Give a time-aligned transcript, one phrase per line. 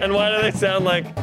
[0.00, 1.14] And why do they sound like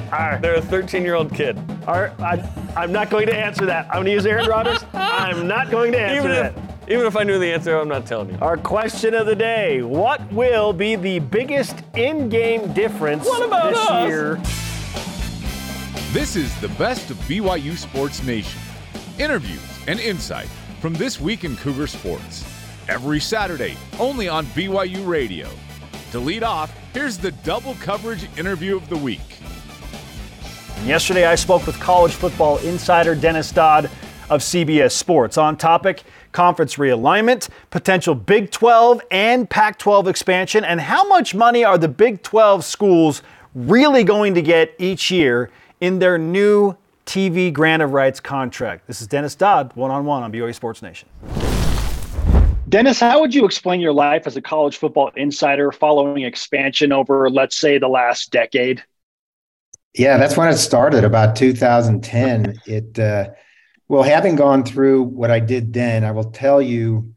[0.41, 1.57] they're a 13 year old kid?
[1.87, 3.85] Our, I, I'm not going to answer that.
[3.87, 4.83] I'm going to use Aaron Rodgers.
[4.93, 6.53] I'm not going to answer Even that.
[6.89, 8.37] even if I knew the answer, I'm not telling you.
[8.41, 13.71] Our question of the day What will be the biggest in game difference What about
[13.73, 14.07] this us?
[14.07, 14.35] year?
[16.13, 18.59] This is the best of BYU Sports Nation.
[19.17, 20.47] Interviews and insight
[20.81, 22.45] from this week in Cougar Sports.
[22.89, 25.47] Every Saturday, only on BYU Radio.
[26.11, 29.39] To lead off, here's the double coverage interview of the week.
[30.85, 33.85] Yesterday, I spoke with college football insider Dennis Dodd
[34.29, 40.79] of CBS Sports on topic conference realignment, potential Big 12 and Pac 12 expansion, and
[40.81, 43.21] how much money are the Big 12 schools
[43.53, 48.87] really going to get each year in their new TV grant of rights contract.
[48.87, 51.09] This is Dennis Dodd, one on one on BYU Sports Nation.
[52.71, 57.29] Dennis, how would you explain your life as a college football insider following expansion over,
[57.29, 58.81] let's say, the last decade?
[59.93, 62.61] Yeah, that's when it started, about 2010.
[62.65, 63.31] It, uh,
[63.89, 67.13] well, having gone through what I did then, I will tell you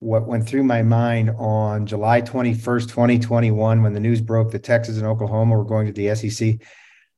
[0.00, 4.96] what went through my mind on July 21st, 2021, when the news broke that Texas
[4.96, 6.56] and Oklahoma were going to the SEC.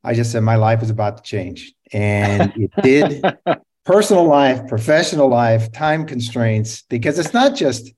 [0.05, 1.73] I just said my life was about to change.
[1.91, 3.25] And it did.
[3.89, 7.91] Personal life, professional life, time constraints, because it's not just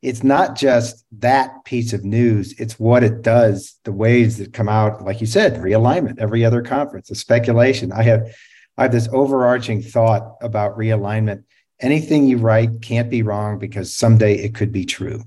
[0.00, 4.70] it's not just that piece of news, it's what it does, the ways that come
[4.70, 7.92] out, like you said, realignment, every other conference, the speculation.
[7.92, 8.34] I have
[8.78, 11.44] I have this overarching thought about realignment.
[11.78, 15.24] Anything you write can't be wrong because someday it could be true.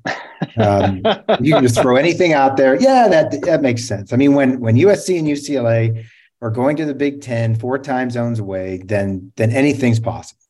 [0.57, 1.03] Um,
[1.39, 2.75] you can just throw anything out there.
[2.81, 4.13] Yeah, that that makes sense.
[4.13, 6.07] I mean, when when USC and UCLA
[6.41, 10.41] are going to the Big Ten, four time zones away, then then anything's possible.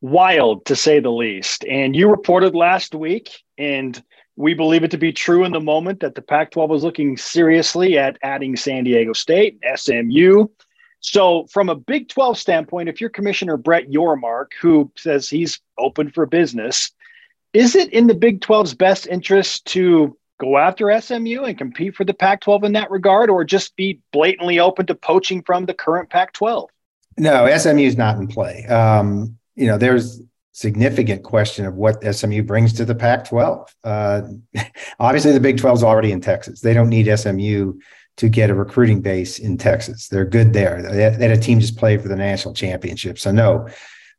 [0.00, 1.64] Wild to say the least.
[1.64, 4.02] And you reported last week, and
[4.36, 7.16] we believe it to be true in the moment that the Pac 12 was looking
[7.16, 10.48] seriously at adding San Diego State, SMU.
[11.00, 16.10] So, from a Big 12 standpoint, if you're Commissioner Brett Yormark, who says he's open
[16.10, 16.90] for business,
[17.52, 22.04] is it in the Big 12's best interest to go after SMU and compete for
[22.04, 25.74] the Pac 12 in that regard, or just be blatantly open to poaching from the
[25.74, 26.70] current Pac 12?
[27.16, 28.64] No, SMU is not in play.
[28.66, 30.20] Um, you know, there's
[30.52, 33.74] significant question of what SMU brings to the Pac 12.
[33.82, 34.22] Uh,
[35.00, 36.60] obviously, the Big 12 is already in Texas.
[36.60, 37.74] They don't need SMU
[38.16, 40.08] to get a recruiting base in Texas.
[40.08, 40.82] They're good there.
[40.82, 43.18] They a team just play for the national championship.
[43.18, 43.68] So, no,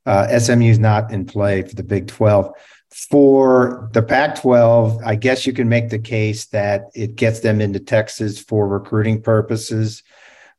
[0.05, 2.51] uh, SMU is not in play for the Big 12.
[2.95, 7.59] For the Pac 12, I guess you can make the case that it gets them
[7.59, 10.01] into Texas for recruiting purposes,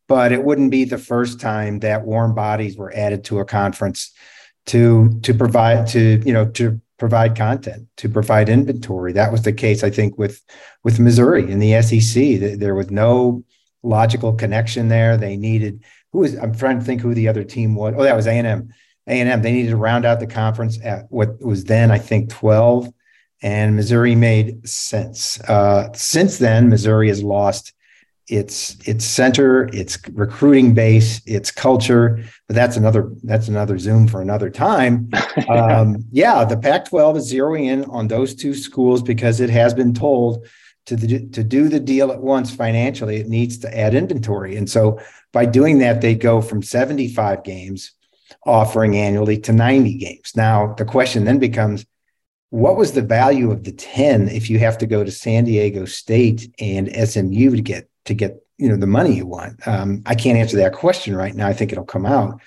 [0.06, 4.12] but it wouldn't be the first time that warm bodies were added to a conference
[4.66, 9.14] to to provide to you know to provide content to provide inventory.
[9.14, 10.42] That was the case i think with
[10.84, 13.44] with missouri in the sec there was no
[13.82, 15.16] logical connection there.
[15.16, 17.94] They needed who was i'm trying to think who the other team was.
[17.96, 18.74] Oh that was a&m
[19.06, 22.92] a&m they needed to round out the conference at what was then i think 12
[23.42, 27.72] and missouri made sense uh, since then missouri has lost
[28.28, 32.24] its its center, its recruiting base, its culture.
[32.48, 35.10] But that's another that's another Zoom for another time.
[35.50, 39.92] Um, yeah, the Pac-12 is zeroing in on those two schools because it has been
[39.92, 40.46] told
[40.86, 44.68] to the, to do the deal at once financially, it needs to add inventory, and
[44.68, 44.98] so
[45.32, 47.92] by doing that, they go from 75 games
[48.44, 50.32] offering annually to 90 games.
[50.36, 51.84] Now the question then becomes
[52.50, 55.84] what was the value of the 10 if you have to go to San Diego
[55.84, 59.66] State and SMU to get to get you know the money you want.
[59.66, 61.46] Um, I can't answer that question right now.
[61.46, 62.40] I think it'll come out,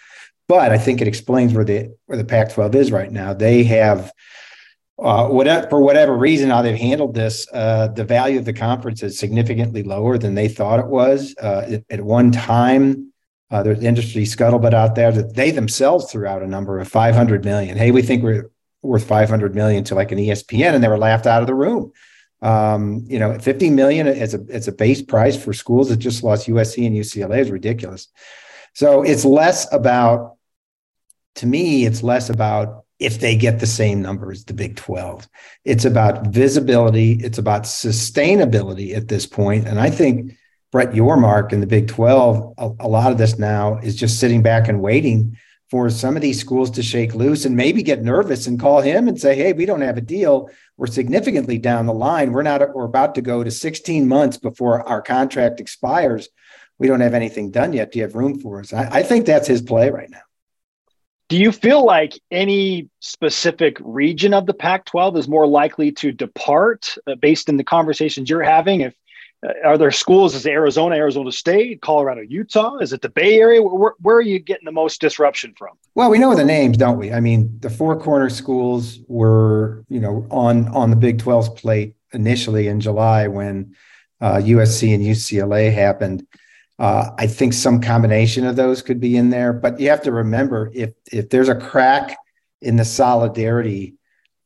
[0.47, 3.33] but I think it explains where the where the Pac-12 is right now.
[3.33, 4.11] They have.
[5.01, 9.01] Uh, whatever, for whatever reason, how they've handled this, uh, the value of the conference
[9.01, 11.33] is significantly lower than they thought it was.
[11.41, 13.08] Uh, at, at one time,
[13.51, 17.43] uh, there's industry scuttlebutt out there that they themselves threw out a number of 500
[17.43, 17.77] million.
[17.77, 18.51] Hey, we think we're
[18.81, 21.91] worth 500 million to like an ESPN, and they were laughed out of the room.
[22.41, 26.23] Um, you know, 50 million as a as a base price for schools that just
[26.23, 28.07] lost USC and UCLA is ridiculous.
[28.73, 30.37] So it's less about,
[31.35, 35.27] to me, it's less about if they get the same number as the Big 12.
[35.65, 39.25] It's about visibility, it's about sustainability at this.
[39.37, 40.37] And I think
[40.71, 44.43] Brett Yormark in the Big 12, a, a lot of this now is just sitting
[44.43, 45.37] back and waiting
[45.69, 49.07] for some of these schools to shake loose and maybe get nervous and call him
[49.07, 50.49] and say, "Hey, we don't have a deal.
[50.77, 52.31] We're significantly down the line.
[52.31, 52.73] We're not.
[52.73, 56.29] We're about to go to 16 months before our contract expires.
[56.79, 57.91] We don't have anything done yet.
[57.91, 60.21] Do you have room for us?" I, I think that's his play right now.
[61.29, 66.11] Do you feel like any specific region of the Pac 12 is more likely to
[66.11, 68.81] depart uh, based in the conversations you're having?
[68.81, 68.95] If
[69.63, 70.35] are there schools?
[70.35, 72.77] Is Arizona, Arizona State, Colorado, Utah?
[72.77, 73.61] Is it the Bay Area?
[73.61, 75.77] Where, where are you getting the most disruption from?
[75.95, 77.13] Well, we know the names, don't we?
[77.13, 81.95] I mean, the four corner schools were, you know, on on the Big 12's plate
[82.11, 83.75] initially in July when
[84.19, 86.25] uh, USC and UCLA happened.
[86.77, 90.11] Uh, I think some combination of those could be in there, but you have to
[90.11, 92.17] remember if if there's a crack
[92.61, 93.95] in the solidarity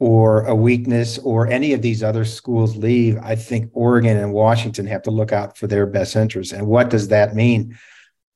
[0.03, 4.85] or a weakness or any of these other schools leave, I think Oregon and Washington
[4.87, 6.51] have to look out for their best interests.
[6.51, 7.79] And what does that mean?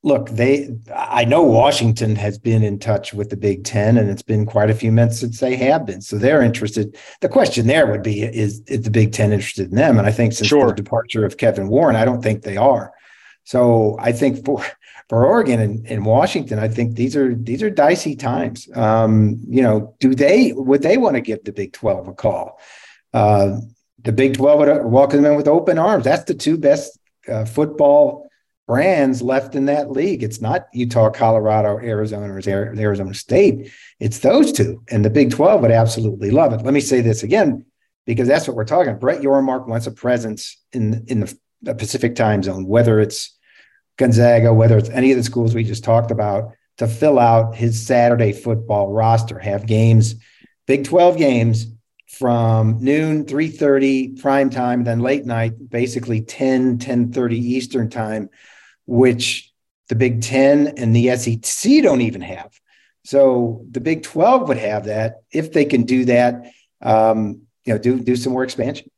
[0.01, 4.21] Look, they I know Washington has been in touch with the Big Ten, and it's
[4.21, 5.99] been quite a few months since they have been.
[5.99, 6.95] So they're interested.
[7.19, 9.97] The question there would be is, is the Big Ten interested in them?
[9.97, 10.67] And I think since sure.
[10.67, 12.93] the departure of Kevin Warren, I don't think they are.
[13.43, 14.63] So I think for
[15.09, 18.67] for Oregon and, and Washington, I think these are these are dicey times.
[18.75, 22.59] Um, you know, do they would they want to give the Big Twelve a call?
[23.13, 23.59] Uh,
[24.03, 26.03] the Big Twelve would welcome them in with open arms.
[26.03, 28.29] That's the two best uh, football
[28.67, 30.23] brands left in that league.
[30.23, 32.41] It's not Utah, Colorado, Arizona, or
[32.77, 33.71] Arizona State.
[34.01, 36.63] It's those two, and the Big Twelve would absolutely love it.
[36.63, 37.65] Let me say this again
[38.05, 38.97] because that's what we're talking.
[38.99, 43.36] Brett Yormark wants a presence in in the, the Pacific time zone, whether it's
[43.97, 47.85] Gonzaga, whether it's any of the schools we just talked about, to fill out his
[47.85, 50.15] Saturday football roster, have games,
[50.67, 51.67] Big 12 games
[52.07, 58.29] from noon, 3:30 prime time, then late night, basically 10, 10:30 Eastern time,
[58.85, 59.51] which
[59.89, 62.51] the Big 10 and the SEC don't even have.
[63.05, 66.51] So the Big 12 would have that if they can do that.
[66.81, 68.89] Um, you know, do do some more expansion.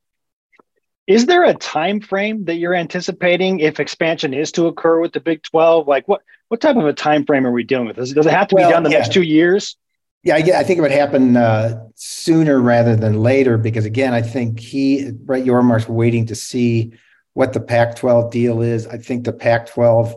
[1.09, 5.19] Is there a time frame that you're anticipating if expansion is to occur with the
[5.19, 5.87] Big 12?
[5.87, 7.95] Like what what type of a time frame are we dealing with?
[7.95, 8.99] Does, does it have to well, be done the yeah.
[8.99, 9.75] next two years?
[10.23, 14.21] Yeah, I, I think it would happen uh, sooner rather than later because again, I
[14.21, 16.93] think he Brett Yormark's waiting to see
[17.33, 18.85] what the Pac-12 deal is.
[18.85, 20.13] I think the Pac-12.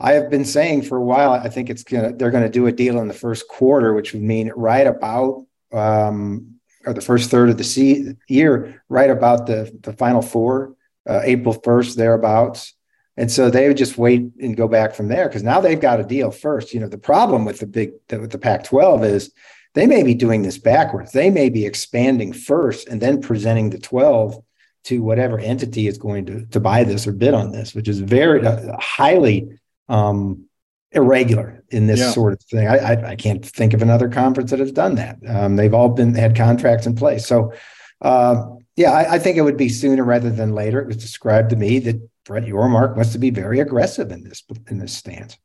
[0.00, 1.32] I have been saying for a while.
[1.32, 4.14] I think it's gonna they're going to do a deal in the first quarter, which
[4.14, 6.53] would mean right about um,
[6.86, 10.74] or the first third of the year, right about the the final four,
[11.08, 12.74] uh, April first thereabouts.
[13.16, 16.00] And so they would just wait and go back from there because now they've got
[16.00, 16.74] a deal first.
[16.74, 19.32] You know, the problem with the big with the Pac-12 is
[19.74, 21.12] they may be doing this backwards.
[21.12, 24.42] They may be expanding first and then presenting the 12
[24.84, 28.00] to whatever entity is going to, to buy this or bid on this, which is
[28.00, 29.58] very uh, highly
[29.88, 30.46] um,
[30.94, 32.10] irregular in this yeah.
[32.10, 32.68] sort of thing.
[32.68, 35.18] I, I, I, can't think of another conference that has done that.
[35.28, 37.26] Um, they've all been had contracts in place.
[37.26, 37.52] So,
[38.00, 38.46] uh,
[38.76, 40.80] yeah, I, I, think it would be sooner rather than later.
[40.80, 44.42] It was described to me that Brett Yormark wants to be very aggressive in this
[44.68, 45.36] in this stance.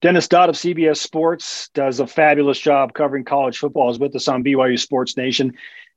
[0.00, 3.90] Dennis Dodd of CBS Sports does a fabulous job covering college football.
[3.90, 5.54] Is with us on BYU Sports Nation.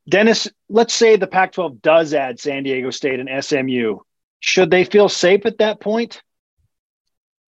[0.10, 4.00] Dennis, let's say the Pac-12 does add San Diego State and SMU.
[4.40, 6.24] Should they feel safe at that point?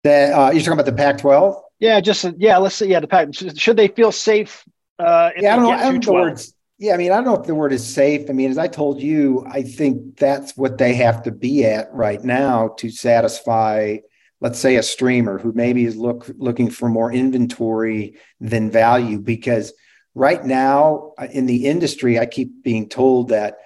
[0.04, 1.60] That uh, you're talking about the Pac-12?
[1.80, 2.56] Yeah, just yeah.
[2.58, 3.00] Let's say yeah.
[3.00, 3.28] The Pac.
[3.34, 4.64] Should they feel safe?
[4.98, 5.70] Uh, yeah, I don't know.
[5.72, 6.54] I don't know the words.
[6.78, 8.28] Yeah, I mean, I don't know if the word is safe.
[8.28, 11.92] I mean, as I told you, I think that's what they have to be at
[11.92, 13.98] right now to satisfy,
[14.40, 19.18] let's say, a streamer who maybe is look looking for more inventory than value.
[19.18, 19.72] Because
[20.14, 23.56] right now uh, in the industry, I keep being told that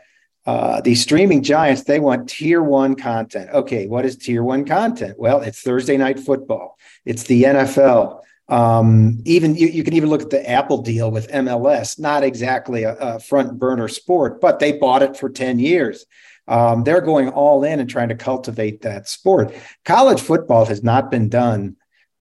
[0.49, 3.51] uh, these streaming giants, they want tier one content.
[3.53, 5.19] Okay, what is tier one content?
[5.19, 8.23] Well, it's Thursday night football, it's the NFL.
[8.49, 12.85] Um, even you, you, can even look at the Apple deal with MLS, not exactly
[12.85, 16.07] a, a front burner sport, but they bought it for 10 years.
[16.47, 19.55] Um, they're going all in and trying to cultivate that sport.
[19.85, 21.77] College football has not been done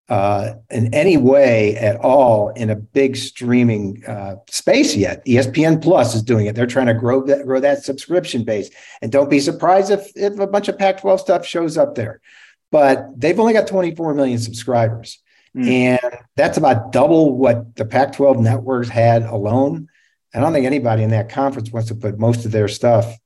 [0.10, 5.26] uh, in any way at all in a big streaming uh, space yet.
[5.26, 6.56] ESPN Plus is doing it.
[6.56, 8.70] They're trying to grow that grow that subscription base.
[9.02, 12.22] And don't be surprised if if a bunch of Pac-12 stuff shows up there.
[12.72, 15.20] But they've only got 24 million subscribers.
[15.56, 15.68] Mm.
[15.68, 19.90] And that's about double what the Pac-12 networks had alone.
[20.34, 23.18] I don't think anybody in that conference wants to put most of their stuff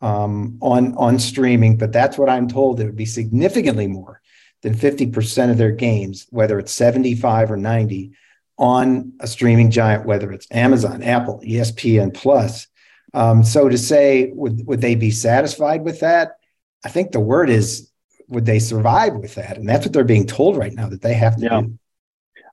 [0.00, 2.78] um, on on streaming, but that's what I'm told.
[2.78, 4.20] It would be significantly more
[4.62, 8.12] than 50% of their games, whether it's 75 or 90,
[8.58, 12.66] on a streaming giant, whether it's Amazon, Apple, ESPN Plus.
[13.14, 16.38] Um, so to say, would would they be satisfied with that?
[16.84, 17.90] I think the word is,
[18.28, 19.56] would they survive with that?
[19.56, 21.60] And that's what they're being told right now that they have to yeah.
[21.62, 21.78] do.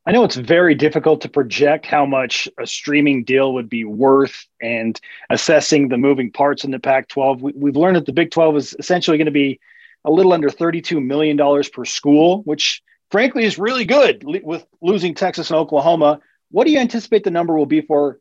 [0.08, 4.46] I know it's very difficult to project how much a streaming deal would be worth
[4.62, 5.00] and
[5.32, 7.42] assessing the moving parts in the Pac 12.
[7.42, 9.60] We, have learned that the Big 12 is essentially going to be
[10.06, 11.38] a little under $32 million
[11.74, 12.82] per school, which
[13.12, 16.20] frankly is really good with losing Texas and Oklahoma.
[16.52, 18.20] What do you anticipate the number will be for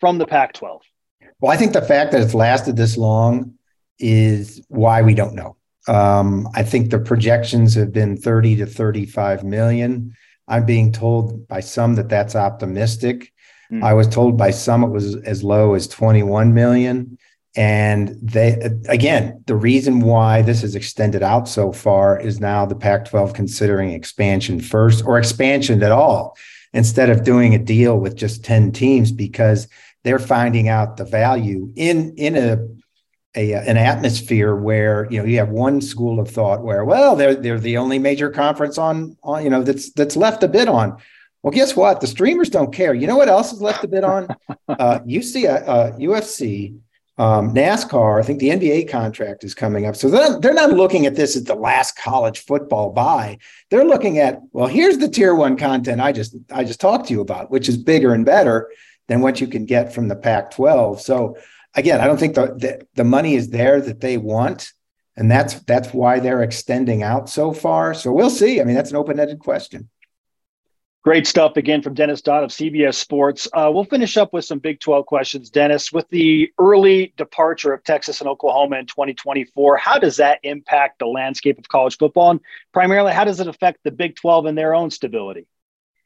[0.00, 0.82] from the Pac 12?
[1.40, 3.54] Well, I think the fact that it's lasted this long
[3.98, 5.56] is why we don't know.
[5.88, 10.14] Um, I think the projections have been 30 to 35 million.
[10.48, 13.32] I'm being told by some that that's optimistic.
[13.72, 13.82] Mm.
[13.82, 17.18] I was told by some it was as low as 21 million.
[17.56, 22.76] And they, again, the reason why this is extended out so far is now the
[22.76, 26.36] Pac 12 considering expansion first or expansion at all
[26.72, 29.66] instead of doing a deal with just 10 teams because
[30.04, 32.58] they're finding out the value in, in a,
[33.34, 37.36] a, an atmosphere where you know you have one school of thought where well they're
[37.36, 40.96] they're the only major conference on on you know that's that's left a bid on.
[41.42, 42.00] Well guess what?
[42.00, 42.92] The streamers don't care.
[42.92, 44.28] You know what else is left a bid on?
[44.68, 46.78] Uh, UC, uh, UFC
[47.20, 49.94] um, NASCAR, I think the NBA contract is coming up.
[49.94, 53.36] So they're, they're not looking at this as the last college football buy.
[53.68, 57.12] They're looking at, well, here's the tier one content I just I just talked to
[57.12, 58.70] you about, which is bigger and better
[59.08, 61.00] than what you can get from the Pac-12.
[61.00, 61.36] So
[61.74, 64.72] again, I don't think the, the, the money is there that they want.
[65.14, 67.92] And that's that's why they're extending out so far.
[67.92, 68.62] So we'll see.
[68.62, 69.90] I mean, that's an open-ended question.
[71.02, 73.48] Great stuff again from Dennis Dodd of CBS Sports.
[73.54, 75.48] Uh, we'll finish up with some Big 12 questions.
[75.48, 80.98] Dennis, with the early departure of Texas and Oklahoma in 2024, how does that impact
[80.98, 82.32] the landscape of college football?
[82.32, 82.40] And
[82.74, 85.46] primarily, how does it affect the Big 12 and their own stability?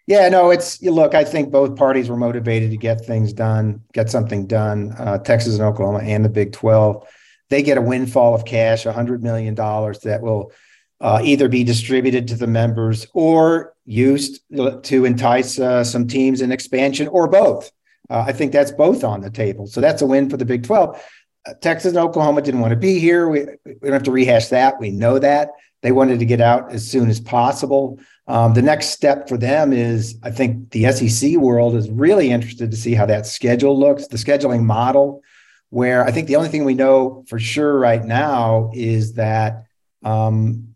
[0.07, 4.11] Yeah, no, it's look, I think both parties were motivated to get things done, get
[4.11, 4.93] something done.
[4.97, 7.05] Uh, Texas and Oklahoma and the Big 12.
[7.51, 10.53] They get a windfall of cash, $100 million that will
[11.01, 14.41] uh, either be distributed to the members or used
[14.83, 17.71] to entice uh, some teams in expansion or both.
[18.11, 19.67] Uh, I think that's both on the table.
[19.67, 21.03] So that's a win for the Big 12.
[21.47, 23.29] Uh, Texas and Oklahoma didn't want to be here.
[23.29, 24.79] We, we don't have to rehash that.
[24.81, 25.51] We know that.
[25.83, 27.99] They wanted to get out as soon as possible.
[28.27, 32.71] Um, the next step for them is I think the SEC world is really interested
[32.71, 35.23] to see how that schedule looks, the scheduling model,
[35.69, 39.67] where I think the only thing we know for sure right now is that
[40.03, 40.74] um,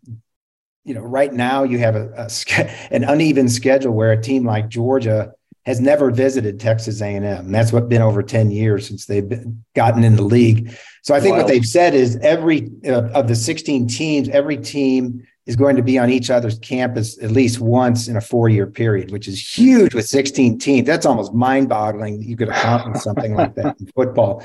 [0.83, 4.69] you know, right now you have a, a, an uneven schedule where a team like
[4.69, 5.33] Georgia
[5.65, 7.23] has never visited Texas A&M.
[7.23, 10.75] And that's what been over 10 years since they've been, gotten in the league.
[11.03, 11.43] So I think wow.
[11.43, 15.81] what they've said is every uh, of the 16 teams, every team is going to
[15.81, 19.93] be on each other's campus at least once in a four-year period, which is huge
[19.93, 20.87] with 16 teams.
[20.87, 24.43] That's almost mind-boggling that you could accomplish something like that in football.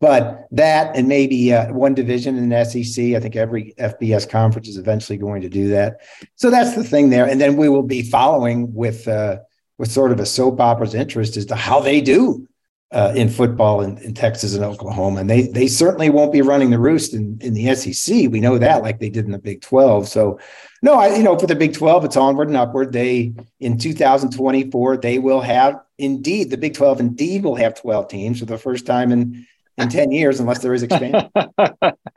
[0.00, 4.66] But that and maybe uh, one division in the SEC, I think every FBS conference
[4.66, 5.98] is eventually going to do that.
[6.36, 7.26] So that's the thing there.
[7.26, 9.40] And then we will be following with uh,
[9.76, 12.48] with sort of a soap opera's interest as to how they do
[12.92, 15.20] uh, in football in, in, Texas and Oklahoma.
[15.20, 18.30] And they they certainly won't be running the roost in, in the SEC.
[18.30, 20.08] We know that, like they did in the Big 12.
[20.08, 20.40] So
[20.80, 22.94] no, I you know for the Big 12, it's onward and upward.
[22.94, 28.38] They in 2024 they will have indeed the Big 12 indeed will have 12 teams
[28.38, 29.46] for the first time in
[29.80, 31.30] in 10 years unless there is expansion.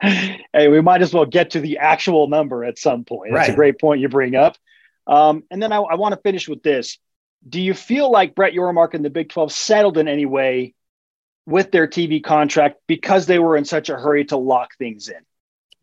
[0.00, 3.32] hey, we might as well get to the actual number at some point.
[3.32, 3.52] That's right.
[3.52, 4.56] a great point you bring up.
[5.06, 6.98] Um, and then I, I want to finish with this.
[7.46, 10.74] Do you feel like Brett Yormark and the Big 12 settled in any way
[11.46, 15.20] with their TV contract because they were in such a hurry to lock things in?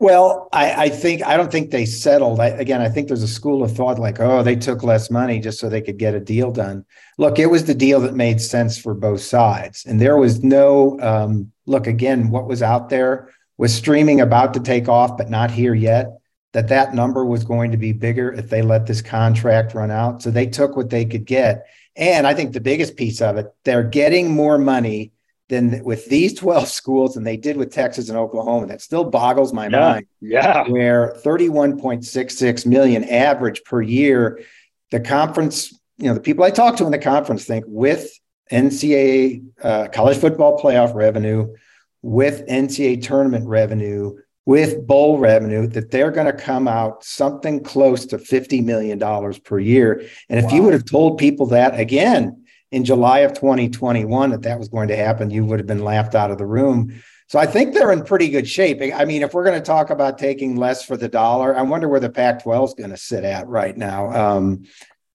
[0.01, 2.39] Well, I, I, think I don't think they settled.
[2.39, 5.39] I, again, I think there's a school of thought like, oh, they took less money
[5.39, 6.85] just so they could get a deal done.
[7.19, 10.99] Look, it was the deal that made sense for both sides, and there was no
[11.01, 11.87] um, look.
[11.87, 16.17] Again, what was out there was streaming about to take off, but not here yet.
[16.53, 20.21] That that number was going to be bigger if they let this contract run out.
[20.21, 21.65] So they took what they could get,
[21.95, 25.11] and I think the biggest piece of it, they're getting more money
[25.51, 28.67] than with these 12 schools and they did with Texas and Oklahoma.
[28.67, 30.05] That still boggles my yeah, mind.
[30.19, 30.67] Yeah.
[30.67, 34.41] Where 31.66 million average per year,
[34.89, 38.09] the conference, you know, the people I talk to in the conference think with
[38.51, 41.53] NCAA uh, college football playoff revenue,
[42.01, 48.05] with NCAA tournament revenue, with bowl revenue, that they're going to come out something close
[48.07, 48.99] to $50 million
[49.43, 50.03] per year.
[50.29, 50.51] And if wow.
[50.51, 54.87] you would have told people that again, in July of 2021 that that was going
[54.87, 57.01] to happen, you would have been laughed out of the room.
[57.27, 58.81] So I think they're in pretty good shape.
[58.93, 61.87] I mean, if we're going to talk about taking less for the dollar, I wonder
[61.87, 64.11] where the Pac 12 is going to sit at right now.
[64.11, 64.63] Um,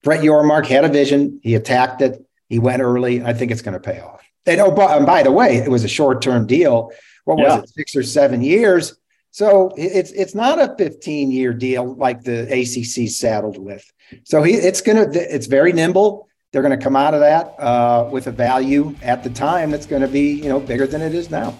[0.03, 1.39] Brett Yormark had a vision.
[1.43, 2.25] He attacked it.
[2.49, 3.23] He went early.
[3.23, 4.23] I think it's going to pay off.
[4.45, 6.91] And oh, by, and by the way, it was a short term deal.
[7.25, 7.59] What was yeah.
[7.59, 8.97] it, six or seven years?
[9.31, 13.85] So it's it's not a 15 year deal like the ACC saddled with.
[14.23, 18.09] So he it's gonna it's very nimble they're going to come out of that uh,
[18.11, 21.13] with a value at the time that's going to be you know bigger than it
[21.13, 21.57] is now.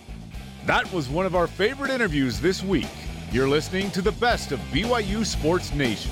[0.65, 2.88] That was one of our favorite interviews this week.
[3.32, 6.12] You're listening to the best of BYU Sports Nation.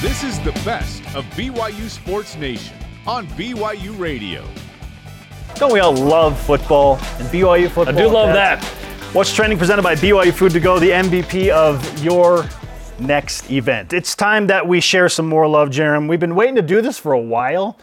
[0.00, 2.74] This is the best of BYU Sports Nation
[3.06, 4.42] on BYU Radio.
[5.56, 7.94] Don't we all love football and BYU football?
[7.94, 8.64] I do love that.
[9.12, 12.48] What's trending presented by BYU Food to Go, the MVP of your
[12.98, 13.92] next event.
[13.92, 16.08] It's time that we share some more love, Jarom.
[16.08, 17.76] We've been waiting to do this for a while,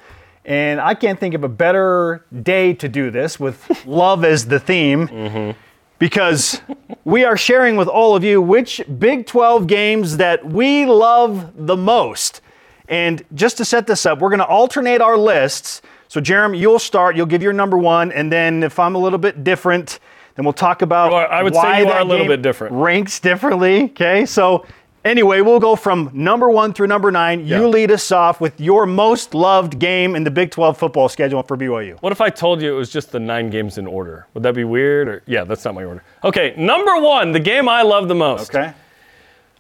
[0.44, 4.60] and I can't think of a better day to do this with love as the
[4.60, 5.08] theme.
[5.08, 5.60] Mm-hmm.
[6.00, 6.62] Because
[7.06, 11.76] we are sharing with all of you which Big 12 games that we love the
[11.76, 12.42] most.
[12.88, 15.82] And just to set this up, we're going to alternate our lists.
[16.08, 19.20] So, Jeremy, you'll start, you'll give your number one, and then if I'm a little
[19.20, 20.00] bit different,
[20.36, 22.28] then we'll talk about You are- I would say why you are that a little
[22.28, 22.76] bit different.
[22.76, 23.86] Ranks differently.
[23.86, 24.66] Okay, so
[25.08, 27.46] anyway, we'll go from number one through number nine.
[27.46, 27.60] Yeah.
[27.60, 31.42] You lead us off with your most loved game in the Big 12 football schedule
[31.44, 31.98] for BYU.
[32.02, 34.28] What if I told you it was just the nine games in order?
[34.34, 35.08] Would that be weird?
[35.08, 36.04] Or yeah, that's not my order.
[36.24, 38.54] Okay, number one, the game I love the most.
[38.54, 38.74] Okay.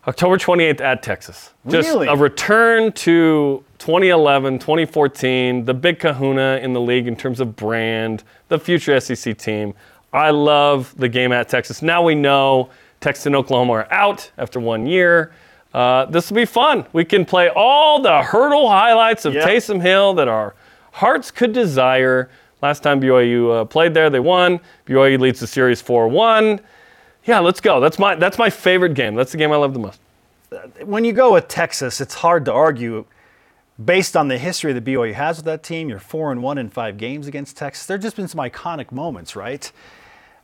[0.07, 1.51] October 28th at Texas.
[1.67, 2.07] Just Really?
[2.07, 8.23] a return to 2011, 2014, the big kahuna in the league in terms of brand,
[8.47, 9.73] the future SEC team.
[10.13, 11.81] I love the game at Texas.
[11.81, 15.31] Now we know Texas and Oklahoma are out after one year.
[15.73, 16.85] Uh, this will be fun.
[16.93, 19.47] We can play all the hurdle highlights of Yep.
[19.47, 20.55] Taysom Hill that our
[20.93, 22.29] hearts could desire.
[22.61, 24.59] Last time BYU uh, played there, they won.
[24.87, 26.59] BYU leads the series 4-1.
[27.25, 27.79] Yeah, let's go.
[27.79, 29.13] That's my that's my favorite game.
[29.13, 29.99] That's the game I love the most.
[30.85, 33.05] when you go with Texas, it's hard to argue
[33.83, 35.89] based on the history that BYU has with that team.
[35.89, 37.85] You're four and one in five games against Texas.
[37.85, 39.69] There've just been some iconic moments, right?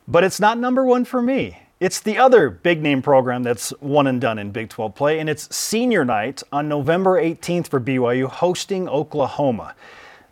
[0.06, 1.58] But it's not number one for me.
[1.84, 5.28] It's the other big name program that's one and done in Big 12 play, and
[5.28, 9.74] it's senior night on November 18th for BYU hosting Oklahoma.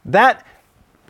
[0.07, 0.47] That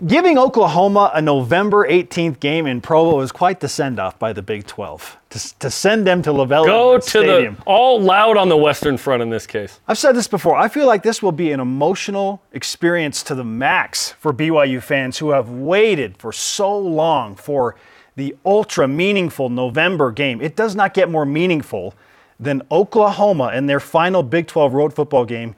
[0.04, 4.42] giving Oklahoma a November 18th game in Provo is quite the send off by the
[4.42, 7.54] Big 12 to, to send them to LaVell Go to Stadium.
[7.54, 9.78] the all loud on the Western Front in this case.
[9.86, 10.56] I've said this before.
[10.56, 15.18] I feel like this will be an emotional experience to the max for BYU fans
[15.18, 17.76] who have waited for so long for
[18.16, 20.40] the ultra meaningful November game.
[20.40, 21.94] It does not get more meaningful
[22.38, 25.54] than Oklahoma and their final Big 12 road football game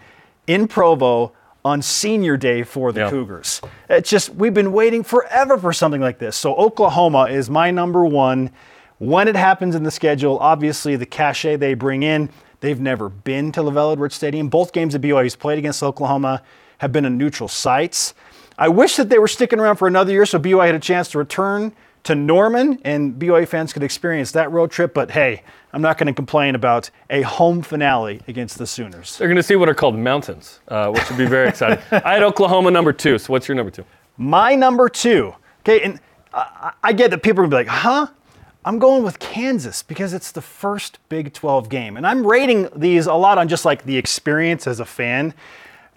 [0.47, 1.33] in Provo
[1.65, 3.11] on senior day for the Yeah.
[3.11, 3.63] Cougars.
[3.89, 6.37] It's just, we've been waiting forever for something like this.
[6.37, 8.51] So, Oklahoma is my number one.
[8.99, 12.29] When it happens in the schedule, obviously the cachet they bring in,
[12.61, 14.49] they've never been to LaVell Edwards Stadium.
[14.49, 16.43] Both games that BYU's played against Oklahoma
[16.79, 18.15] have been in neutral sites.
[18.59, 21.09] I wish that they were sticking around for another year so BYU had a chance
[21.11, 21.73] to return
[22.05, 24.95] to Norman and BYU fans could experience that road trip.
[24.95, 29.19] But hey, I'm not going to complain about a home finale against the Sooners.
[29.19, 31.83] They're going to see what are called mountains, uh, which would be very exciting.
[31.91, 33.19] I had Oklahoma number two.
[33.19, 33.85] So what's your number two?
[34.17, 35.35] My number two.
[35.61, 36.01] Okay, and
[36.33, 38.07] I, I get that people are gonna be like, huh?
[38.67, 41.99] I'm going with Kansas because it's the first Big 12 game.
[41.99, 45.35] And I'm rating these a lot on just like the experience as a fan.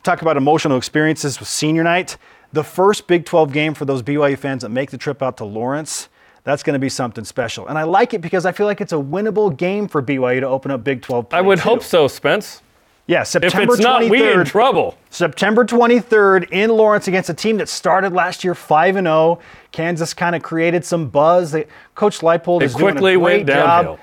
[0.04, 2.18] Talk about emotional experiences with senior night.
[2.54, 5.46] The first Big 12 game for those BYU fans that make the trip out to
[5.46, 6.10] Lawrence,
[6.44, 7.68] that's going to be something special.
[7.68, 10.48] And I like it because I feel like it's a winnable game for BYU to
[10.48, 12.62] open up Big 12 play I would hope so, Spence.
[13.08, 14.10] Yeah, September If it's not, 23rd.
[14.10, 14.98] we in trouble.
[15.10, 19.40] September 23rd in Lawrence against a team that started last year 5 and 0.
[19.72, 21.52] Kansas kind of created some buzz.
[21.52, 23.96] They, Coach Leipold is doing quickly a great went downhill.
[23.96, 24.00] job.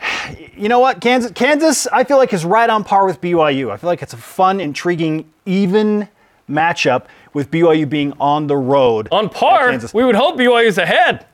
[0.56, 1.00] You know what?
[1.00, 3.70] Kansas Kansas I feel like is right on par with BYU.
[3.70, 6.08] I feel like it's a fun, intriguing, even
[6.50, 9.08] matchup with BYU being on the road.
[9.12, 11.26] On par, we would hope BYU's ahead.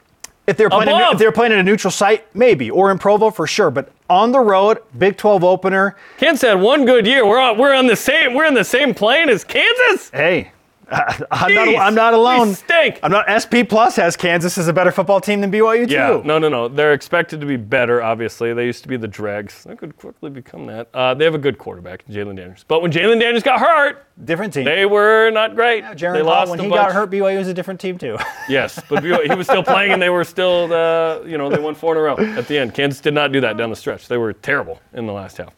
[0.47, 3.31] If they're playing, in, if they're playing at a neutral site, maybe, or in Provo
[3.31, 3.71] for sure.
[3.71, 5.97] But on the road, Big 12 opener.
[6.19, 7.27] Kansas had one good year.
[7.27, 10.11] We're on, we're on the same we're in the same plane as Kansas.
[10.11, 10.53] Hey,
[11.31, 12.55] I'm not, I'm not we alone.
[12.55, 13.01] stink.
[13.03, 13.27] I'm not.
[13.31, 15.95] SP Plus has Kansas as a better football team than BYU too.
[15.95, 16.69] Yeah, no, no, no.
[16.69, 18.03] They're expected to be better.
[18.03, 19.65] Obviously, they used to be the dregs.
[19.65, 20.89] They could quickly become that.
[20.93, 22.65] Uh, they have a good quarterback, Jalon Daniels.
[22.69, 24.65] But when Jalon Daniels got hurt, Different team.
[24.65, 25.85] they were not great.
[25.85, 26.81] Jaren they Hall, lost when he bunch.
[26.81, 28.17] got hurt, BYU was a different team too.
[28.49, 31.59] Yes, but BYU he was still playing, and they were still, uh, you know, they
[31.59, 32.75] won four in a row at the end.
[32.75, 34.07] Kansas did not do that down the stretch.
[34.07, 35.49] They were terrible in the last half.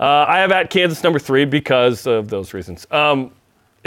[0.00, 2.86] Uh, I have at Kansas number three because of those reasons.
[2.90, 3.32] Um,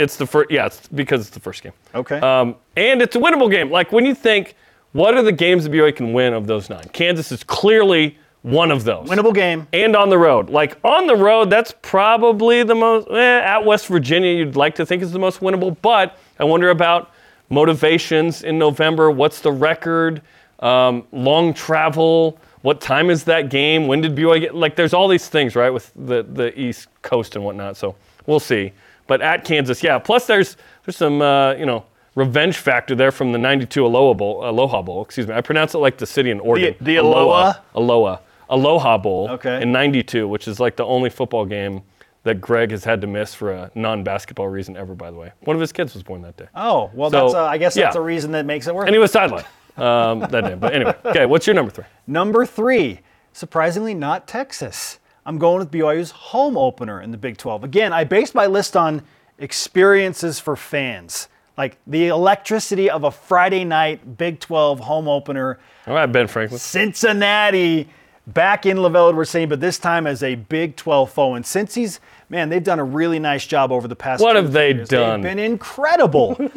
[0.00, 1.72] it's the first, yeah, it's because it's the first game.
[1.94, 2.18] okay.
[2.20, 3.70] Um, and it's a winnable game.
[3.70, 4.54] Like when you think,
[4.92, 6.84] what are the games that BYU can win of those nine?
[6.92, 9.08] Kansas is clearly one of those.
[9.08, 9.68] Winnable game.
[9.72, 10.48] And on the road.
[10.48, 14.86] Like on the road, that's probably the most, eh, at West Virginia, you'd like to
[14.86, 15.76] think is the most winnable.
[15.82, 17.10] But I wonder about
[17.50, 19.10] motivations in November.
[19.10, 20.22] What's the record?
[20.60, 22.38] Um, long travel.
[22.62, 23.86] What time is that game?
[23.86, 24.54] When did BYU get?
[24.54, 27.76] Like, there's all these things, right, with the, the East Coast and whatnot.
[27.76, 28.72] So we'll see.
[29.10, 29.98] But at Kansas, yeah.
[29.98, 34.48] Plus, there's there's some, uh, you know, revenge factor there from the 92 Aloha Bowl.
[34.48, 35.34] Aloha Bowl, excuse me.
[35.34, 36.76] I pronounce it like the city in Oregon.
[36.80, 37.54] the Aloha?
[37.74, 38.18] Aloha.
[38.48, 39.60] Aloha Bowl Okay.
[39.62, 41.82] in 92, which is like the only football game
[42.22, 45.32] that Greg has had to miss for a non basketball reason ever, by the way.
[45.40, 46.46] One of his kids was born that day.
[46.54, 48.00] Oh well, So, that's uh, I guess that's yeah.
[48.00, 48.86] a reason that makes it work.
[48.86, 49.46] And he was sidelined.
[49.76, 50.54] um, that day.
[50.54, 51.86] But anyway, okay, what's your number three?
[52.06, 53.00] Number three,
[53.32, 54.99] surprisingly not Texas.
[55.30, 57.62] I'm going with BYU's home opener in the Big 12.
[57.62, 59.02] Again, I based my list on
[59.38, 65.60] experiences for fans, like the electricity of a Friday night Big 12 home opener.
[65.86, 66.58] All right, Ben Franklin.
[66.58, 67.88] Cincinnati
[68.26, 71.34] back in LaVell we're saying, but this time as a Big 12 foe.
[71.34, 74.20] And since he's, man, they've done a really nice job over the past.
[74.20, 74.88] What have they years.
[74.88, 75.20] done?
[75.22, 76.50] They've been incredible.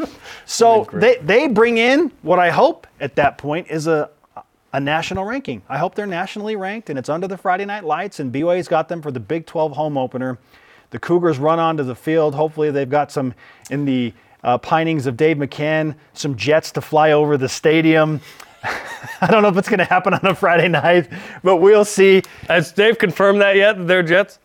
[0.46, 4.10] so they they bring in what I hope at that point is a
[4.74, 5.62] a national ranking.
[5.70, 8.20] I hope they're nationally ranked, and it's under the Friday Night Lights.
[8.20, 10.40] And BYU's got them for the Big 12 home opener.
[10.90, 12.36] The Cougars run onto the field.
[12.36, 13.34] Hopefully, they've got some
[13.70, 18.20] in the uh, pinings of Dave McCann, some jets to fly over the stadium.
[19.22, 21.10] I don't know if it's going to happen on a Friday night,
[21.44, 22.24] but we'll see.
[22.48, 23.78] Has Dave confirmed that yet?
[23.78, 24.40] that They're Jets.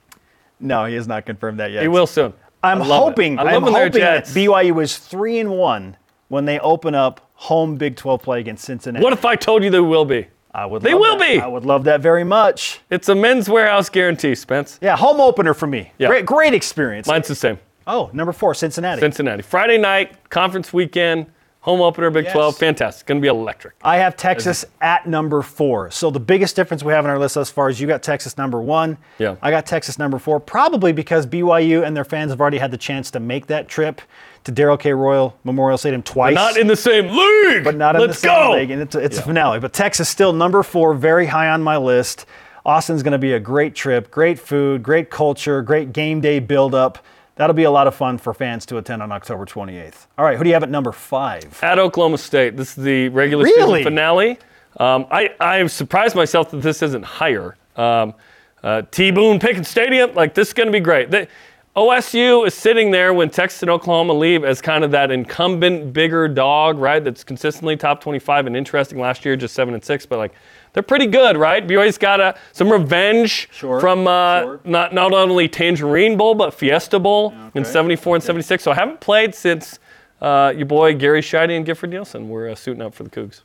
[0.61, 1.83] No, he has not confirmed that yet.
[1.83, 2.33] He will soon.
[2.63, 3.39] I'm hoping.
[3.39, 5.97] I'm hoping that BYU is three and one
[6.29, 9.03] when they open up home Big 12 play against Cincinnati.
[9.03, 10.27] What if I told you they will be?
[10.53, 10.83] I would.
[10.83, 11.33] They love will that.
[11.35, 11.41] be.
[11.41, 12.81] I would love that very much.
[12.91, 14.79] It's a men's Wearhouse guarantee, Spence.
[14.83, 15.93] Yeah, home opener for me.
[15.99, 16.09] Yeah.
[16.09, 17.07] Great, great experience.
[17.07, 17.59] Mine's the same.
[17.87, 19.01] oh, number four, Cincinnati.
[19.01, 19.43] Cincinnati.
[19.43, 21.27] Friday night, conference weekend,
[21.61, 22.33] home opener, Big Yes.
[22.33, 22.57] 12.
[22.57, 23.03] Fantastic.
[23.03, 23.75] It's Going to be electric.
[23.85, 25.91] I have Texas at number four.
[25.93, 28.37] So the biggest difference we have in our list thus far is you got Texas
[28.37, 28.97] number one.
[29.19, 29.37] Yeah.
[29.43, 32.79] I got Texas number four, probably because BYU and their fans have already had the
[32.79, 34.01] chance to make that trip
[34.49, 34.93] to Darrell K.
[34.93, 36.35] Royal Memorial Stadium twice.
[36.35, 37.65] Not in the same league.
[37.65, 38.53] but not in Let's the same go.
[38.53, 38.71] league.
[38.71, 39.61] And it's, it's a finale.
[39.61, 42.25] But Texas still number four, very high on my list.
[42.65, 46.99] Austin's going to be a great trip, great food, great culture, great game day build-up.
[47.37, 50.07] That'll be a lot of fun for fans to attend on October 28th.
[50.19, 51.63] All right, who do you have at number five?
[51.63, 52.57] At Oklahoma State.
[52.57, 53.81] This is the regular Really?
[53.81, 54.39] season finale.
[54.79, 57.57] Um, I, I've surprised myself that this isn't higher.
[57.77, 58.15] Um,
[58.63, 61.11] uh, T Boone Pickens Stadium, like this is going to be great.
[61.11, 61.29] The,
[61.77, 66.27] OSU is sitting there when Texas and Oklahoma leave as kind of that incumbent bigger
[66.27, 67.03] dog, right?
[67.03, 70.33] That's consistently top 25 and interesting last year, just seven and six, but like
[70.73, 71.65] they're pretty good, right?
[71.67, 74.61] BYU's got a, some revenge Sure, from uh, sure.
[74.65, 78.63] not not only Tangerine Bowl but Fiesta Bowl in 74 and 76.
[78.65, 79.79] So I haven't played since
[80.21, 83.43] uh, your boy Gary Sheide and Gifford Nielsen were uh, suiting up for the Cougs.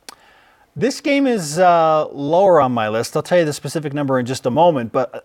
[0.74, 3.14] This game is uh, lower on my list.
[3.14, 5.24] I'll tell you the specific number in just a moment, but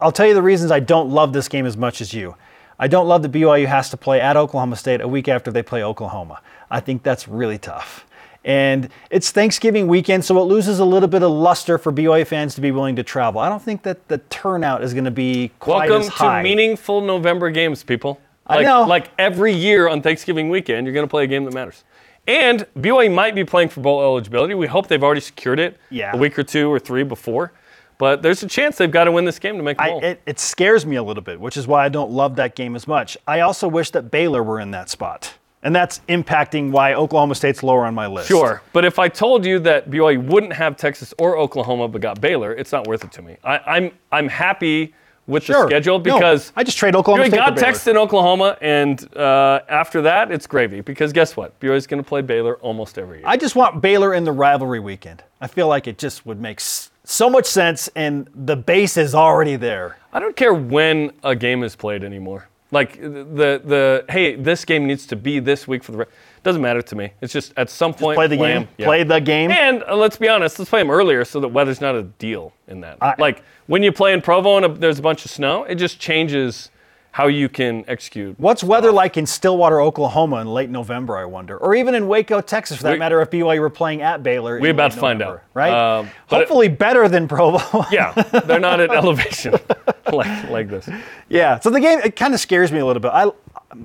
[0.00, 2.34] I'll tell you the reasons I don't love this game as much as you.
[2.78, 5.62] I don't love that BYU has to play at Oklahoma State a week after they
[5.62, 6.40] play Oklahoma.
[6.70, 8.06] I think that's really tough.
[8.42, 12.54] And it's Thanksgiving weekend, so it loses a little bit of luster for BYU fans
[12.54, 13.38] to be willing to travel.
[13.42, 16.38] I don't think that the turnout is going to be quite Welcome as high.
[16.42, 18.18] to meaningful November games, people.
[18.46, 18.84] I Like, know.
[18.84, 21.84] Like every year on Thanksgiving weekend, you're going to play a game that matters.
[22.26, 24.54] And BYU might be playing for bowl eligibility.
[24.54, 26.12] We hope they've already secured it Yeah.
[26.14, 27.52] a week or two or three before.
[28.00, 30.40] But there's a chance they've got to win this game to make I, it, it
[30.40, 33.18] scares me a little bit, which is why I don't love that game as much.
[33.28, 35.34] I also wish that Baylor were in that spot.
[35.62, 38.28] And that's impacting why Oklahoma State's lower on my list.
[38.28, 42.18] Sure, but if I told you that BYU wouldn't have Texas or Oklahoma but got
[42.22, 43.36] Baylor, it's not worth it to me.
[43.44, 44.94] I, I'm I'm happy
[45.26, 45.64] with Sure.
[45.64, 47.56] the schedule No, because I just trade Oklahoma BYU State got.
[47.58, 50.80] Texas and Oklahoma, and uh, after that it's gravy.
[50.80, 51.60] Because guess what?
[51.60, 53.26] BYU's going to play Baylor almost every year.
[53.28, 55.22] I just want Baylor in the rivalry weekend.
[55.42, 59.14] I feel like it just would make s- so much sense, and the base is
[59.14, 59.98] already there.
[60.12, 62.48] I don't care when a game is played anymore.
[62.72, 65.98] Like the the hey, this game needs to be this week for the.
[65.98, 66.04] Re-
[66.42, 67.12] doesn't matter to me.
[67.20, 68.86] It's just at some point Play the game, Yeah.
[68.86, 69.50] Play the game.
[69.50, 72.54] And uh, let's be honest, let's play them earlier so that weather's not a deal
[72.66, 72.96] in that.
[73.02, 75.74] I- like when you play in Provo and a, there's a bunch of snow, it
[75.74, 76.70] just changes
[77.12, 78.38] how you can execute.
[78.38, 81.56] What's weather like in Stillwater, Oklahoma in late November, I wonder?
[81.56, 84.56] Or even in Waco, Texas, for that We- matter, if BYU were playing at Baylor.
[84.56, 85.44] in We about to find November, out.
[85.54, 85.72] Right?
[85.98, 87.84] Um, but it- Hopefully better than Provo.
[87.90, 88.12] Yeah,
[88.44, 89.54] they're not at elevation
[90.12, 90.88] like like this.
[91.28, 91.58] yeah.
[91.58, 93.10] So the game, it kind of scares me a little bit.
[93.12, 93.30] I,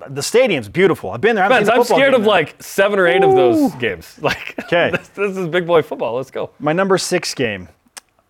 [0.10, 1.12] the stadium's beautiful.
[1.12, 1.46] I've been there.
[1.46, 2.30] I haven't Spence, seen a I'm scared of there.
[2.30, 4.18] like seven or eight of those games.
[4.22, 4.92] Like, 'Kay.
[4.92, 6.16] this, this is big boy football.
[6.16, 6.50] Let's go.
[6.60, 7.70] My number six game,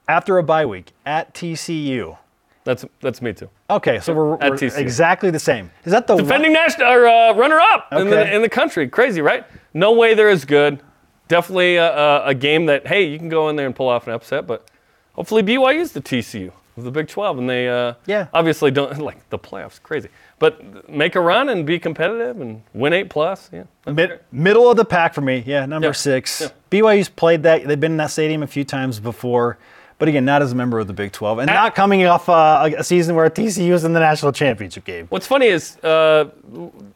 [0.08, 2.18] after a bye week, at TCU.
[2.65, 3.49] That's that's me too.
[3.69, 5.71] Okay, so we're, At we're exactly the same.
[5.86, 8.89] Is that the Defending national or uh, runner up in, the, in the country.
[8.89, 9.45] Crazy, right?
[9.73, 10.82] No way they're as good.
[11.28, 14.13] Definitely a, a, game that hey, you can go in there and pull off an
[14.13, 14.67] upset, but
[15.13, 18.28] hopefully BYU is the TCU of the Big 12, and they uh, Yeah.
[18.34, 19.82] obviously don't like the playoffs.
[19.82, 23.49] Crazy, but make a run and be competitive and win eight plus.
[23.54, 25.43] Yeah, Mid, middle of the pack for me.
[25.45, 25.93] Yeah, number Yeah.
[25.93, 26.41] six.
[26.41, 26.47] Yeah.
[26.71, 27.67] BYU's played that.
[27.67, 29.58] They've been in that stadium a few times before,
[29.98, 32.70] but again, not as a member of the Big 12, and not coming off uh,
[32.78, 35.08] a season where TCU was in the national championship game.
[35.10, 36.30] What's funny is uh,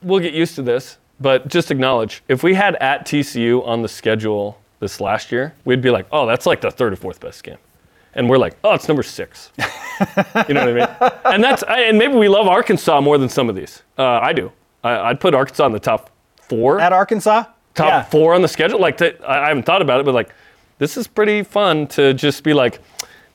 [0.01, 3.87] we'll get used to this, but just acknowledge if we had at TCU on the
[3.89, 7.43] schedule this last year, we'd be like, oh, that's like the third or fourth best
[7.43, 7.57] game.
[8.15, 9.51] And we're like, oh, it's number six.
[9.57, 11.11] you know what I mean?
[11.25, 13.83] And that's I- and maybe we love Arkansas more than some of these.
[13.97, 14.51] Uh, I do.
[14.83, 16.09] I, I'd put Arkansas in the top
[16.41, 16.79] four.
[16.79, 17.43] At Arkansas,
[17.75, 18.03] top Yeah.
[18.03, 18.79] four on the schedule.
[18.79, 20.29] Like, I I haven't thought about it, but like,
[20.79, 22.79] this is pretty fun to just be like,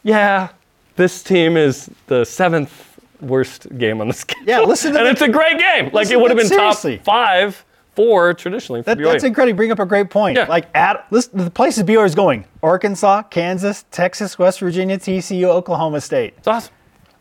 [0.02, 0.48] yeah,
[0.96, 4.44] this team is the seventh worst game on the schedule.
[4.48, 5.06] Yeah, listen to that.
[5.06, 5.84] and the- it's a great game.
[5.86, 6.96] Like, Listen, it would have been seriously.
[6.98, 9.50] top five, four traditionally for That, that's incredible.
[9.50, 10.36] You bring up a great point.
[10.36, 10.46] Yeah.
[10.46, 16.00] Like at listen, the places BYU is going: Arkansas, Kansas, Texas, West Virginia, TCU, Oklahoma
[16.00, 16.34] State.
[16.38, 16.72] It's awesome.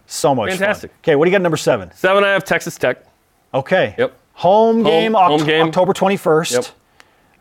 [0.07, 0.57] So much fun.
[0.57, 0.91] Fantastic.
[1.01, 1.41] Okay, what do you got?
[1.41, 1.91] Number seven.
[1.95, 3.05] Seven, I have Texas Tech.
[3.53, 3.95] Okay.
[3.97, 4.17] Yep.
[4.33, 5.67] Home game, home Oct- game.
[5.67, 6.51] October 21st.
[6.53, 6.65] Yep.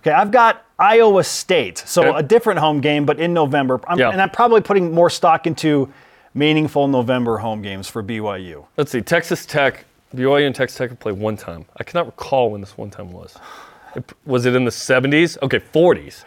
[0.03, 1.79] Okay, I've got Iowa State.
[1.79, 2.19] So Okay.
[2.19, 3.81] a different home game, but in November.
[3.87, 4.11] I'm, Yeah.
[4.11, 5.89] And I'm probably putting more stock into
[6.35, 8.65] meaningful November home games for BYU.
[8.77, 9.85] Let's see, Texas Tech,
[10.15, 11.67] BYU and Texas Tech have played one time.
[11.77, 13.37] I cannot recall when this one time was.
[13.95, 15.37] It- was it in the 70s?
[15.43, 16.25] Okay, 40s.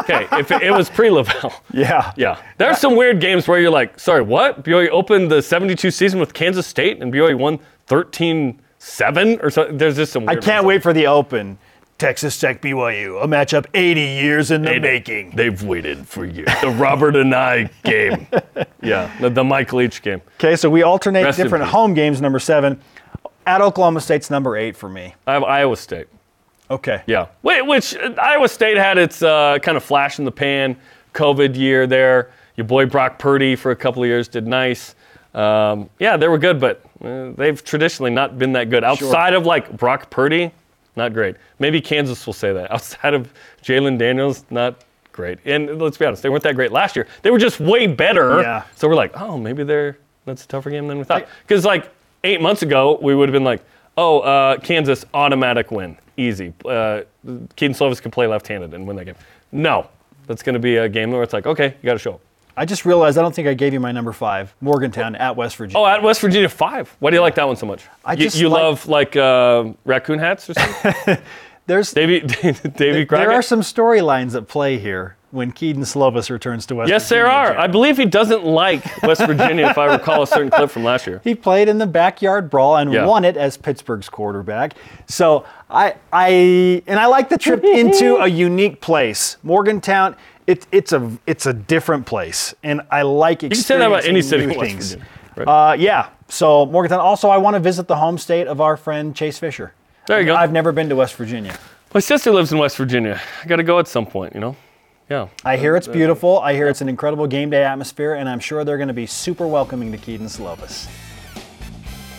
[0.00, 1.52] Okay, if it, it was pre LaVell.
[1.72, 2.12] Yeah.
[2.16, 2.38] Yeah.
[2.58, 4.64] There are some weird games where you're like, sorry, what?
[4.64, 9.68] BYU opened the 72 season with Kansas State and BYU won 13 7 or so.
[9.72, 11.58] There's just some I can't wait for the open.
[11.98, 15.30] Texas Tech BYU, a matchup 80 years in the making.
[15.30, 16.48] They've waited for years.
[16.60, 18.26] The Robert and I game.
[18.80, 20.22] Yeah, the, the Mike Leach game.
[20.36, 22.20] Okay, so we alternate Rest different home games.
[22.20, 22.80] Number seven,
[23.44, 25.16] at Oklahoma State's number eight for me.
[25.26, 26.06] I have Iowa State.
[26.70, 27.02] Okay.
[27.08, 30.76] Yeah, Wait, which uh, Iowa State had its uh, kind of flash in the pan
[31.12, 32.30] COVID year there.
[32.54, 34.94] Your boy Brock Purdy for a couple of years did nice.
[35.34, 38.84] Um, yeah, they were good, but uh, they've traditionally not been that good.
[38.84, 40.52] Outside of like Brock Purdy,
[40.98, 41.36] not great.
[41.58, 42.70] Maybe Kansas will say that.
[42.72, 43.32] Outside of
[43.62, 45.38] Jalon Daniels, not great.
[45.46, 47.06] And let's be honest, they weren't that great last year.
[47.22, 48.42] They were just way better.
[48.42, 48.64] Yeah.
[48.76, 51.26] So we're like, oh, maybe they're that's a tougher game than we thought.
[51.46, 51.90] Because like
[52.22, 53.62] eight months ago, we would have been like,
[53.96, 56.52] oh, uh, Kansas automatic win, easy.
[56.64, 57.02] Uh,
[57.56, 59.14] Kedon Slovis can play left-handed and win that game.
[59.50, 59.88] No,
[60.26, 62.20] that's going to be a game where it's like, okay, you got to show up.
[62.58, 65.56] I just realized I don't think I gave you my number five, Morgantown at West
[65.56, 65.78] Virginia.
[65.80, 66.94] Oh, at West Virginia five.
[66.98, 67.84] Why do you like that one so much?
[68.04, 71.18] I You- just you, like- love like uh, raccoon hats or something.
[71.66, 72.20] There's Davy,
[72.76, 77.06] Davy there are some storylines at play here when Kedon Slovis returns to West Yes,
[77.06, 77.24] Virginia.
[77.24, 77.58] there are.
[77.58, 81.06] I believe he doesn't like West Virginia, if I recall a certain clip from last
[81.06, 81.20] year.
[81.22, 83.04] He played in the backyard brawl and Yeah.
[83.04, 84.72] won it as Pittsburgh's quarterback.
[85.08, 89.36] So I, I, and I like the trip into a unique place.
[89.42, 90.16] Morgantown,
[90.48, 94.04] it, it's a, it's a different place, and I like You can say that about
[94.04, 94.92] any city experiencing in new West things.
[94.94, 95.08] Virginia.
[95.36, 95.72] right?
[95.72, 96.08] Uh, yeah.
[96.28, 97.00] So Morgantown.
[97.00, 99.74] Also, I want to visit the home state of our friend Chase Fisher.
[100.06, 100.34] There you go.
[100.34, 101.54] I've never been to West Virginia.
[101.92, 103.20] My sister lives in West Virginia.
[103.42, 104.56] I got to go at some point, you know?
[105.10, 105.28] Yeah.
[105.44, 106.38] I hear it's beautiful.
[106.40, 109.06] I hear it's an incredible game day atmosphere, and I'm sure they're going to be
[109.06, 110.88] super welcoming to Kedon Slovis.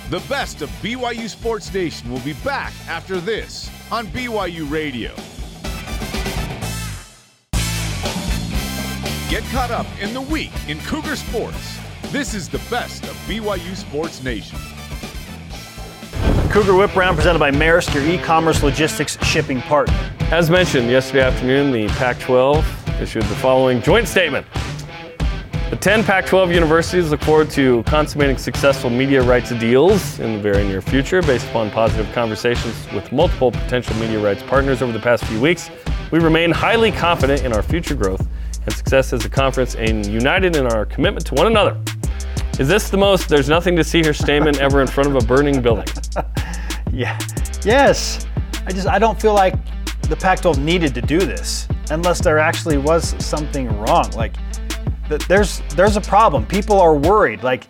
[0.10, 5.14] The best of BYU Sports Nation will be back after this on BYU Radio.
[9.30, 11.78] Get caught up in the week in Cougar Sports.
[12.06, 14.58] This is the best of BYU Sports Nation.
[16.50, 19.96] Cougar Whip Round presented by Marist, your e-commerce logistics shipping partner.
[20.32, 22.66] As mentioned yesterday afternoon, the Pac 12
[23.00, 24.48] issued the following joint statement.
[25.70, 30.42] The 10 Pac 12 universities look forward to consummating successful media rights deals in the
[30.42, 35.00] very near future based upon positive conversations with multiple potential media rights partners over the
[35.00, 35.70] past few weeks.
[36.10, 38.28] We remain highly confident in our future growth
[38.70, 41.76] and success as a conference and united in our commitment to one another.
[42.60, 45.26] Is this the most there's nothing to see here statement ever in front of a
[45.26, 45.88] burning building?
[46.92, 47.20] Yeah.
[47.64, 48.26] Yes.
[48.66, 49.54] I just I don't feel like
[50.10, 54.10] the Pac-12 needed to do this unless there actually was something wrong.
[54.16, 54.34] Like
[55.08, 56.48] th- there's there's a problem.
[56.48, 57.44] People are worried.
[57.44, 57.68] Like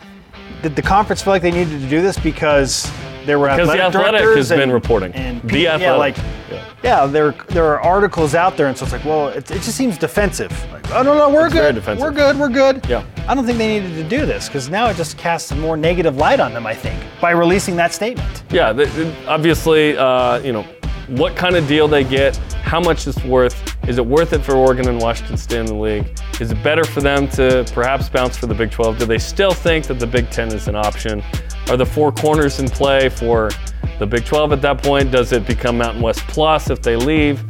[0.62, 2.90] did the conference feel like they needed to do this because
[3.30, 5.12] there were Because the athletic Athletic directors has been reporting.
[5.14, 6.00] and The yeah, Athletic.
[6.00, 6.18] like
[6.52, 6.64] Yeah.
[6.84, 9.76] yeah, there there are articles out there, and so it's like, well, it, it just
[9.78, 10.52] seems defensive.
[10.74, 12.84] Like, oh no, no, we're It's good, we're good, we're good.
[12.90, 13.04] Yeah.
[13.28, 15.78] I don't think they needed to do this because now it just casts a more
[15.78, 16.66] negative light on them.
[16.66, 18.44] I think by releasing that statement.
[18.50, 20.66] Yeah, th- th- obviously, uh, you know,
[21.10, 23.56] what kind of deal they get, how much it's worth.
[23.88, 26.06] Is it worth it for Oregon and Washington to stay in the league?
[26.40, 29.00] Is it better for them to perhaps bounce for the Big 12?
[29.00, 31.24] Do they still think that the Big 10 is an option?
[31.70, 33.52] Are the four corners in play for
[34.00, 35.12] the Big 12 at that point?
[35.12, 37.44] Does it become Mountain West Plus if they leave?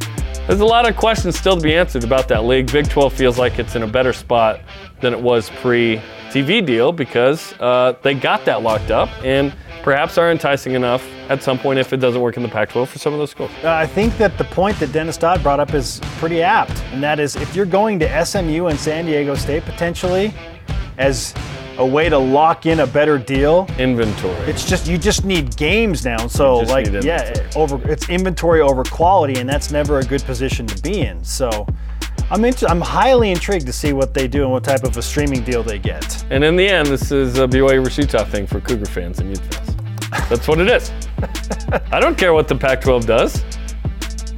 [0.46, 2.70] There's a lot of questions still to be answered about that league.
[2.70, 4.60] Big 12 feels like it's in a better spot
[5.00, 10.18] than it was pre TV deal because uh, they got that locked up and perhaps
[10.18, 12.98] are enticing enough at some point if it doesn't work in the Pac 12 for
[12.98, 13.50] some of those schools.
[13.64, 17.02] Uh, I think that the point that Dennis Dodd brought up is pretty apt, and
[17.02, 20.34] that is if you're going to SMU and San Diego State potentially
[20.98, 21.32] as
[21.80, 24.36] a way to lock in a better deal, Inventory.
[24.40, 26.26] it's just you just need games now.
[26.26, 30.82] So like yeah, over it's inventory over quality, and that's never a good position to
[30.82, 31.24] be in.
[31.24, 31.66] So.
[32.32, 35.02] I'm inter- I'm highly intrigued to see what they do and what type of a
[35.02, 36.24] streaming deal they get.
[36.30, 39.52] And in the end, this is a BYU Rashita thing for Cougar fans and Ute
[39.52, 40.28] fans.
[40.28, 40.92] That's what it is.
[41.90, 43.42] I don't care what the Pac 12 does.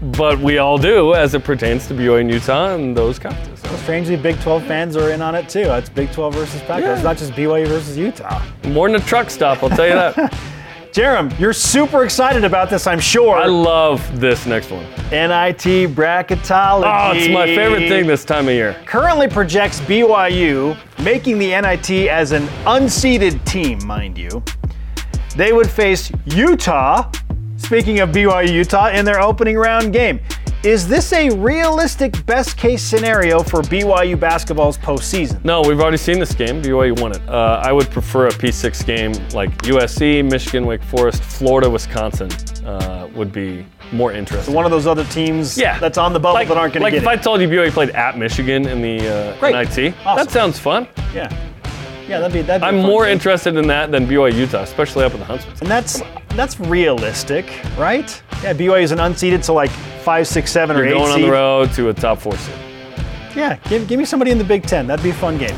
[0.03, 3.63] But we all do as it pertains to BYU and Utah and those contests.
[3.63, 5.61] So, Strangely, Big 12 fans are in on it too.
[5.61, 6.81] It's Big 12 versus Pac-12.
[6.83, 6.95] Yeah.
[6.95, 8.43] It's not just BYU versus Utah.
[8.69, 10.35] more than a truck stop, I'll tell you that.
[10.93, 13.37] Jerem, you're super excited about this, I'm sure.
[13.37, 14.85] I love this next one.
[15.11, 16.83] NIT bracketology.
[16.85, 18.79] Oh, it's my favorite thing this time of year.
[18.85, 24.43] Currently projects BYU making the NIT as an unseeded team, mind you.
[25.35, 27.11] They would face Utah,
[27.63, 30.21] speaking of BYU Utah, in their opening round game.
[30.65, 35.45] Is this a realistic best case scenario for BYU basketball's postseason?
[35.45, 36.63] No, we've already seen this game.
[36.63, 37.29] BYU won it.
[37.29, 42.31] Uh, I would prefer a P6 game like USC, Michigan, Wake Forest, Florida, Wisconsin
[42.65, 44.55] uh, would be more interesting.
[44.55, 46.93] One of those other teams yeah, that's on the bubble like, that aren't going like
[46.93, 49.55] to get Like if I told you BYU played at Michigan in the uh, Great.
[49.55, 50.17] NIT, Awesome.
[50.25, 50.87] that sounds fun.
[51.13, 51.29] yeah,
[52.09, 53.13] yeah, that'd be a I'm more game.
[53.13, 55.57] interested in that than BYU Utah, especially up in the Huntsman.
[55.61, 57.47] And that's that's realistic,
[57.79, 58.23] right?
[58.43, 60.89] Yeah, BYU is an unseeded, so like five, six, seven, or eight.
[60.91, 62.55] You're going on the road to a top four seed.
[63.37, 64.87] Yeah, give, give me somebody in the Big Ten.
[64.87, 65.57] That'd be a fun game.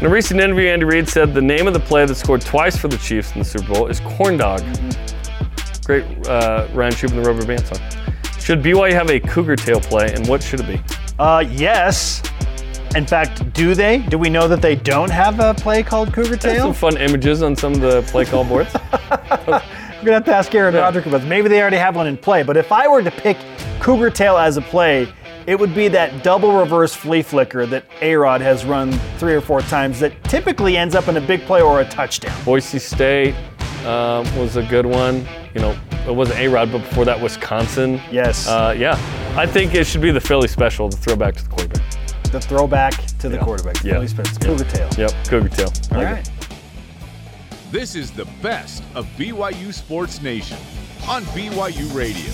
[0.00, 2.76] In a recent interview, Andy Reid said the name of the play that scored twice
[2.76, 4.60] for the Chiefs in the Super Bowl is Corn Dog.
[5.84, 7.78] Great uh, Ryan Shupe and the Rubber Band song.
[8.38, 10.80] Should BYU have a Cougar Tail play, and what should it be?
[11.18, 12.22] Uh, yes.
[12.96, 13.98] In fact, do they?
[13.98, 16.62] Do we know that they don't have a play called Cougar Tail?
[16.62, 18.72] some fun images on some of the play call boards.
[18.72, 19.60] We're
[20.02, 21.28] gonna have to ask Aaron Roderick about this.
[21.28, 22.42] Maybe they already have one in play.
[22.42, 23.36] But if I were to pick
[23.80, 25.12] Cougar Tail as a play,
[25.46, 29.60] it would be that double reverse flea flicker that A-Rod has run three or four
[29.60, 32.34] times that typically ends up in a big play or a touchdown.
[32.46, 33.34] Boise State
[33.84, 35.26] um, was a good one.
[35.54, 38.00] You know, it wasn't A-Rod, but before that, Wisconsin.
[38.10, 38.48] Yes.
[38.48, 38.94] Uh, yeah,
[39.36, 41.85] I think it should be the Philly special, the throwback to the quarterback.
[42.30, 43.42] The throwback to the Yeah.
[43.44, 43.82] quarterback.
[43.84, 43.94] Yeah.
[43.94, 44.46] Philly Spence, Yeah.
[44.46, 44.88] Cougar Tail.
[44.98, 45.72] Yep, Cougar Tail.
[45.90, 46.14] I All like it.
[46.14, 46.30] right.
[47.72, 50.58] This is the best of BYU Sports Nation
[51.08, 52.32] on BYU Radio.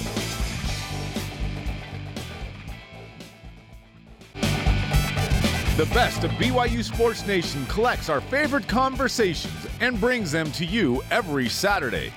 [5.76, 11.02] The best of BYU Sports Nation collects our favorite conversations and brings them to you
[11.10, 12.12] every Saturday.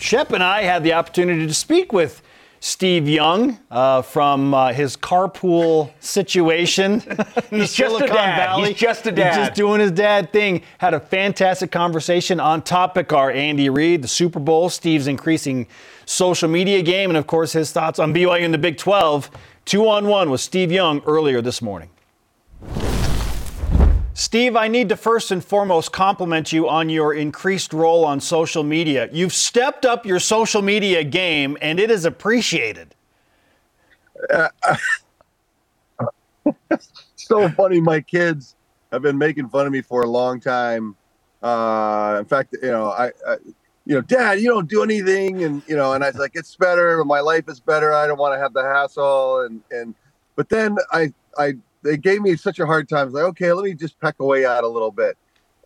[0.00, 2.20] Shep and I had the opportunity to speak with
[2.64, 7.02] Steve Young uh, from uh, his carpool situation.
[7.50, 8.64] in He's just a dad.
[8.64, 9.34] He's just a dad.
[9.36, 10.62] He's just doing his dad thing.
[10.78, 13.12] Had a fantastic conversation on topic.
[13.12, 15.66] Our Andy Reid, the Super Bowl, Steve's increasing
[16.06, 19.28] social media game, and of course his thoughts on BYU in the Big 12.
[19.64, 21.90] Two on one with Steve Young earlier this morning.
[24.22, 28.62] Steve, I need to first and foremost compliment you on your increased role on social
[28.62, 29.08] media.
[29.10, 32.94] You've stepped up your social media game, and it is appreciated.
[37.16, 37.80] so funny.
[37.80, 38.54] My kids
[38.92, 40.94] have been making fun of me for a long time.
[41.42, 43.38] Uh, in fact, you know, I, I,
[43.86, 46.54] you know, Dad, you don't do anything, and you know, and I was like, it's
[46.54, 47.04] better.
[47.04, 47.92] My life is better.
[47.92, 49.96] I don't want to have the hassle, and and,
[50.36, 53.12] but then I, I, they gave me such a hard time.
[53.12, 55.16] Like, okay, let me just peck away at a little bit,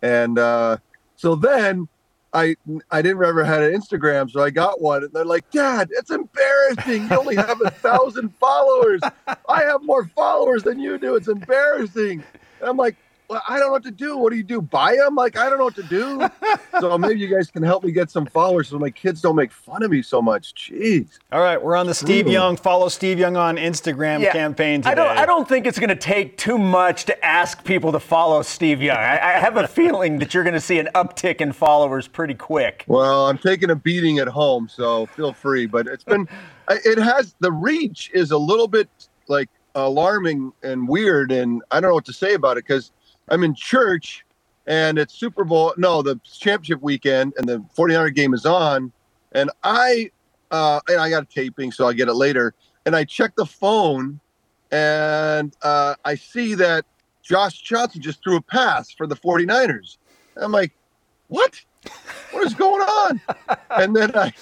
[0.01, 0.77] and uh,
[1.15, 1.87] so then.
[2.33, 2.57] I
[2.91, 6.11] I didn't ever had an Instagram, so I got one, and they're like, "Dad, it's
[6.11, 7.07] embarrassing.
[7.09, 8.99] You only have a thousand followers.
[9.47, 11.15] I have more followers than you do.
[11.15, 12.21] It's embarrassing."
[12.59, 12.97] And I'm like,
[13.29, 14.17] well, I don't know what to do.
[14.17, 14.61] What do you do?
[14.61, 15.15] Buy them?
[15.15, 16.29] Like, I don't know what to do.
[16.79, 19.51] so maybe you guys can help me get some followers so my kids don't make
[19.51, 20.53] fun of me so much.
[20.55, 21.19] Jeez.
[21.31, 22.31] All right, we're on the Steve Ooh.
[22.31, 24.91] Young follow Steve Young on Instagram Yeah, campaign today.
[24.91, 25.17] I don't.
[25.17, 28.81] I don't think it's going to take too much to ask people to follow Steve
[28.81, 28.97] Young.
[28.97, 32.33] I, I have a feeling that you're going to see an uptick in followers pretty
[32.33, 32.85] quick.
[32.87, 35.65] Well, I'm taking a beating at home, so feel free.
[35.65, 36.29] But it's been,
[36.69, 38.89] it has the reach is a little bit
[39.27, 42.91] like alarming and weird, and I don't know what to say about it because
[43.29, 44.25] I'm in church
[44.67, 48.91] and it's Super Bowl, no, the championship weekend, and the 49er game is on,
[49.31, 50.11] and I,
[50.51, 52.53] uh, and I got a taping, so I'll get it later,
[52.85, 54.19] and I check the phone,
[54.69, 56.85] and uh, I see that
[57.23, 59.97] Josh Johnson just threw a pass for the 49ers.
[60.35, 60.73] I'm like,
[61.29, 61.61] what?
[62.31, 63.21] What is going on?
[63.71, 64.33] and then I,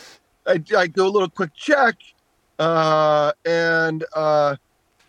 [0.47, 1.95] I, I do a little quick check,
[2.57, 4.55] uh, and uh,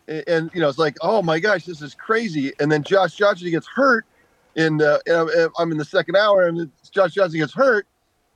[0.09, 2.53] and you know it's like, oh my gosh, this is crazy.
[2.61, 4.07] And then Josh Johnson gets hurt
[4.57, 7.87] and, the, uh, I'm in the second hour, and Josh Johnson gets hurt,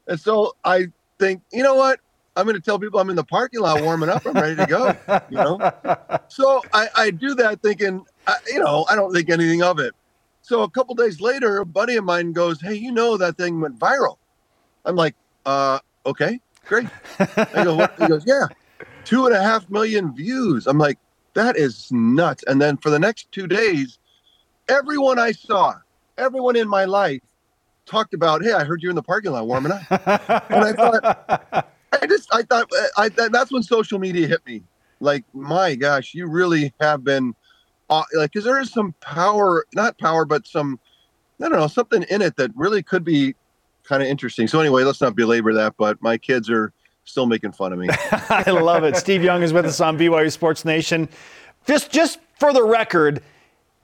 [0.07, 2.01] and so I think, you know what?
[2.37, 4.25] I'm going to tell people I'm in the parking lot warming up.
[4.25, 4.95] I'm ready to go.
[5.31, 9.62] You know, so I, I do that thinking, I, you know, I don't think anything
[9.62, 9.95] of it.
[10.43, 13.61] So a couple days later, a buddy of mine goes, "Hey, you know that thing
[13.61, 14.16] went viral."
[14.85, 15.14] I'm like,
[15.45, 17.95] "Uh, okay, great." I go, what?
[17.99, 18.47] He goes, "Yeah,
[19.05, 20.99] two and a half million views." I'm like,
[21.35, 23.99] "That is nuts!" And then for the next two days,
[24.68, 25.74] everyone I saw,
[26.18, 27.22] everyone in my life,
[27.87, 29.91] talked about, "Hey, I heard you're in the parking lot warming up,"
[30.51, 34.62] and I thought, I just I thought I, that's when social media hit me.
[35.01, 37.35] Like my gosh, you really have been
[37.89, 40.78] uh, like because there is some power, not power, but some
[41.43, 43.35] I don't know something in it that really could be
[43.85, 44.47] kind of interesting.
[44.47, 45.74] So anyway, let's not belabor that.
[45.78, 46.72] But my kids are
[47.11, 47.88] still making fun of me.
[48.12, 48.96] I love it.
[48.96, 51.08] Steve Young is with us on BYU Sports Nation.
[51.66, 53.22] Just just for the record,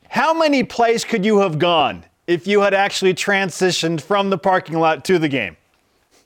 [0.09, 4.79] how many plays could you have gone if you had actually transitioned from the parking
[4.79, 5.57] lot to the game?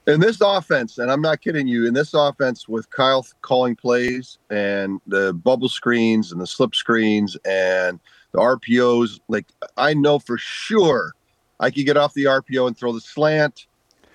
[0.06, 4.38] in this offense, and I'm not kidding you, in this offense with Kyle calling plays
[4.50, 8.00] and the bubble screens and the slip screens and
[8.32, 9.46] the RPOs, like
[9.76, 11.14] I know for sure
[11.58, 13.66] I could get off the RPO and throw the slant.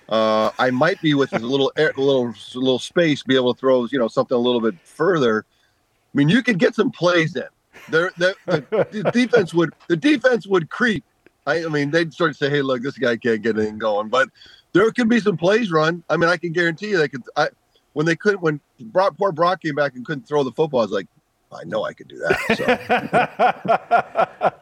[0.08, 3.54] Uh, I might be with a little air, a little a little space, be able
[3.54, 5.44] to throw you know something a little bit further.
[5.48, 7.44] I mean, you could get some plays in.
[7.88, 11.04] There, the, the defense would the defense would creep.
[11.46, 14.08] I, I mean, they'd start to say, "Hey, look, this guy can't get anything going."
[14.08, 14.30] But
[14.72, 16.02] there could be some plays run.
[16.08, 17.22] I mean, I can guarantee you they could.
[17.36, 17.48] I
[17.92, 20.84] when they couldn't when Brock, poor Brock came back and couldn't throw the football, I
[20.84, 21.08] was like,
[21.52, 22.36] I know I could do that.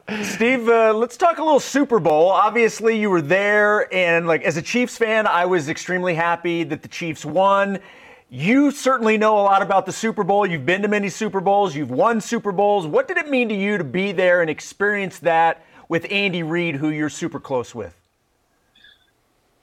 [0.07, 0.23] So.
[0.23, 2.29] Steve, uh, let's talk a little Super Bowl.
[2.31, 6.83] Obviously, you were there, and like as a Chiefs fan, I was extremely happy that
[6.83, 7.79] the Chiefs won.
[8.29, 10.47] You certainly know a lot about the Super Bowl.
[10.47, 11.75] You've been to many Super Bowls.
[11.75, 12.87] You've won Super Bowls.
[12.87, 16.77] What did it mean to you to be there and experience that with Andy Reid,
[16.77, 17.95] who you're super close with?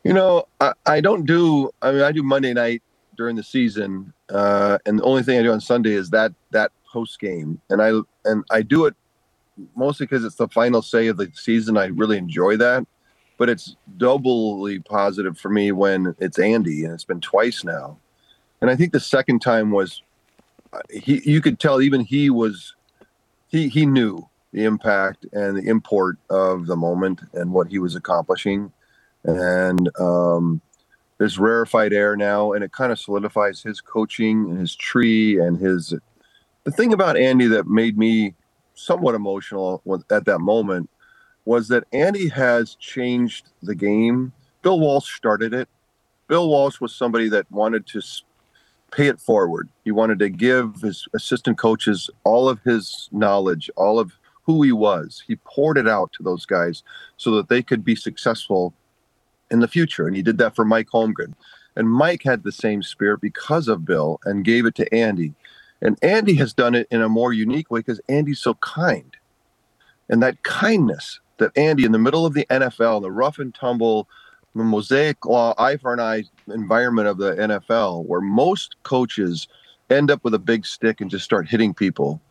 [0.03, 1.69] You know, I, I don't do.
[1.81, 2.81] I mean, I do Monday night
[3.15, 6.71] during the season, uh, and the only thing I do on Sunday is that that
[6.91, 7.91] post game, and I
[8.25, 8.95] and I do it
[9.75, 11.77] mostly because it's the final say of the season.
[11.77, 12.85] I really enjoy that,
[13.37, 17.97] but it's doubly positive for me when it's Andy, and it's been twice now.
[18.61, 20.01] And I think the second time was
[20.73, 21.21] uh, he.
[21.29, 22.75] You could tell even he was
[23.47, 27.95] he he knew the impact and the import of the moment and what he was
[27.95, 28.71] accomplishing
[29.23, 30.61] and um,
[31.17, 35.57] there's rarefied air now, and it kind of solidifies his coaching and his tree and
[35.57, 35.93] his.
[36.63, 38.35] The thing about Andy that made me
[38.75, 39.81] somewhat emotional
[40.11, 40.89] at that moment
[41.45, 44.31] was that Andy has changed the game.
[44.61, 45.67] Bill Walsh started it.
[46.27, 48.01] Bill Walsh was somebody that wanted to
[48.91, 49.69] pay it forward.
[49.83, 54.71] He wanted to give his assistant coaches all of his knowledge, all of who he
[54.71, 55.23] was.
[55.25, 56.83] He poured it out to those guys
[57.17, 58.73] so that they could be successful
[59.49, 60.07] in the future.
[60.07, 61.33] And he did that for Mike Holmgren.
[61.75, 65.33] And Mike had the same spirit because of Bill and gave it to Andy.
[65.81, 69.15] And Andy has done it in a more unique way because Andy's so kind.
[70.09, 74.07] And that kindness that Andy, in the middle of the NFL, the rough and tumble,
[74.53, 79.47] mosaic law, eye for an eye environment of the NFL, where most coaches
[79.89, 82.21] end up with a big stick and just start hitting people.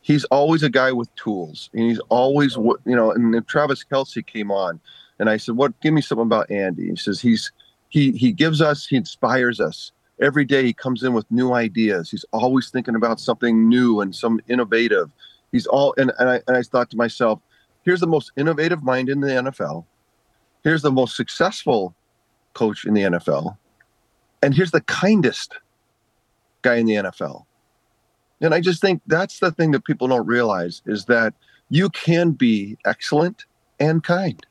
[0.00, 3.10] He's always a guy with tools, and he's always, you know.
[3.12, 4.80] And Travis Kelce came on,
[5.18, 5.78] and I said, "What?
[5.80, 7.52] Give me something about Andy." He says, "He's
[7.88, 9.92] he he gives us, he inspires us
[10.22, 10.64] every day.
[10.64, 12.10] He comes in with new ideas.
[12.10, 15.10] He's always thinking about something new and some innovative.
[15.50, 17.40] He's all and and I and I thought to myself,
[17.84, 19.84] here's the most innovative mind in the NFL.
[20.64, 21.94] Here's the most successful
[22.54, 23.56] coach in the NFL,
[24.42, 25.56] and here's the kindest
[26.62, 27.44] guy in the NFL."
[28.40, 31.34] And I just think that's the thing that people don't realize is that
[31.68, 33.44] you can be excellent
[33.78, 34.44] and kind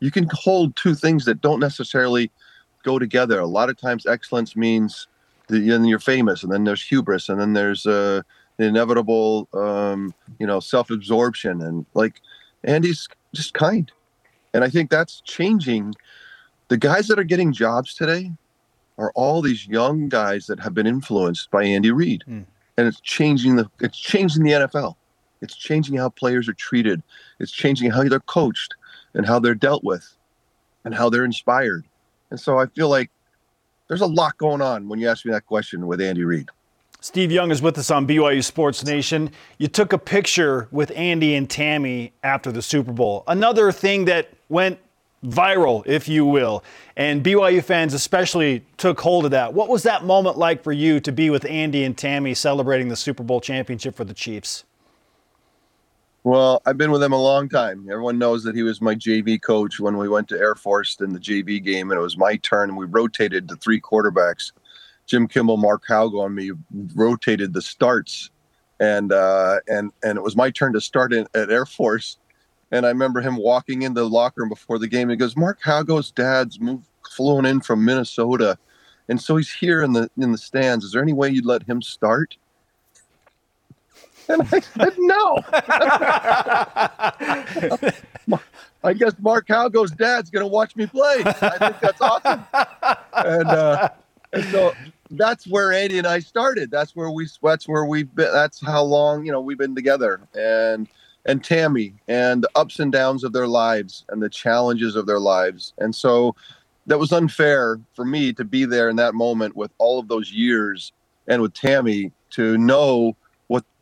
[0.00, 2.30] you can hold two things that don't necessarily
[2.82, 3.40] go together.
[3.40, 5.06] A lot of times, excellence means
[5.48, 8.22] that then you're famous, and then there's hubris, and then there's uh,
[8.56, 12.20] the inevitable, um, you know, self-absorption, and like
[12.64, 13.90] Andy's just kind,
[14.54, 15.94] and I think that's changing.
[16.68, 18.30] The guys that are getting jobs today
[18.96, 22.44] are all these young guys that have been influenced by Andy Reid, mm.
[22.76, 24.96] and it's changing the it's changing the NFL.
[25.42, 27.02] It's changing how players are treated.
[27.38, 28.74] It's changing how they're coached
[29.14, 30.16] and how they're dealt with
[30.84, 31.86] and how they're inspired.
[32.30, 33.10] And so I feel like
[33.88, 36.48] there's a lot going on when you ask me that question with Andy Reid.
[37.02, 39.30] Steve Young is with us on BYU Sports Nation.
[39.58, 43.24] You took a picture with Andy and Tammy after the Super Bowl.
[43.26, 44.78] Another thing that went
[45.24, 46.62] viral, if you will,
[46.96, 49.54] and BYU fans especially took hold of that.
[49.54, 52.96] What was that moment like for you to be with Andy and Tammy celebrating the
[52.96, 54.64] Super Bowl championship for the Chiefs?
[56.22, 57.86] Well, I've been with him a long time.
[57.90, 61.14] Everyone knows that he was my JV coach when we went to Air Force in
[61.14, 62.68] the JV game, and it was my turn.
[62.68, 64.52] And we rotated the three quarterbacks.
[65.06, 66.52] Jim Kimball, Mark Haugo, and me
[66.94, 68.30] rotated the starts,
[68.78, 72.18] and uh, and and it was my turn to start in, at Air Force.
[72.70, 75.08] And I remember him walking in the locker room before the game.
[75.08, 78.58] He goes, "Mark Haugo's dad's moved, flown in from Minnesota,
[79.08, 80.84] and so he's here in the in the stands.
[80.84, 82.36] Is there any way you'd let him start?"
[84.30, 85.38] And I said, no.
[88.82, 91.22] I guess Mark Haugo's dad's going to watch me play.
[91.24, 92.44] I think that's awesome.
[93.12, 93.88] And, uh,
[94.32, 94.72] and so
[95.10, 96.70] that's where Andy and I started.
[96.70, 100.20] That's where we that's where we've been that's how long, you know, we've been together.
[100.34, 100.88] And
[101.26, 105.18] and Tammy and the ups and downs of their lives and the challenges of their
[105.18, 105.74] lives.
[105.78, 106.34] And so
[106.86, 110.32] that was unfair for me to be there in that moment with all of those
[110.32, 110.92] years
[111.26, 113.16] and with Tammy to know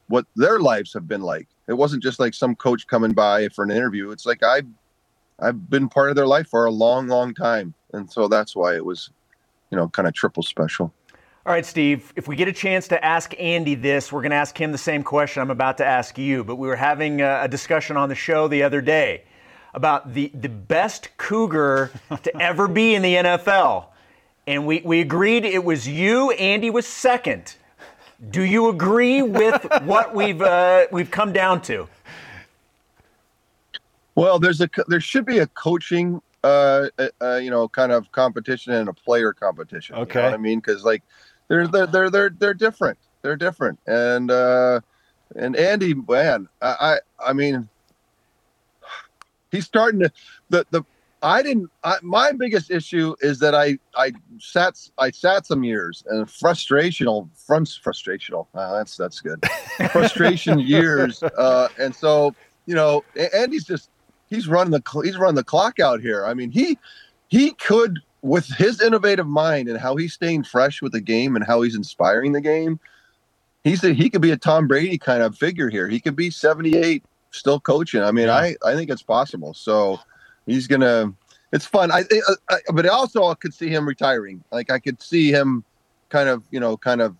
[0.09, 1.48] what what their lives have been like.
[1.68, 4.11] It wasn't just like some coach coming by for an interview.
[4.11, 4.62] It's like I
[5.40, 7.74] I've been part of their life for a long, long time.
[7.92, 9.11] And so that's why it was,
[9.70, 10.92] you know, kind of triple special.
[11.46, 14.36] All right, Steve, if we get a chance to ask Andy this, we're going to
[14.36, 16.44] ask him the same question I'm about to ask you.
[16.44, 19.24] But we were having a, discussion on the show the other day
[19.72, 21.92] about the, the best Cougar
[22.22, 23.86] to ever be in the NFL.
[24.46, 27.54] And we, we agreed it was you, Andy was second.
[28.30, 31.88] Do you agree with what we've, uh, we've come down to?
[34.18, 38.10] Well, there's a there should be a coaching, uh, uh, uh you know, kind of
[38.10, 39.94] competition and a player competition.
[39.94, 41.04] Okay, you know I mean, because like
[41.46, 42.98] they're they're they're they're they're different.
[43.22, 44.80] They're different, and uh,
[45.36, 47.68] and Andy, man, I I, I mean,
[49.52, 50.10] he's starting to
[50.50, 50.82] the the.
[51.22, 51.70] I didn't.
[51.82, 57.28] I, my biggest issue is that I I sat I sat some years and frustrational
[57.36, 58.46] front frustrational.
[58.54, 59.44] Uh, that's that's good.
[59.90, 62.34] Frustration years, uh, and so
[62.66, 63.02] you know,
[63.34, 63.90] Andy's just
[64.28, 66.24] he's running the he's running the clock out here.
[66.24, 66.78] I mean, he
[67.28, 71.44] he could with his innovative mind and how he's staying fresh with the game and
[71.44, 72.78] how he's inspiring the game.
[73.64, 75.88] He's a, he could be a Tom Brady kind of figure here.
[75.88, 78.02] He could be 78 still coaching.
[78.02, 78.36] I mean, yeah.
[78.36, 79.52] I I think it's possible.
[79.54, 79.98] So
[80.49, 81.12] he's gonna.
[81.53, 81.90] It's fun.
[81.90, 84.42] I, I, I but also I could see him retiring.
[84.51, 85.64] Like I could see him
[86.09, 87.16] kind of you know kind of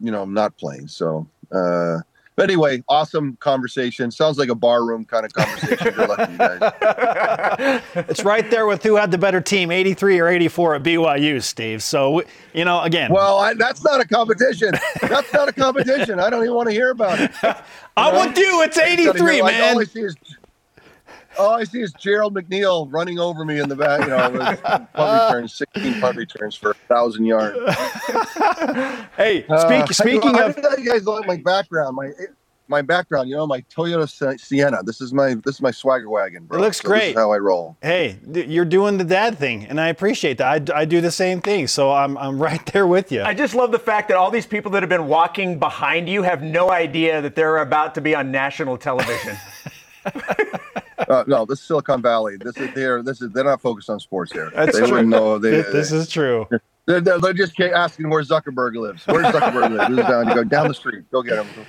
[0.00, 0.88] you know not playing.
[0.88, 1.98] So uh
[2.34, 4.10] but anyway, awesome conversation.
[4.10, 5.92] Sounds like a barroom kind of conversation.
[5.94, 7.82] Good luck to you guys.
[8.08, 11.82] it's right there with who had the better team, 83 or 84 at BYU, Steve.
[11.82, 12.22] So,
[12.54, 13.12] you know, again.
[13.12, 14.72] Well, I, that's not a competition.
[15.02, 16.18] That's not a competition.
[16.18, 17.32] I don't even want to hear about it.
[17.98, 18.62] I'm with you.
[18.62, 19.76] It's 83, man.
[21.38, 23.76] All I see is all I see is Gerald McNeil running over me in the
[23.76, 24.00] back.
[24.00, 24.56] You know,
[24.94, 27.58] punt returns, 16 punt returns for a thousand yards.
[29.16, 32.10] hey, uh, speak, uh, speaking I, of, I you guys like my background, my
[32.68, 33.28] my background.
[33.28, 34.82] You know, my Toyota Sienna.
[34.82, 36.44] This is my this is my swagger wagon.
[36.46, 36.58] Bro.
[36.58, 37.14] It looks so great.
[37.14, 37.76] how I roll.
[37.82, 40.70] Hey, you're doing the dad thing, and I appreciate that.
[40.70, 43.22] I, I do the same thing, so I'm I'm right there with you.
[43.22, 46.22] I just love the fact that all these people that have been walking behind you
[46.22, 49.36] have no idea that they're about to be on national television.
[51.08, 52.36] uh, no, this is Silicon Valley.
[52.38, 54.50] This is they're this is they're not focused on sports here.
[54.54, 55.02] That's they true.
[55.02, 56.46] Know they, this, this is true.
[56.86, 59.06] They're, they're, just asking where Zuckerberg lives.
[59.06, 59.96] Where's Zuckerberg live?
[59.96, 60.28] This down.
[60.28, 61.08] You go down the street.
[61.12, 61.66] Go get him.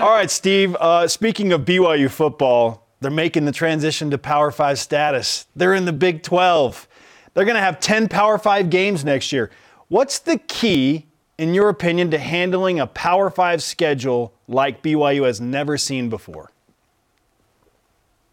[0.00, 0.76] All right, Steve.
[0.76, 5.46] Uh, speaking of BYU football, they're making the transition to Power Five status.
[5.56, 6.86] They're in the Big 12.
[7.32, 9.50] They're going to have 10 Power Five games next year.
[9.88, 11.06] What's the key,
[11.38, 16.50] in your opinion, to handling a Power Five schedule like BYU has never seen before?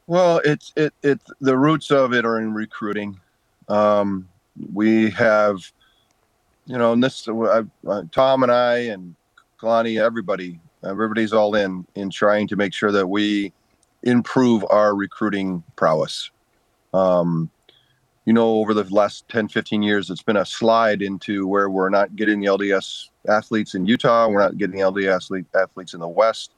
[0.07, 3.19] Well, it's it it the roots of it are in recruiting.
[3.67, 4.29] Um,
[4.73, 5.59] we have,
[6.65, 7.27] you know, and this
[8.11, 9.15] Tom and I and
[9.59, 13.51] Kalani, everybody, everybody's all in in trying to make sure that we
[14.03, 16.31] improve our recruiting prowess.
[16.93, 17.51] Um,
[18.23, 21.89] you know, over the last 10, 15 years, it's been a slide into where we're
[21.89, 24.27] not getting the LDS athletes in Utah.
[24.27, 26.51] We're not getting the LDS athletes in the West.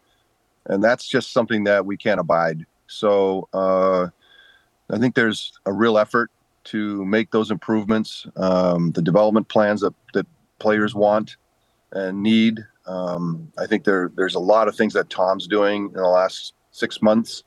[0.65, 2.65] And that's just something that we can't abide.
[2.89, 4.07] So uh,
[4.89, 6.31] I think there's a real effort
[6.65, 10.25] to make those improvements, um, the development plans that, that
[10.57, 11.37] players want
[11.93, 12.59] and need.
[12.85, 16.53] Um, I think there there's a lot of things that Tom's doing in the last
[16.71, 17.43] six months,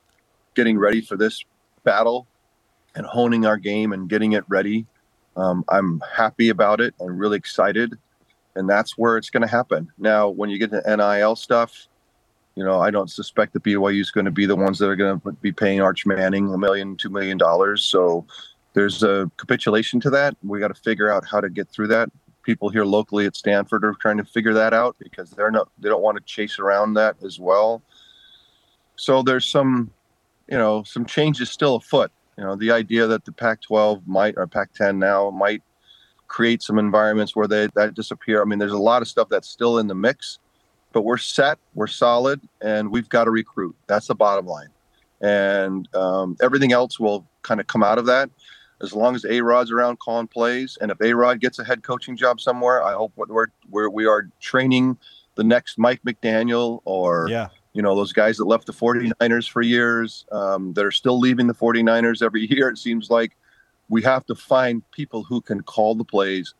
[0.54, 1.44] getting ready for this
[1.84, 2.26] battle
[2.94, 4.86] and honing our game and getting it ready.
[5.36, 7.98] Um, I'm happy about it and really excited,
[8.54, 9.90] and that's where it's going to happen.
[9.98, 11.88] Now, when you get to NIL stuff,
[12.54, 14.96] you know, I don't suspect that BYU is going to be the ones that are
[14.96, 17.82] going to be paying Arch Manning a million, two million dollars.
[17.82, 18.26] So
[18.74, 20.36] there's a capitulation to that.
[20.42, 22.10] We got to figure out how to get through that.
[22.42, 25.88] People here locally at Stanford are trying to figure that out because they're not they
[25.88, 27.82] don't want to chase around that as well.
[28.96, 29.90] So there's some,
[30.48, 32.10] you know, some changes still afoot.
[32.36, 35.62] You know, the idea that the Pac-12 might or Pac-10 now might
[36.28, 38.42] create some environments where they that disappear.
[38.42, 40.38] I mean, there's a lot of stuff that's still in the mix
[40.92, 43.74] but we're set, we're solid, and we've got to recruit.
[43.86, 44.68] That's the bottom line.
[45.20, 48.30] And um, everything else will kind of come out of that
[48.82, 50.76] as long as A Rod's around calling plays.
[50.80, 54.06] And if A Rod gets a head coaching job somewhere, I hope we're, we're we
[54.06, 54.98] are training
[55.36, 57.48] the next Mike McDaniel or yeah.
[57.72, 61.46] you know those guys that left the 49ers for years um, that are still leaving
[61.46, 62.68] the 49ers every year.
[62.68, 63.36] It seems like
[63.88, 66.54] we have to find people who can call the plays,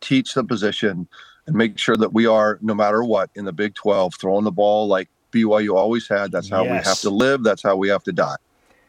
[0.00, 1.08] teach the position,
[1.46, 4.52] and make sure that we are, no matter what, in the Big 12, throwing the
[4.52, 6.32] ball like BYU always had.
[6.32, 7.42] That's how we have to live.
[7.42, 8.36] That's how we have to die.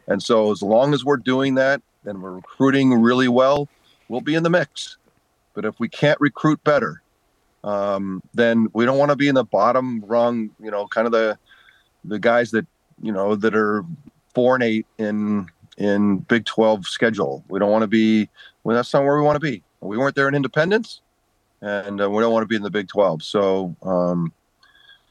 [0.08, 3.68] And so, as long as we're doing that and we're recruiting really well,
[4.08, 4.98] we'll be in the mix.
[5.54, 7.02] But if we can't recruit better,
[7.64, 10.52] um, then we don't want to be in the bottom rung.
[10.62, 11.38] You know, kind of the
[12.04, 12.68] the guys that
[13.02, 13.84] you know that are
[14.36, 15.48] four and eight in
[15.78, 17.44] in Big 12 schedule.
[17.50, 18.30] We don't want to be.
[18.64, 19.64] Well, that's not where we want to be.
[19.82, 21.02] We weren't there in Independence,
[21.62, 23.24] and uh, we don't want to be in the Big 12.
[23.24, 24.32] So, um,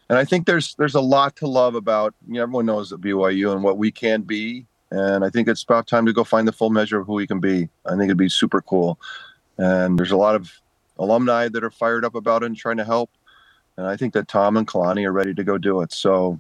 [0.09, 2.15] and I think there's there's a lot to love about.
[2.29, 5.63] You know, everyone knows at BYU and what we can be, and I think it's
[5.63, 7.69] about time to go find the full measure of who we can be.
[7.87, 8.99] I think it'd be super cool,
[9.59, 10.53] and there's a lot of
[10.99, 13.11] alumni that are fired up about it and trying to help.
[13.77, 15.93] And I think that Tom and Kalani are ready to go do it.
[15.93, 16.39] So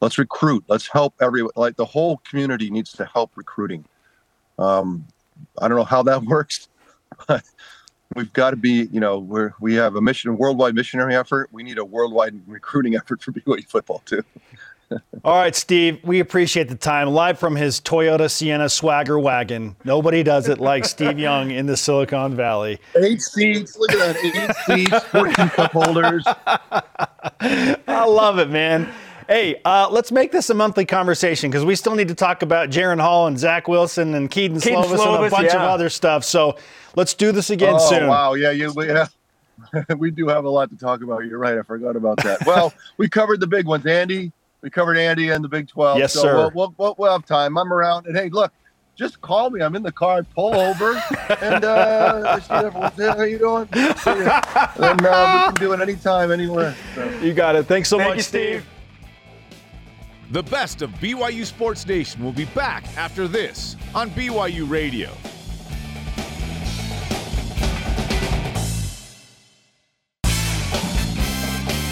[0.00, 0.64] let's recruit.
[0.68, 1.52] Let's help everyone.
[1.56, 3.84] Like the whole community needs to help recruiting.
[4.58, 5.06] Um,
[5.60, 6.68] I don't know how that works,
[7.26, 7.44] but
[8.14, 11.48] we've got to be, you know, we're, we have a mission, a worldwide missionary effort.
[11.52, 14.22] We need a worldwide recruiting effort for BYU football too.
[15.24, 17.08] All right, Steve, we appreciate the time.
[17.08, 19.74] Live from his Toyota Sienna swagger wagon.
[19.84, 22.78] Nobody does it like Steve Young in the Silicon Valley.
[22.96, 23.76] Eight seats.
[23.78, 24.66] Look at that.
[24.68, 26.24] Eight seats, 14 cup holders.
[27.40, 28.92] I love it, man.
[29.32, 32.68] Hey, uh, let's make this a monthly conversation because we still need to talk about
[32.68, 35.88] Jaren Hall and Zach Wilson and Kedon, Kedon Slovis, and a Slovis, bunch of other
[35.88, 36.22] stuff.
[36.22, 36.58] So
[36.96, 38.08] let's do this again oh, soon.
[38.08, 38.34] wow.
[38.34, 39.06] Yeah, you, yeah.
[39.96, 41.24] we do have a lot to talk about.
[41.24, 41.56] You're right.
[41.56, 42.44] I forgot about that.
[42.44, 44.32] Well, we covered the big ones, Andy.
[44.60, 45.98] We covered Andy and the Big 12.
[45.98, 46.36] Yes, so sir.
[46.36, 47.56] We'll, we'll, we'll, we'll have time.
[47.56, 48.08] I'm around.
[48.08, 48.52] And hey, look,
[48.96, 49.62] just call me.
[49.62, 50.18] I'm in the car.
[50.18, 51.02] I pull over
[51.40, 52.92] and uh, see everyone.
[52.98, 53.66] How you doing?
[53.96, 54.42] See ya.
[54.76, 56.76] And uh, we can do it anytime, anywhere.
[56.94, 57.08] So.
[57.20, 57.64] You got it.
[57.64, 58.66] Thanks so Thank much, you, Steve.
[60.32, 65.10] The best of BYU Sports Nation will be back after this on BYU Radio.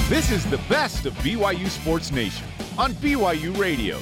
[0.08, 2.46] This is the best of BYU Sports Nation
[2.78, 3.98] on BYU Radio.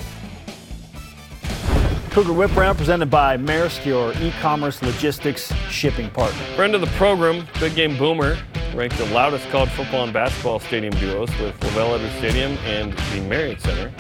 [2.11, 6.41] Cougar Whip Round presented by Maersk, your e-commerce logistics shipping partner.
[6.55, 8.39] Friend of the program, Big Game Boomer,
[8.73, 13.21] ranked the loudest college football and basketball stadium duos with LaVell Edwards Stadium and the
[13.23, 13.93] Marriott Center,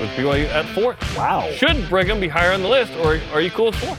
[0.00, 0.96] with BYU at four.
[1.16, 1.50] Wow.
[1.52, 3.96] Should Brigham be higher on the list, or are you cool with four?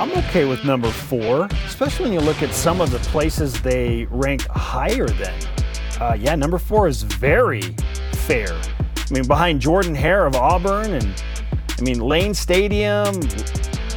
[0.00, 4.06] I'm okay with number four, especially when you look at some of the places they
[4.10, 5.34] rank higher than.
[6.00, 7.60] Uh, yeah, number four is very
[8.12, 8.48] fair.
[8.50, 11.22] I mean, behind Jordan Hare of Auburn, and
[11.78, 13.14] I mean Lane Stadium,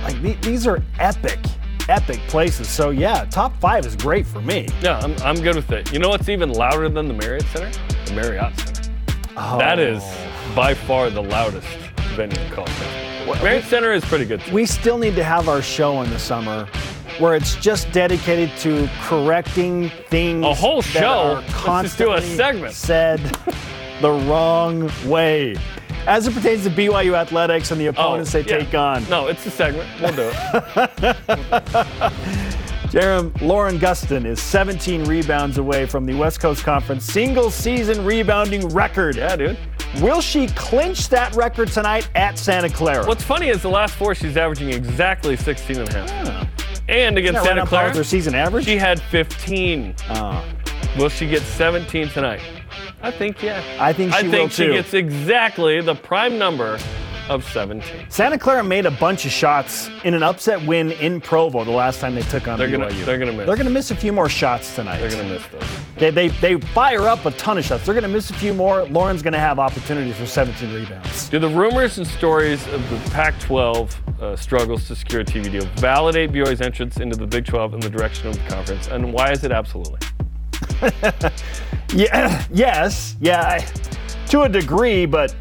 [0.03, 1.39] like the- these are epic,
[1.87, 2.67] epic places.
[2.67, 4.67] So yeah, top five is great for me.
[4.81, 5.93] Yeah, I'm, I'm good with it.
[5.93, 7.71] You know what's even louder than the Marriott Center?
[8.07, 8.91] The Marriott Center.
[9.35, 10.03] That is
[10.55, 11.67] by far the loudest
[12.15, 13.43] venue in college basketball.
[13.43, 14.53] Marriott Center is pretty good too.
[14.53, 16.67] We still need to have our show in the summer
[17.19, 20.45] where it's just dedicated to correcting things.
[20.45, 21.33] A whole that show?
[21.35, 22.73] Let's do a constantly segment.
[22.73, 23.19] Said
[24.01, 25.55] the wrong way.
[26.05, 28.57] As it pertains to BYU athletics and the oh, opponents they Oh, yeah.
[28.57, 29.09] take on.
[29.09, 29.87] No, it's a segment.
[30.01, 30.33] We'll do it.
[32.93, 38.67] Jerem Lauren Gustin is 17 rebounds away from the West Coast Conference single season rebounding
[38.69, 39.15] record.
[39.15, 39.57] yeah, dude.
[40.01, 43.05] Will she clinch that record tonight at Santa Clara?
[43.05, 46.09] What's funny is the last four, she's averaging exactly 16 and a half.
[46.09, 46.89] Hmm.
[46.89, 48.65] And against Isn't right Santa Clara, her season average?
[48.65, 49.95] she had 15.
[50.09, 50.43] Oh.
[50.97, 52.41] Will she get 17 tonight?
[53.01, 53.61] I think, yeah.
[53.79, 54.73] I think she I will think she too.
[54.73, 56.77] gets exactly the prime number
[57.29, 58.05] of 17.
[58.09, 61.99] Santa Clara made a bunch of shots in an upset win in Provo the last
[61.99, 62.71] time they took on They're BYU.
[62.71, 63.45] gonna, they're gonna miss.
[63.47, 64.99] They're gonna miss a few more shots tonight.
[64.99, 65.63] They're gonna miss those.
[65.97, 67.85] They, they, they fire up a ton of shots.
[67.85, 68.83] They're gonna miss a few more.
[68.85, 71.29] Lauren's gonna have opportunities for 17 rebounds.
[71.29, 75.65] Do the rumors and stories of the Pac-12 uh, struggles to secure a TV deal
[75.77, 78.87] validate BYU's entrance into the Big 12 in the direction of the conference?
[78.87, 79.99] And why is it absolutely?
[81.95, 83.59] Yeah, yes, yeah, I,
[84.29, 85.35] to a degree, but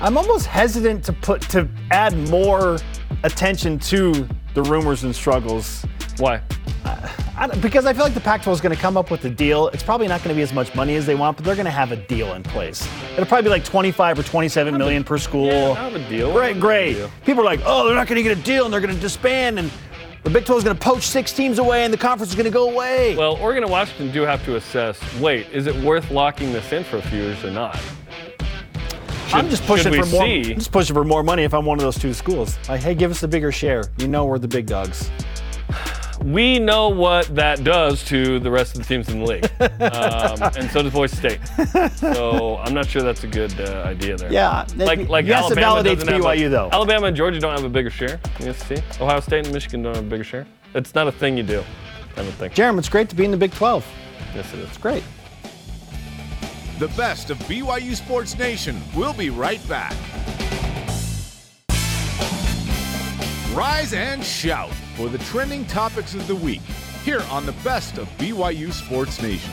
[0.00, 2.78] I'm almost hesitant to put to add more
[3.24, 5.84] attention to the rumors and struggles
[6.18, 6.40] Why?
[6.84, 9.24] Uh, I don't- because I feel like the Pac-12 is going to come up with
[9.24, 9.68] a deal.
[9.68, 11.64] It's probably not going to be as much money as they want, but they're going
[11.66, 12.88] to have a deal in place.
[13.12, 15.46] It'll probably be like 25 or 27 million per school.
[15.46, 16.32] Yeah, I have a deal.
[16.32, 16.94] Great, great.
[16.94, 17.10] deal.
[17.24, 19.00] People are like, oh, they're not going to get a deal and they're going to
[19.00, 19.70] disband and
[20.24, 22.44] the Big 12 is going to poach six teams away and the conference is going
[22.44, 23.16] to go away.
[23.16, 24.98] Well, Oregon and Washington do have to assess.
[25.20, 27.78] Wait, is it worth locking this in for a few years or not?
[29.32, 30.24] I'm just pushing for more.
[30.24, 32.58] see- I'm just pushing for more money if I'm one of those two schools.
[32.68, 33.84] Like, hey, give us a bigger share.
[33.98, 35.10] You know we're the big dogs.
[36.24, 39.44] We know what that does to the rest of the teams in the league,
[39.80, 41.38] um, and so does Boise State.
[41.94, 44.32] So I'm not sure that's a good uh, idea there.
[44.32, 46.70] Yeah, like like yes, it Alabama validates doesn't have BYU though.
[46.72, 49.94] Alabama and Georgia don't have a bigger share in see, Ohio State and Michigan don't
[49.94, 50.44] have a bigger share.
[50.74, 51.62] It's not a thing you do.
[52.16, 52.52] I don't think.
[52.52, 53.86] Jeremy, it's great to be in the Big 12.
[54.34, 54.68] Yes, it is.
[54.68, 55.04] It's great.
[56.78, 58.80] The best of BYU Sports Nation.
[58.94, 59.96] We'll be right back.
[63.52, 66.60] Rise and shout for the trending topics of the week
[67.02, 69.50] here on the best of BYU Sports Nation.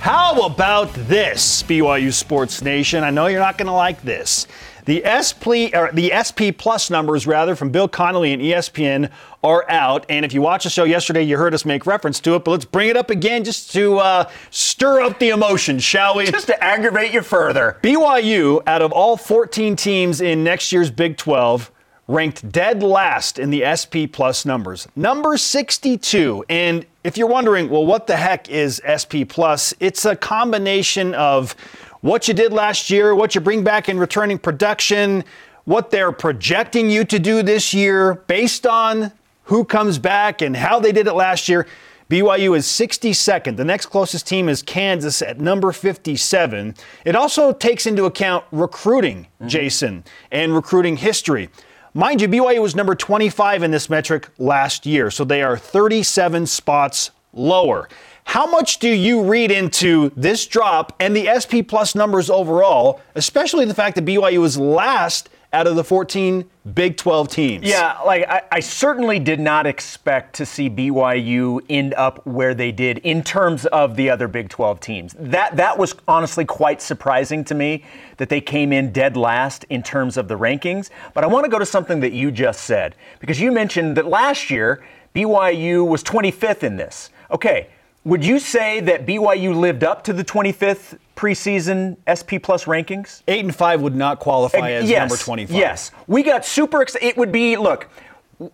[0.00, 3.04] How about this, BYU Sports Nation?
[3.04, 4.46] I know you're not going to like this.
[4.86, 9.10] The SP, or the SP Plus numbers, rather, from Bill Connolly and ESPN
[9.42, 10.06] are out.
[10.08, 12.44] And if you watched the show yesterday, you heard us make reference to it.
[12.44, 16.26] But let's bring it up again just to uh, stir up the emotion, shall we?
[16.26, 17.78] Just to aggravate you further.
[17.82, 21.72] BYU, out of all 14 teams in next year's Big 12,
[22.08, 26.44] ranked dead last in the SP Plus numbers, number 62.
[26.48, 29.74] And if you're wondering, well, what the heck is SP Plus?
[29.80, 31.56] It's a combination of
[32.00, 35.24] what you did last year, what you bring back in returning production,
[35.64, 39.12] what they're projecting you to do this year based on
[39.44, 41.66] who comes back and how they did it last year.
[42.08, 43.56] BYU is 62nd.
[43.56, 46.76] The next closest team is Kansas at number 57.
[47.04, 49.48] It also takes into account recruiting, mm-hmm.
[49.48, 51.48] Jason, and recruiting history.
[51.94, 56.46] Mind you, BYU was number 25 in this metric last year, so they are 37
[56.46, 57.88] spots lower.
[58.26, 63.64] How much do you read into this drop and the SP Plus numbers overall, especially
[63.66, 67.64] the fact that BYU was last out of the 14 Big 12 teams?
[67.64, 72.72] Yeah, like I, I, certainly did not expect to see BYU end up where they
[72.72, 75.14] did in terms of the other Big 12 teams.
[75.20, 77.84] That that was honestly quite surprising to me
[78.16, 80.90] that they came in dead last in terms of the rankings.
[81.14, 84.06] But I want to go to something that you just said because you mentioned that
[84.06, 87.10] last year BYU was 25th in this.
[87.30, 87.68] Okay,
[88.06, 93.22] would you say that BYU lived up to the 25th preseason SP Plus rankings?
[93.26, 95.56] Eight and five would not qualify as yes, number 25.
[95.56, 96.82] Yes, we got super.
[96.82, 97.04] excited.
[97.04, 97.88] it would be look.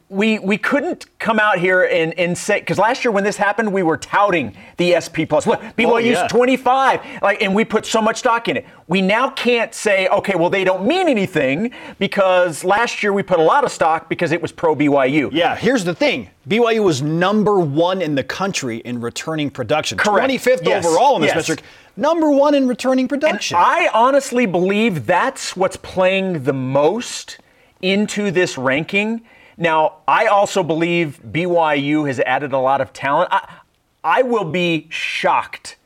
[0.09, 3.73] We we couldn't come out here and, and say because last year when this happened
[3.73, 5.45] we were touting the SP plus.
[5.45, 6.29] Look, BYU's oh, yeah.
[6.29, 8.67] 25, like, and we put so much stock in it.
[8.87, 13.41] We now can't say okay, well they don't mean anything because last year we put
[13.41, 15.31] a lot of stock because it was pro BYU.
[15.33, 19.99] Yeah, here's the thing: BYU was number one in the country in returning production.
[19.99, 20.31] Correct.
[20.31, 20.87] 25th yes.
[20.87, 21.49] overall in this yes.
[21.49, 21.65] metric.
[21.97, 23.57] Number one in returning production.
[23.57, 27.39] And I honestly believe that's what's playing the most
[27.83, 29.23] into this ranking.
[29.57, 33.29] Now, I also believe BYU has added a lot of talent.
[33.33, 33.61] I,
[34.03, 35.77] I will be shocked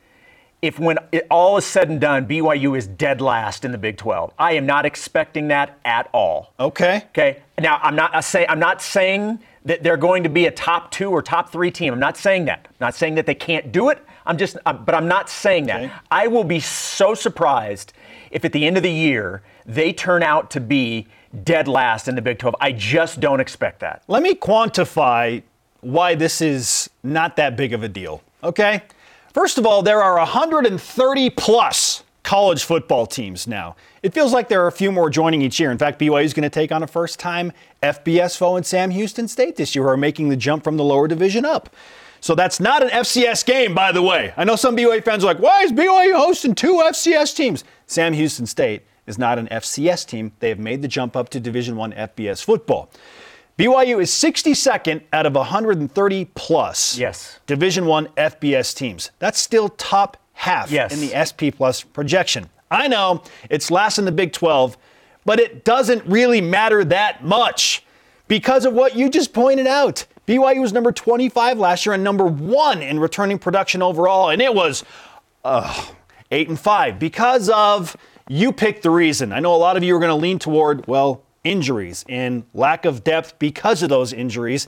[0.62, 3.96] if, when it all is said and done, BYU is dead last in the Big
[3.96, 4.32] 12.
[4.38, 6.52] I am not expecting that at all.
[6.58, 7.04] Okay.
[7.10, 7.42] Okay.
[7.58, 11.10] Now, I'm not say I'm not saying that they're going to be a top two
[11.10, 11.92] or top three team.
[11.92, 12.66] I'm not saying that.
[12.68, 14.04] I'm not saying that they can't do it.
[14.24, 15.82] I'm just, uh, but I'm not saying that.
[15.82, 15.92] Okay.
[16.10, 17.92] I will be so surprised
[18.30, 21.06] if at the end of the year they turn out to be
[21.44, 22.56] dead last in the Big 12.
[22.60, 24.02] I just don't expect that.
[24.08, 25.42] Let me quantify
[25.80, 28.82] why this is not that big of a deal, okay?
[29.32, 33.76] First of all, there are 130 plus college football teams now.
[34.02, 35.70] It feels like there are a few more joining each year.
[35.70, 38.90] In fact, BYU is going to take on a first time FBS foe in Sam
[38.90, 41.68] Houston State this year, who are making the jump from the lower division up.
[42.20, 44.32] So that's not an FCS game, by the way.
[44.36, 47.62] I know some BYU fans are like, why is BYU hosting two FCS teams?
[47.86, 50.32] Sam Houston State is not an FCS team.
[50.40, 52.90] They have made the jump up to Division One FBS football.
[53.58, 57.38] BYU is 62nd out of 130 plus Yes.
[57.46, 59.10] Division One FBS teams.
[59.18, 60.92] That's still top half Yes.
[60.92, 62.50] in the SP plus projection.
[62.70, 64.76] I know it's last in the Big 12,
[65.24, 67.82] but it doesn't really matter that much
[68.28, 70.04] because of what you just pointed out.
[70.26, 74.52] BYU was number 25 last year and number one in returning production overall, and it
[74.52, 74.84] was
[75.44, 75.86] uh,
[76.32, 77.96] eight and five because of
[78.28, 79.32] you picked the reason.
[79.32, 82.84] I know a lot of you are going to lean toward well injuries and lack
[82.84, 84.66] of depth because of those injuries.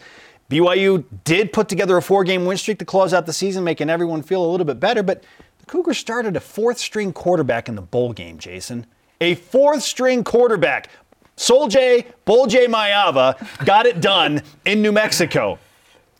[0.49, 4.23] BYU did put together a four-game win streak to close out the season, making everyone
[4.23, 5.03] feel a little bit better.
[5.03, 5.25] But
[5.59, 8.39] the Cougars started a fourth-string quarterback in the bowl game.
[8.39, 8.87] Jason,
[9.21, 10.89] a fourth-string quarterback.
[11.37, 15.59] Sol J, Bull J Maiava got it done in New Mexico.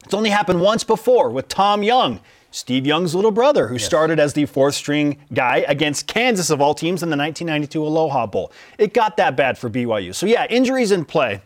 [0.05, 2.21] It's only happened once before with Tom Young,
[2.51, 6.75] Steve Young's little brother, who started as the fourth string guy against Kansas, of all
[6.75, 8.53] teams, in the 1992 Aloha Bowl.
[8.79, 10.15] It got that bad for BYU.
[10.15, 11.43] So, yeah, injuries in play.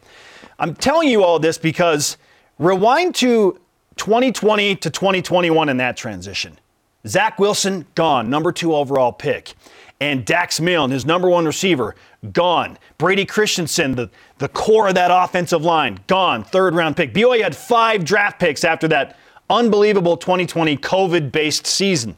[0.58, 2.16] I'm telling you all this because
[2.58, 3.58] rewind to
[3.96, 6.58] 2020 to 2021 in that transition.
[7.06, 9.54] Zach Wilson, gone, number two overall pick.
[10.00, 11.94] And Dax Milne, his number one receiver,
[12.32, 12.78] gone.
[12.98, 17.12] Brady Christensen, the, the core of that offensive line, gone, third round pick.
[17.12, 19.18] BYU had five draft picks after that
[19.52, 22.16] unbelievable 2020 COVID based season.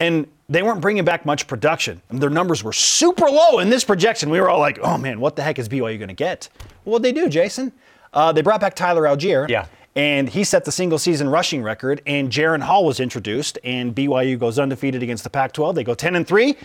[0.00, 2.02] And they weren't bringing back much production.
[2.10, 4.28] And their numbers were super low in this projection.
[4.28, 6.48] We were all like, oh man, what the heck is BYU going to get?
[6.84, 7.72] Well, what they do, Jason?
[8.12, 9.48] Uh, they brought back Tyler Allgeier.
[9.48, 9.66] Yeah.
[9.96, 12.02] and he set the single season rushing record.
[12.06, 15.74] And Jaren Hall was introduced, and BYU goes undefeated against the Pac-12.
[15.76, 16.56] They go 10 and three,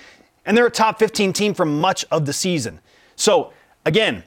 [0.46, 2.80] and they're a top 15 team for much of the season.
[3.16, 3.54] So
[3.86, 4.24] again,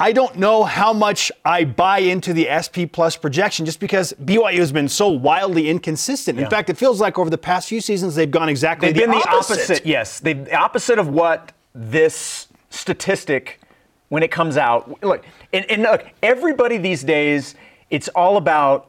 [0.00, 4.58] I don't know how much I buy into the SP Plus projection just because BYU
[4.58, 6.38] has been so wildly inconsistent.
[6.38, 6.48] In Yeah.
[6.50, 9.16] fact, it feels like over the past few seasons they've gone exactly They've been the
[9.28, 9.54] opposite.
[9.54, 9.86] opposite.
[9.86, 13.60] Yes, they the opposite of what this statistic
[14.08, 15.02] when it comes out.
[15.02, 17.56] Look, and, and look, everybody these days,
[17.90, 18.86] it's all about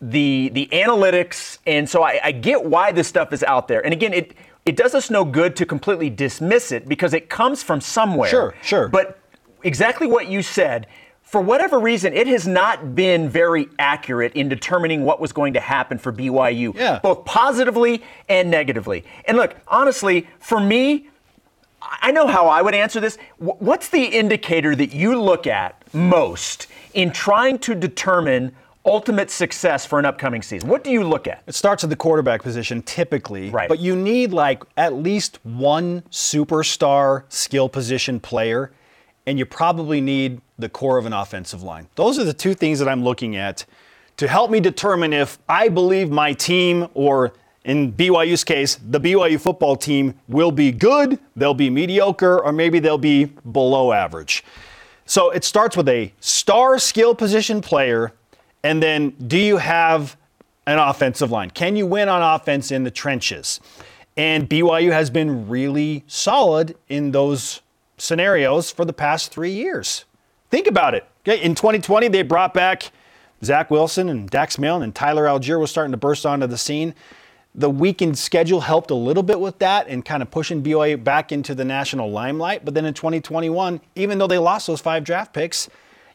[0.00, 3.84] the the analytics, and so I, I get why this stuff is out there.
[3.84, 4.32] And again, it
[4.64, 8.30] it does us no good to completely dismiss it because it comes from somewhere.
[8.30, 8.88] Sure, sure.
[8.88, 9.19] But
[9.62, 10.86] exactly what you said.
[11.22, 15.60] For whatever reason, it has not been very accurate in determining what was going to
[15.60, 16.98] happen for BYU, Yeah.
[17.00, 19.04] both positively and negatively.
[19.26, 21.08] And look, honestly, for me,
[22.02, 23.16] I know how I would answer this.
[23.38, 28.52] What's the indicator that you look at most in trying to determine
[28.84, 30.68] ultimate success for an upcoming season?
[30.68, 31.42] What do you look at?
[31.46, 33.68] It starts at the quarterback position typically, Right.
[33.68, 38.72] but you need like at least one superstar skill position player,
[39.30, 41.86] and you probably need the core of an offensive line.
[41.94, 43.64] Those are the two things that I'm looking at
[44.16, 47.32] to help me determine if I believe my team or
[47.64, 52.80] in BYU's case, the BYU football team will be good, they'll be mediocre, or maybe
[52.80, 54.42] they'll be below average.
[55.06, 58.12] So it starts with a star skill position player,
[58.64, 60.16] and then do you have
[60.66, 61.50] an offensive line?
[61.50, 63.60] Can you win on offense in the trenches?
[64.16, 67.60] And BYU has been really solid in those
[68.00, 70.04] scenarios for the past three years.
[70.50, 71.06] Think about it.
[71.26, 72.90] Okay, in 2020, they brought back
[73.44, 76.94] Zach Wilson and Dax Milne, and Tyler Allgeier was starting to burst onto the scene.
[77.54, 81.32] The weekend schedule helped a little bit with that and kind of pushing BYU back
[81.32, 82.64] into the national limelight.
[82.64, 85.68] But then in 2021, even though they lost those five draft picks,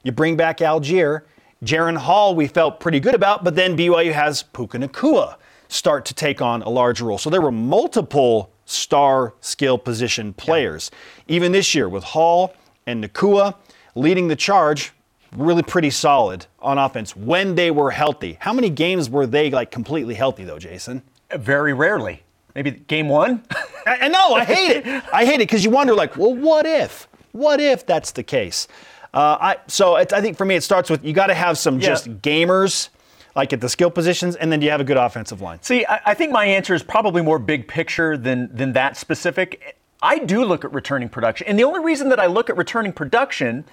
[0.03, 1.21] you bring back Allgeier.
[1.63, 5.35] Jaren Hall, we felt pretty good about, but then BYU has Puka Nacua
[5.67, 7.17] start to take on a larger role.
[7.17, 10.91] So there were multiple star skill position players.
[11.27, 12.53] Even this year with Hall
[12.85, 13.55] and Nacua
[13.95, 14.91] leading the charge,
[15.35, 18.37] really pretty solid on offense when they were healthy.
[18.39, 21.01] How many games were they like completely healthy though, Jason?
[21.33, 22.23] Very rarely.
[22.55, 23.43] Maybe game one?
[23.85, 25.03] I, I know, I hate it.
[25.13, 27.07] I hate it because you wonder, like, well, what if?
[27.33, 28.67] What if that's the case?
[29.13, 31.57] Uh, I so it, I think for me, it starts with you got to have
[31.57, 31.87] some Yeah.
[31.89, 32.89] just gamers,
[33.35, 35.61] like at the skill positions, and then you have a good offensive line.
[35.61, 39.77] See, I, I think my answer is probably more big picture than than that specific.
[40.01, 42.93] I do look at returning production, and the only reason that I look at returning
[42.93, 43.65] production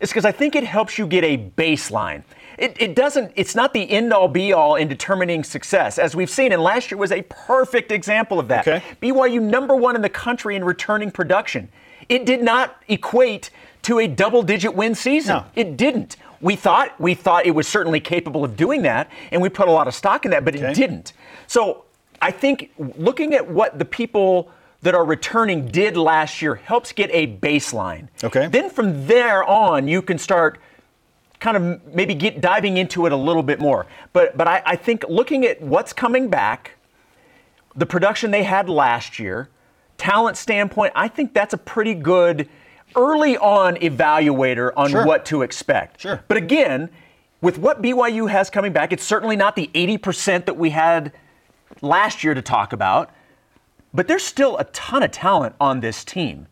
[0.00, 2.22] is because I think it helps you get a baseline.
[2.58, 3.32] It, it doesn't.
[3.36, 6.52] It's not the end all be all in determining success, as we've seen.
[6.52, 8.66] And last year was a perfect example of that.
[8.66, 8.82] Okay.
[9.02, 11.68] BYU number one in the country in returning production.
[12.08, 13.50] It did not equate
[13.82, 15.36] to a double-digit win season.
[15.36, 15.44] No.
[15.54, 16.16] It didn't.
[16.46, 19.72] We thought we thought it was certainly capable of doing that, and we put a
[19.72, 20.70] lot of stock in that, but Okay.
[20.70, 21.12] it didn't.
[21.48, 21.82] So
[22.22, 24.48] I think looking at what the people
[24.82, 28.06] that are returning did last year helps get a baseline.
[28.22, 28.46] Okay.
[28.46, 30.60] Then from there on, you can start
[31.40, 33.86] kind of maybe get diving into it a little bit more.
[34.12, 36.76] But but I, I think looking at what's coming back,
[37.74, 39.48] the production they had last year,
[39.98, 42.48] talent standpoint, I think that's a pretty good
[42.94, 45.04] early on evaluator on Sure.
[45.06, 46.00] what to expect.
[46.00, 46.22] Sure.
[46.28, 46.88] But again,
[47.40, 51.12] with what BYU has coming back, it's certainly not the 80% that we had
[51.82, 53.10] last year to talk about,
[53.92, 56.46] but there's still a ton of talent on this team.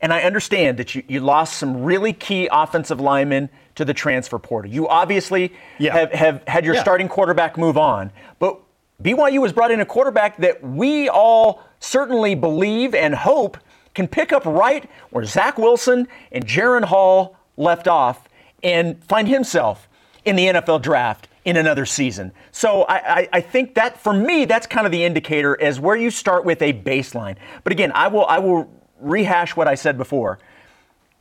[0.00, 4.38] And I understand that you, you lost some really key offensive linemen to the transfer
[4.38, 4.70] portal.
[4.70, 5.96] You obviously Yeah.
[5.96, 6.82] have, have had your Yeah.
[6.82, 8.58] starting quarterback move on, but
[9.02, 13.56] BYU has brought in a quarterback that we all certainly believe and hope
[13.94, 18.28] can pick up right where Zach Wilson and Jaren Hall left off
[18.62, 19.88] and find himself
[20.24, 22.32] in the NFL draft in another season.
[22.50, 25.96] So I, I, I think that for me, that's kind of the indicator as where
[25.96, 27.36] you start with a baseline.
[27.62, 28.70] But again, I will I will
[29.00, 30.38] rehash what I said before.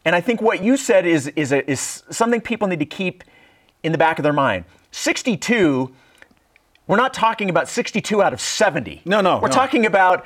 [0.05, 3.23] And I think what you said is is a, is something people need to keep
[3.83, 4.65] in the back of their mind.
[4.91, 5.93] 62
[6.87, 9.03] we're not talking about 62 out of 70.
[9.05, 9.53] No, no, We're no.
[9.53, 10.25] talking about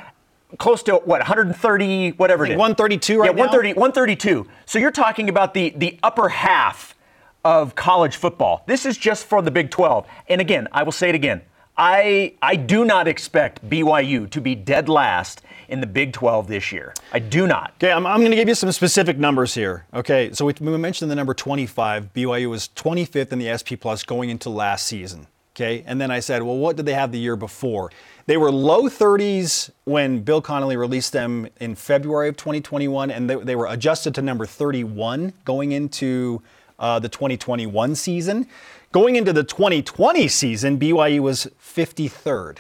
[0.58, 3.40] close to what 130 whatever it think 132 right yeah, now?
[3.40, 4.48] 130 132.
[4.66, 6.96] So you're talking about the the upper half
[7.44, 8.64] of college football.
[8.66, 10.08] This is just for the Big 12.
[10.28, 11.42] And again, I will say it again.
[11.78, 16.72] I I do not expect BYU to be dead last in the Big 12 this
[16.72, 16.94] year.
[17.12, 17.74] I do not.
[17.76, 19.86] Okay, I'm, I'm going to give you some specific numbers here.
[19.94, 22.14] Okay, so we, we mentioned the number 25.
[22.14, 25.28] BYU was 25th in the SP Plus going into last season.
[25.58, 27.92] Okay, and then I said, well, what did they have the year before?
[28.28, 33.36] They were low 30s when Bill Connolly released them in February of 2021, and they,
[33.38, 36.44] they were adjusted to number 31 going into
[36.78, 38.46] uh, the 2021 season.
[38.92, 42.60] Going into the 2020 season, BYU was 53rd.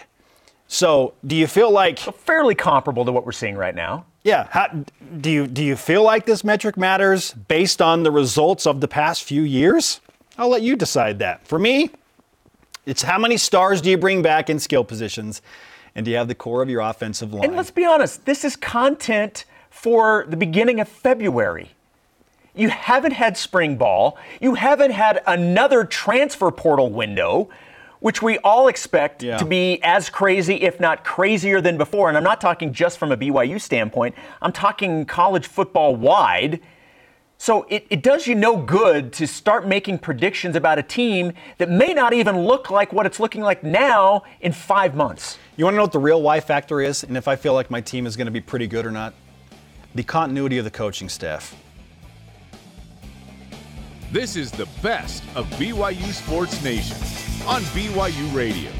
[0.67, 4.05] So, do you feel like fairly comparable to what we're seeing right now?
[4.23, 4.47] Yeah.
[4.49, 4.85] How,
[5.21, 8.87] do you do you feel like this metric matters based on the results of the
[8.87, 10.01] past few years?
[10.35, 11.47] I'll let you decide that.
[11.47, 11.91] For me,
[12.87, 15.41] it's how many stars do you bring back in skill positions,
[15.93, 17.43] and do you have the core of your offensive line?
[17.43, 21.71] And let's be honest, this is content for the beginning of February.
[22.55, 24.17] You haven't had spring ball.
[24.41, 27.49] You haven't had another transfer portal window
[27.99, 29.37] which we all expect yeah.
[29.37, 32.09] to be as crazy, if not crazier than before.
[32.09, 36.61] And I'm not talking just from a BYU standpoint, I'm talking college football wide.
[37.37, 41.69] So it, it does you no good to start making predictions about a team that
[41.69, 45.37] may not even look like what it's looking like now in five months.
[45.55, 47.69] You want to know what the real Y factor is, and if I feel like
[47.69, 49.13] my team is going to be pretty good or not?
[49.93, 51.55] The continuity of the coaching staff.
[54.11, 56.97] This is the best of BYU Sports Nation
[57.45, 58.71] on BYU Radio.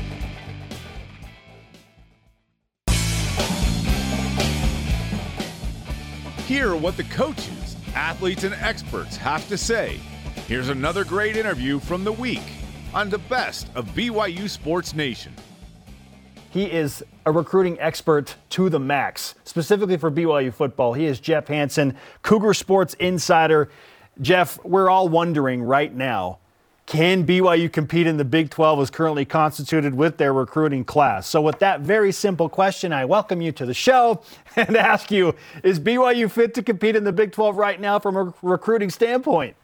[6.48, 7.57] Hear what the coaches,
[7.98, 10.00] athletes, and experts have to say.
[10.48, 12.44] Here's another great interview from the week
[12.94, 15.34] on the best of BYU Sports Nation.
[16.52, 20.94] He is a recruiting expert to the max, specifically for BYU football.
[20.94, 23.70] He is Jeff Hansen, Cougar Sports Insider.
[24.22, 26.38] Jeff, we're all wondering right now
[26.88, 31.28] can BYU compete in the Big 12 as currently constituted with their recruiting class?
[31.28, 34.22] So, with that very simple question, I welcome you to the show
[34.56, 38.16] and ask you Is BYU fit to compete in the Big 12 right now from
[38.16, 39.56] a recruiting standpoint?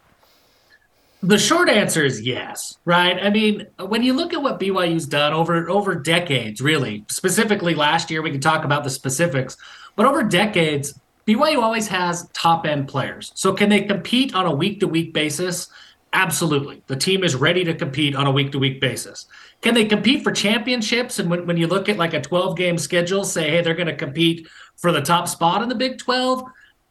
[1.24, 3.17] The short answer is yes, right?
[3.24, 8.11] I mean, when you look at what BYU's done over over decades, really, specifically last
[8.11, 9.55] year, we can talk about the specifics,
[9.95, 13.32] but over decades, BYU always has top end players.
[13.36, 15.69] So can they compete on a week to week basis?
[16.14, 16.84] Absolutely.
[16.86, 19.26] The team is ready to compete on a week to week basis.
[19.61, 21.18] Can they compete for championships?
[21.18, 23.88] And when, when you look at like a 12 game schedule, say, hey, they're going
[23.88, 24.47] to compete
[24.78, 26.43] for the top spot in the Big 12?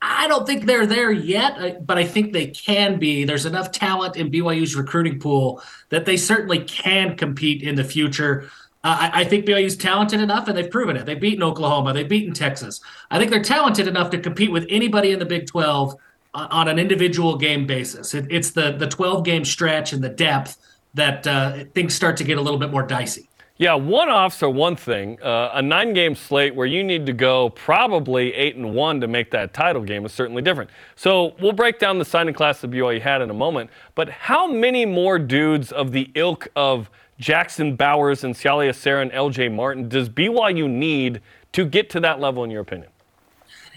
[0.04, 3.22] I don't think they're there yet, but I think they can be.
[3.22, 8.50] There's enough talent in BYU's recruiting pool that they certainly can compete in the future.
[8.82, 11.06] Uh, I, I, think BYU's talented enough, and they've proven it.
[11.06, 12.80] They've beaten Oklahoma, they've beaten Texas.
[13.12, 15.94] I think they're talented enough to compete with anybody in the Big 12
[16.34, 18.14] on an individual game basis.
[18.14, 20.56] It, it's the the 12 game stretch and the depth
[20.94, 23.28] that uh, things start to get a little bit more dicey.
[23.58, 25.22] Yeah, one offs are one thing.
[25.22, 29.06] Uh, a nine game slate where you need to go probably eight and one to
[29.06, 30.70] make that title game is certainly different.
[30.96, 33.70] So we'll break down the signing class that BYU had in a moment.
[33.94, 39.12] But how many more dudes of the ilk of Jackson Bowers and Siale Esera and
[39.12, 41.20] LJ Martin does BYU need
[41.52, 42.90] to get to that level, in your opinion?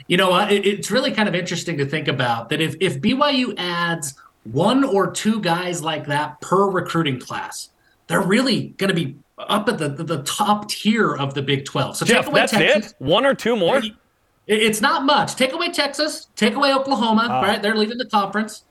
[0.07, 4.13] You know, it's really kind of interesting to think about that if, if BYU adds
[4.43, 7.69] one or two guys like that per recruiting class,
[8.07, 11.65] they're really going to be up at the, the, the, top tier of the Big
[11.65, 11.97] 12.
[11.97, 12.95] So Jeff, that's Texas, it?
[12.99, 13.81] One or two more?
[14.47, 15.35] It's not much.
[15.35, 17.61] Take away Texas, take away Oklahoma, uh, right?
[17.61, 18.63] They're leaving the conference.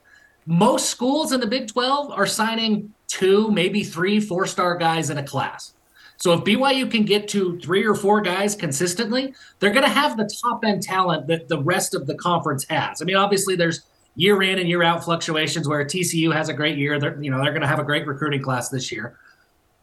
[0.47, 5.19] Most schools in the Big 12 are signing two, maybe three four star guys in
[5.19, 5.74] a class.
[6.17, 10.17] So if BYU can get to three or four guys consistently, they're going to have
[10.17, 13.03] the top end talent that the rest of the conference has.
[13.03, 13.83] I mean, obviously there's
[14.17, 16.99] year in and year out fluctuations where TCU has a great year.
[16.99, 19.19] They're, you know, they're going to have a great recruiting class this year.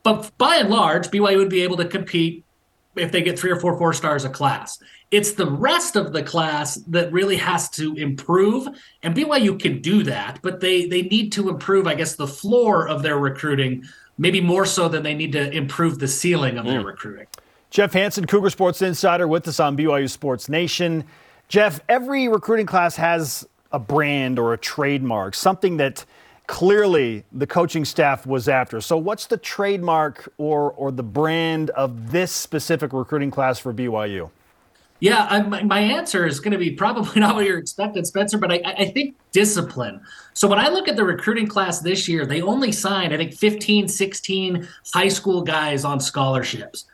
[0.03, 2.45] But by and large, BYU would be able to compete
[2.95, 4.81] if they get three or four four stars a class.
[5.11, 8.67] It's the rest of the class that really has to improve,
[9.03, 12.87] and BYU can do that, but they they need to improve, I guess, the floor
[12.87, 13.83] of their recruiting
[14.17, 16.69] maybe more so than they need to improve the ceiling of mm.
[16.69, 17.27] their recruiting.
[17.69, 21.05] Jeff Hansen, Cougar Sports Insider, with us on BYU Sports Nation.
[21.47, 26.05] Jeff, every recruiting class has a brand or a trademark, something that
[26.47, 28.81] clearly the coaching staff was after.
[28.81, 34.29] So, what's the trademark or, or the brand of this specific recruiting class for BYU?
[35.01, 38.51] Yeah, I, my answer is going to be probably not what you're expecting, Spencer, but
[38.51, 39.99] I, I, think discipline.
[40.33, 43.33] So when I look at the recruiting class this year, they only signed, I think,
[43.33, 46.85] 15, 16 high school guys on scholarships.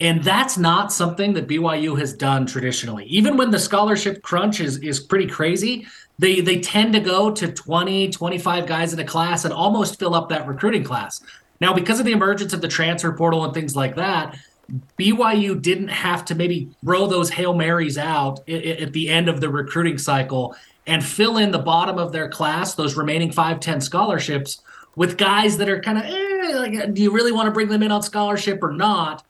[0.00, 3.04] And that's not something that BYU has done traditionally.
[3.04, 5.86] Even when the scholarship crunch is, is pretty crazy,
[6.18, 10.14] they, they tend to go to 20, 25 guys in a class and almost fill
[10.14, 11.22] up that recruiting class.
[11.60, 14.38] Now, because of the emergence of the transfer portal and things like that,
[14.98, 19.48] BYU didn't have to maybe throw those Hail Marys out at the end of the
[19.48, 20.54] recruiting cycle
[20.86, 24.62] and fill in the bottom of their class, those remaining 5 10 scholarships,
[24.96, 27.82] with guys that are kind of, eh, like, do you really want to bring them
[27.82, 29.24] in on scholarship or not?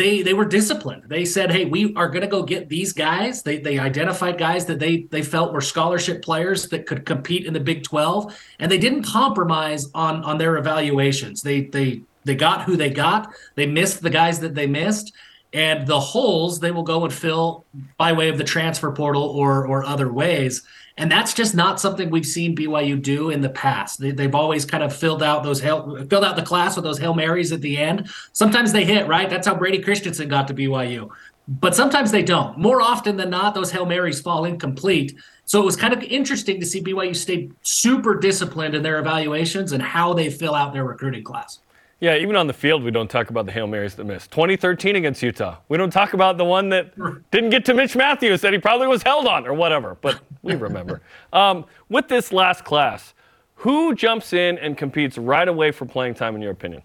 [0.00, 1.04] they they were disciplined.
[1.08, 4.64] They said, "Hey, we are going to go get these guys." They they identified guys
[4.66, 8.70] that they they felt were scholarship players that could compete in the Big 12, and
[8.70, 11.42] they didn't compromise on on their evaluations.
[11.42, 13.32] They they they got who they got.
[13.54, 15.12] They missed the guys that they missed,
[15.52, 17.64] and the holes they will go and fill
[17.96, 20.62] by way of the transfer portal or or other ways.
[21.00, 24.00] And that's just not something we've seen BYU do in the past.
[24.00, 26.98] They, have always kind of filled out those hail, filled out the class with those
[26.98, 28.10] hail marys at the end.
[28.34, 29.30] Sometimes they hit right.
[29.30, 31.08] That's how Brady Christensen got to BYU.
[31.48, 32.58] But sometimes they don't.
[32.58, 35.18] More often than not, those hail marys fall incomplete.
[35.46, 39.72] So it was kind of interesting to see BYU stay super disciplined in their evaluations
[39.72, 41.60] and how they fill out their recruiting class.
[42.00, 44.30] Yeah, even on the field, we don't talk about the Hail Marys that missed.
[44.30, 45.58] 2013 against Utah.
[45.68, 46.94] We don't talk about the one that
[47.30, 50.54] didn't get to Mitch Mathews that he probably was held on or whatever, but we
[50.54, 51.02] remember.
[51.34, 53.12] um, with this last class,
[53.56, 56.82] who jumps in and competes right away for playing time, in your opinion?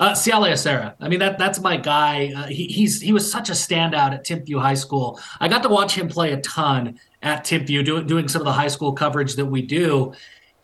[0.00, 0.94] Uh, Siale Esera.
[0.98, 2.32] I mean, that that's my guy.
[2.36, 5.20] Uh, he, he's he was such a standout at Timpview High School.
[5.38, 8.52] I got to watch him play a ton at Timpview, doing doing some of the
[8.52, 10.12] high school coverage that we do.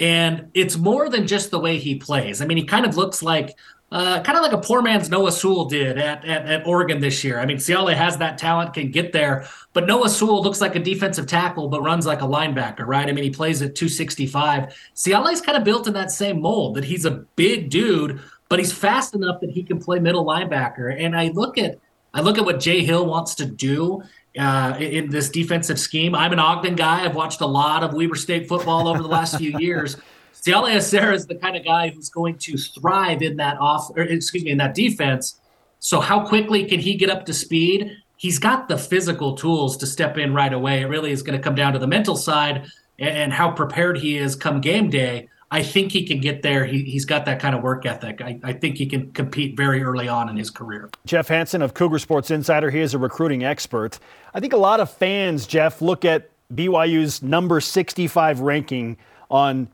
[0.01, 2.41] And it's more than just the way he plays.
[2.41, 3.57] I mean, he kind of looks like
[3.93, 7.25] uh, kind of like a poor man's Noah Sewell did at, at, at Oregon this
[7.25, 7.41] year.
[7.41, 10.79] I mean, Siale has that talent, can get there, but Noah Sewell looks like a
[10.79, 13.09] defensive tackle, but runs like a linebacker, right?
[13.09, 14.75] I mean, he plays at 265.
[14.95, 18.73] Siale's kind of built in that same mold that he's a big dude, but he's
[18.73, 20.95] fast enough that he can play middle linebacker.
[20.97, 21.79] And I look at
[22.13, 24.03] I look at what Jay Hill wants to do
[24.39, 26.15] uh, in this defensive scheme.
[26.15, 27.05] I'm an Ogden guy.
[27.05, 29.97] I've watched a lot of Weber State football over the last few years.
[30.35, 34.03] Siale Esera is the kind of guy who's going to thrive in that off, or
[34.03, 35.39] excuse me, in that defense.
[35.81, 37.97] So how quickly can he get up to speed?
[38.17, 40.83] He's got the physical tools to step in right away.
[40.83, 42.67] It really is going to come down to the mental side
[42.99, 45.29] and how prepared he is come game day.
[45.53, 46.65] I think he can get there.
[46.65, 48.21] He, has got that kind of work ethic.
[48.21, 50.91] I, I, think he can compete very early on in his career.
[51.07, 52.71] Jeff Hansen of Cougar Sports Insider.
[52.71, 53.99] He is a recruiting expert.
[54.33, 58.97] I think a lot of fans, Jeff, look at BYU's number 65 ranking
[59.29, 59.69] on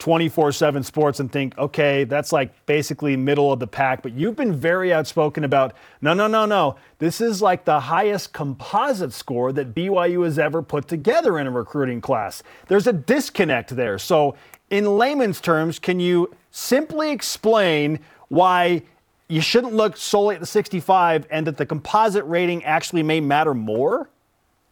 [0.00, 4.02] 24 7 sports and think, okay, that's like basically middle of the pack.
[4.02, 6.76] But you've been very outspoken about, no, no, no, no.
[6.98, 11.50] This is like the highest composite score that BYU has ever put together in a
[11.50, 12.42] recruiting class.
[12.66, 13.98] There's a disconnect there.
[13.98, 14.34] So,
[14.70, 18.82] in layman's terms, can you simply explain why
[19.28, 23.54] you shouldn't look solely at the 65 and that the composite rating actually may matter
[23.54, 24.08] more?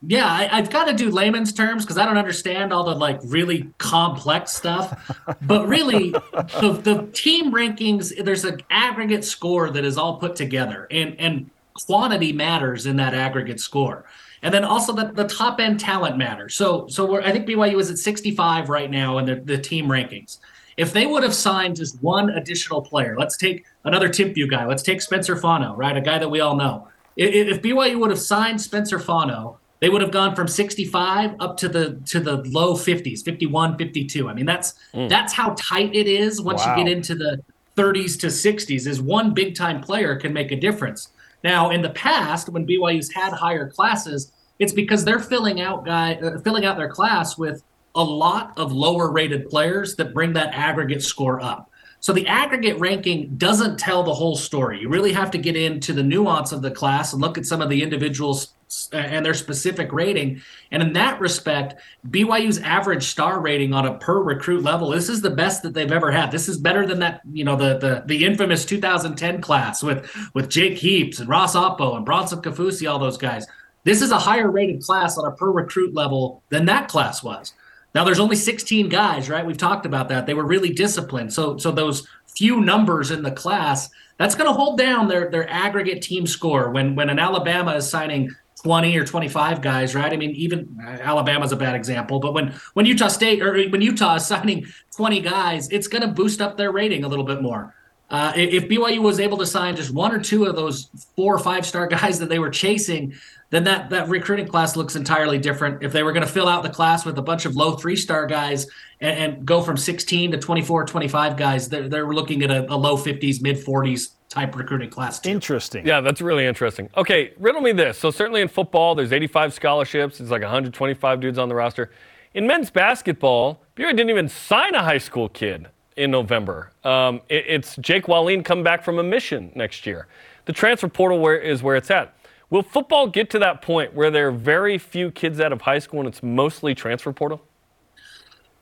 [0.06, 3.18] Yeah, I, have got to do layman's terms because I don't understand all the like
[3.24, 5.12] really complex stuff.
[5.42, 10.86] but really, the, the team rankings, there's an aggregate score that is all put together,
[10.92, 14.04] and and quantity matters in that aggregate score.
[14.42, 16.54] And then also the, the top end talent matters.
[16.54, 20.38] So so I think BYU is at 65 right now in the, the team rankings.
[20.76, 24.64] If they would have signed just one additional player, let's take another Timpview guy.
[24.64, 25.96] Let's take Spencer Fano, right?
[25.96, 26.86] A guy that we all know.
[27.16, 31.56] If, if BYU would have signed Spencer Fano they would have gone from 65 up
[31.58, 35.08] to the to the low 50s 51 52 i mean that's mm.
[35.08, 36.76] that's how tight it is once wow.
[36.76, 37.42] you get into the
[37.76, 41.08] 30s to 60s is one big time player can make a difference
[41.44, 46.14] now in the past when byu's had higher classes it's because they're filling out guy
[46.14, 47.62] uh, filling out their class with
[47.94, 51.70] a lot of lower rated players that bring that aggregate score up
[52.00, 54.80] so the aggregate ranking doesn't tell the whole story.
[54.80, 57.60] You really have to get into the nuance of the class and look at some
[57.60, 58.54] of the individuals
[58.92, 60.42] and their specific rating.
[60.70, 65.22] And in that respect, BYU's average star rating on a per recruit level, this is
[65.22, 66.30] the best that they've ever had.
[66.30, 70.48] This is better than that, you know, the the, the infamous 2010 class with with
[70.48, 73.46] Jake Heaps and Ross Apo and Bronson Kaufusi, all those guys.
[73.84, 77.54] This is a higher rated class on a per recruit level than that class was.
[77.94, 79.46] Now there's only 16 guys, right?
[79.46, 80.26] We've talked about that.
[80.26, 81.32] They were really disciplined.
[81.32, 83.88] So so those few numbers in the class,
[84.18, 87.88] that's going to hold down their their aggregate team score when when an Alabama is
[87.88, 90.12] signing 20 or 25 guys, right?
[90.12, 93.80] I mean, even uh, Alabama's a bad example, but when when Utah State or when
[93.80, 94.66] Utah is signing
[94.96, 97.74] 20 guys, it's going to boost up their rating a little bit more.
[98.10, 101.38] Uh, if BYU was able to sign just one or two of those four or
[101.38, 103.14] five star guys that they were chasing,
[103.50, 105.82] then that that recruiting class looks entirely different.
[105.82, 107.96] If they were going to fill out the class with a bunch of low three
[107.96, 108.66] star guys
[109.00, 112.76] and, and, go from 16 to 24, 25 guys, they're, they're looking at a, a
[112.76, 115.20] low 50s, mid 40s type recruiting class.
[115.20, 115.30] Too.
[115.30, 115.86] Interesting.
[115.86, 116.90] Yeah, that's really interesting.
[116.96, 117.98] Okay, riddle me this.
[117.98, 120.20] So certainly in football, there's 85 scholarships.
[120.20, 121.90] It's like 125 dudes on the roster.
[122.34, 126.70] In men's basketball, BYU didn't even sign a high school kid in November.
[126.84, 130.06] Um, it, it's Jake Wallin come back from a mission next year.
[130.44, 132.14] The transfer portal where, is where it's at.
[132.50, 135.78] Will football get to that point where there are very few kids out of high
[135.78, 137.42] school and it's mostly transfer portal?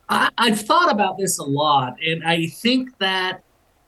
[0.09, 3.43] I, have thought about this a lot, and I think that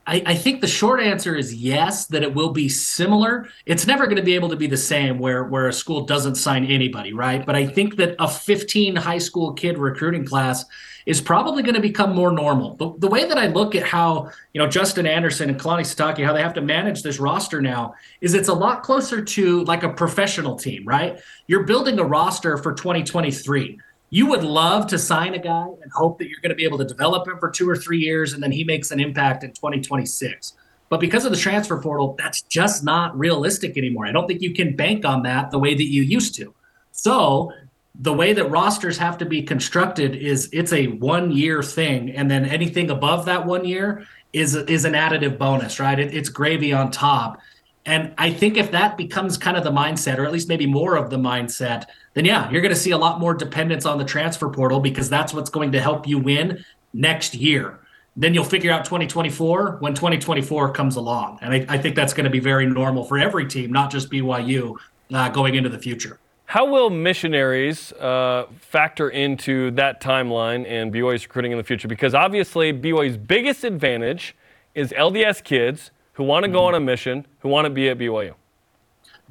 [0.09, 3.49] I, I, think the short answer is yes, that it will be similar.
[3.67, 6.37] It's never going to be able to be the same where, where a school doesn't
[6.37, 7.45] sign anybody, right?
[7.45, 10.65] But I think that a 15 high school kid recruiting class
[11.09, 12.77] is probably going to become more normal.
[12.77, 16.23] The, the way that I look at how, you know, Justin Anderson and Kalani Sitake,
[16.23, 19.85] how they have to manage this roster now is it's a lot closer to like
[19.85, 21.19] a professional team, right?
[21.47, 23.79] You're building a roster for 2023
[24.11, 26.79] you would love to sign a guy and hope that you're going to be able
[26.79, 29.51] to develop him for two or three years and then he makes an impact in
[29.53, 30.55] 2026.
[30.89, 34.07] But because of the transfer portal, that's just not realistic anymore.
[34.07, 36.55] I don't think you can bank on that the way that you used to.
[36.93, 37.53] So,
[37.99, 42.31] the way that rosters have to be constructed is it's a one year thing and
[42.31, 45.99] then anything above that one year is is an additive bonus, right?
[45.99, 47.41] It, it's gravy on top.
[47.87, 50.97] And I think if that becomes kind of the mindset, or at least maybe more
[50.97, 54.05] of the mindset, then yeah, you're going to see a lot more dependence on the
[54.05, 57.81] transfer portal because that's what's going to help you win next year.
[58.15, 61.39] Then you'll figure out 2024 when 2024 comes along.
[61.41, 64.11] And I, I think that's going to be very normal for every team, not just
[64.11, 64.77] BYU,
[65.15, 66.19] uh, going into the future.
[66.49, 71.89] How will missionaries uh, factor into that timeline and BYU's recruiting in the future?
[71.89, 74.35] Because obviously, BYU's biggest advantage
[74.75, 76.69] is LDS kids who want to go mm-hmm.
[76.69, 78.33] on a mission, who want to be at BYU.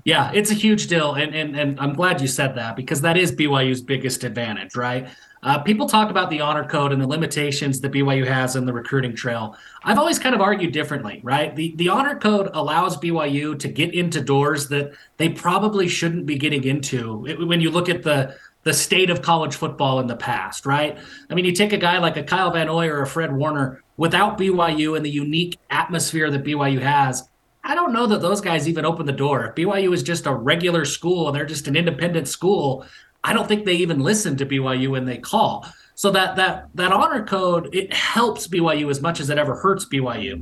[0.04, 3.18] Yeah, it's a huge deal, and and and I'm glad you said that because that
[3.18, 5.08] is BYU's biggest advantage, right?
[5.44, 8.74] Uh, people talk about the honor code and the limitations that BYU has in the
[8.74, 9.56] recruiting trail.
[9.84, 11.56] I've always kind of argued differently, right?
[11.56, 16.38] The the honor code allows BYU to get into doors that they probably shouldn't be
[16.38, 17.26] getting into.
[17.28, 20.98] It, when you look at the the state of college football in the past, right?
[21.30, 23.82] I mean, you take a guy like a Kyle Van Noy or a Fred Warner
[23.96, 27.30] without BYU and the unique atmosphere that BYU has.
[27.64, 29.46] I don't know that those guys even open the door.
[29.46, 32.86] If BYU is just a regular school and they're just an independent school,
[33.24, 35.68] I don't think they even listen to BYU when they call.
[35.96, 39.86] So that that that honor code it helps BYU as much as it ever hurts
[39.86, 40.42] BYU.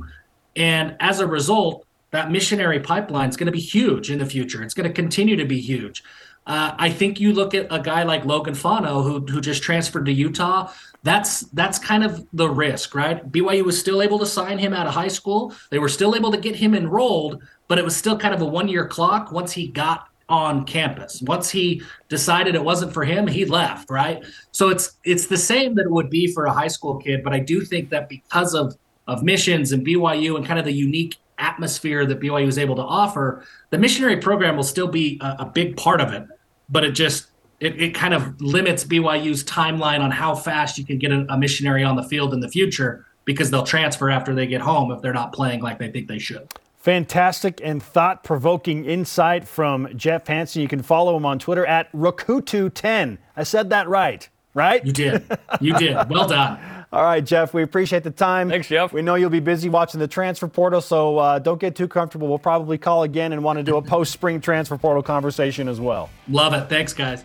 [0.54, 4.62] And as a result, that missionary pipeline is going to be huge in the future.
[4.62, 6.04] It's going to continue to be huge.
[6.46, 10.06] Uh, I think you look at a guy like Logan Fano, who who just transferred
[10.06, 10.70] to Utah
[11.06, 13.30] that's that's kind of the risk, right?
[13.30, 15.54] BYU was still able to sign him out of high school.
[15.70, 18.44] They were still able to get him enrolled, but it was still kind of a
[18.44, 21.22] one-year clock once he got on campus.
[21.22, 24.24] Once he decided it wasn't for him, he left, right?
[24.50, 27.32] So it's it's the same that it would be for a high school kid, but
[27.32, 28.76] I do think that because of
[29.06, 32.82] of missions and BYU and kind of the unique atmosphere that BYU is able to
[32.82, 36.26] offer, the missionary program will still be a, a big part of it,
[36.68, 37.28] but it just
[37.60, 41.38] it, it kind of limits BYU's timeline on how fast you can get a, a
[41.38, 45.00] missionary on the field in the future because they'll transfer after they get home if
[45.02, 46.48] they're not playing like they think they should.
[46.86, 50.62] Fantastic and thought provoking insight from Jeff Hansen.
[50.62, 53.18] You can follow him on Twitter at Rakutu10.
[53.36, 54.86] I said that right, right?
[54.86, 55.24] You did.
[55.60, 56.08] You did.
[56.08, 56.60] Well done.
[56.92, 58.50] All right, Jeff, we appreciate the time.
[58.50, 58.92] Thanks, Jeff.
[58.92, 62.28] We know you'll be busy watching the transfer portal, so uh, don't get too comfortable.
[62.28, 65.80] We'll probably call again and want to do a post spring transfer portal conversation as
[65.80, 66.08] well.
[66.28, 66.68] Love it.
[66.68, 67.24] Thanks, guys.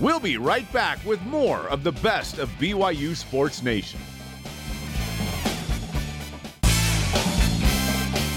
[0.00, 4.00] We'll be right back with more of the best of BYU Sports Nation.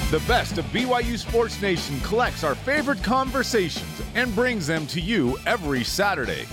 [0.10, 5.38] The best of BYU Sports Nation collects our favorite conversations and brings them to you
[5.46, 6.46] every Saturday.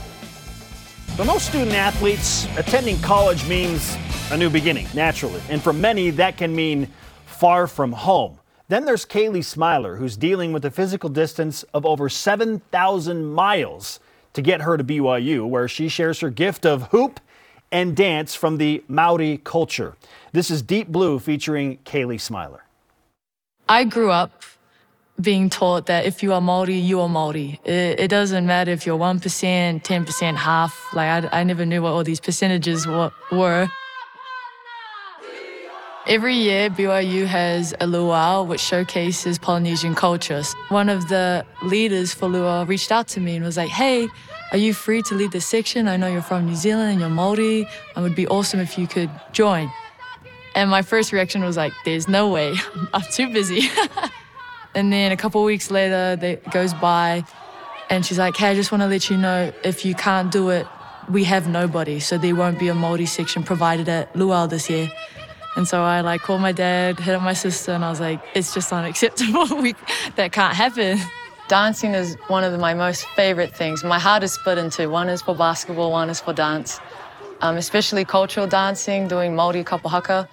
[1.16, 3.96] For most student athletes, attending college means
[4.30, 5.40] a new beginning, naturally.
[5.48, 6.88] And for many, that can mean
[7.24, 8.38] far from home.
[8.68, 14.00] Then there's Kaylee Smiler, who's dealing with a physical distance of over 7,000 miles
[14.34, 17.20] to get her to BYU, where she shares her gift of hoop
[17.72, 19.96] and dance from the Maori culture.
[20.32, 22.65] This is Deep Blue featuring Kaylee Smiler.
[23.68, 24.42] I grew up
[25.20, 27.58] being taught that if you are Maori, you are Maori.
[27.64, 29.20] It, it doesn't matter if you're 1%,
[29.82, 30.94] 10%, half.
[30.94, 33.68] Like, I, I never knew what all these percentages were.
[36.06, 40.54] Every year, BYU has a luau which showcases Polynesian cultures.
[40.68, 44.06] One of the leaders for luau reached out to me and was like, hey,
[44.52, 45.88] are you free to lead this section?
[45.88, 47.68] I know you're from New Zealand and you're Māori.
[47.96, 49.68] It would be awesome if you could join.
[50.56, 52.56] And my first reaction was like, there's no way.
[52.94, 53.68] I'm too busy.
[54.74, 57.24] and then a couple weeks later, it goes by
[57.90, 60.48] and she's like, hey, I just want to let you know if you can't do
[60.48, 60.66] it,
[61.08, 62.00] we have nobody.
[62.00, 64.90] So there won't be a Māori section provided at Luau this year.
[65.56, 68.20] And so I like called my dad, hit up my sister, and I was like,
[68.34, 69.46] it's just unacceptable.
[69.62, 69.74] we,
[70.16, 70.98] that can't happen.
[71.48, 73.84] Dancing is one of my most favorite things.
[73.84, 74.88] My heart is split into.
[74.90, 76.80] One is for basketball, one is for dance.
[77.40, 80.28] Um, especially cultural dancing, doing Māori kapa haka,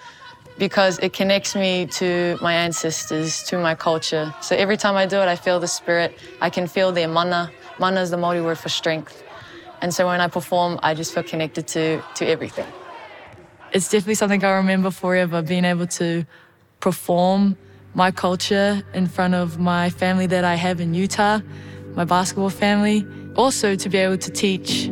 [0.58, 4.34] because it connects me to my ancestors, to my culture.
[4.42, 6.18] So every time I do it, I feel the spirit.
[6.42, 7.52] I can feel their mana.
[7.80, 9.24] Mana is the Māori word for strength.
[9.82, 12.68] And so when I perform, I just feel connected to, to everything.
[13.74, 16.26] it's definitely something I remember forever being able to
[16.80, 17.58] perform
[17.96, 21.40] my culture in front of my family that I have in Utah,
[21.96, 23.06] my basketball family.
[23.36, 24.90] Also, to be able to teach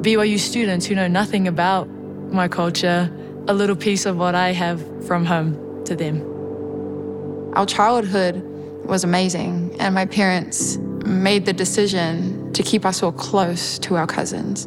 [0.00, 1.86] BYU students who know nothing about
[2.32, 3.12] my culture
[3.48, 6.22] a little piece of what I have from home to them.
[7.54, 8.42] Our childhood
[8.86, 14.06] was amazing, and my parents made the decision to keep us all close to our
[14.06, 14.66] cousins.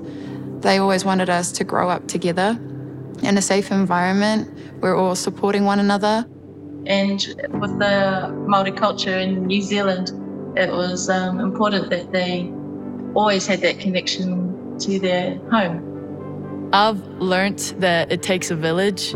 [0.60, 2.60] They always wanted us to grow up together
[3.23, 4.55] in a safe environment.
[4.81, 6.27] We're all supporting one another.
[6.85, 7.26] And
[7.60, 10.11] with the Maori culture in New Zealand,
[10.55, 12.53] it was um, important that they
[13.15, 16.70] always had that connection to their home.
[16.74, 19.14] I've learnt that it takes a village.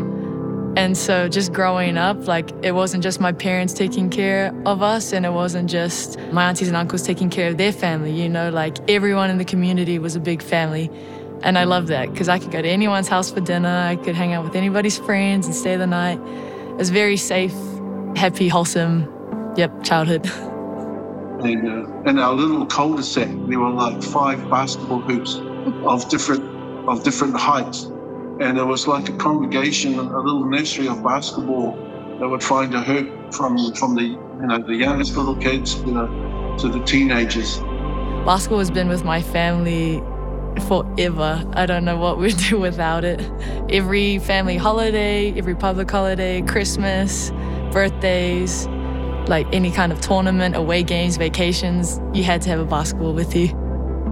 [0.76, 5.12] And so just growing up, like it wasn't just my parents taking care of us
[5.12, 8.50] and it wasn't just my aunties and uncles taking care of their family, you know,
[8.50, 10.88] like everyone in the community was a big family.
[11.42, 14.14] And I love that because I could go to anyone's house for dinner, I could
[14.14, 16.20] hang out with anybody's friends and stay the night.
[16.70, 17.54] It was very safe,
[18.14, 19.08] happy, wholesome,
[19.56, 20.30] yep, childhood.
[21.38, 25.36] And uh, in our little cul-de-sac, there were like five basketball hoops
[25.84, 26.44] of different
[26.88, 27.84] of different heights,
[28.40, 31.76] and it was like a congregation, a little nursery of basketball
[32.18, 35.92] that were trying to hoop from from the you know the youngest little kids you
[35.92, 37.58] know to the teenagers.
[38.24, 40.02] Basketball has been with my family
[40.66, 41.44] forever.
[41.54, 43.20] I don't know what we'd do without it.
[43.70, 47.30] Every family holiday, every public holiday, Christmas,
[47.72, 48.66] birthdays,
[49.28, 53.36] like any kind of tournament, away games, vacations, you had to have a basketball with
[53.36, 53.67] you.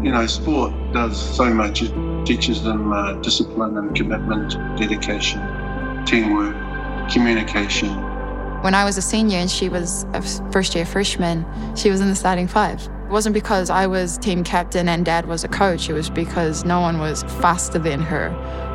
[0.07, 1.83] You know, sport does so much.
[1.83, 1.93] It
[2.25, 5.41] teaches them uh, discipline and commitment, dedication,
[6.07, 6.55] teamwork,
[7.11, 7.89] communication.
[8.63, 10.23] When I was a senior and she was a
[10.53, 12.81] first year freshman, she was in the starting five.
[12.83, 16.65] It wasn't because I was team captain and dad was a coach, it was because
[16.65, 18.29] no one was faster than her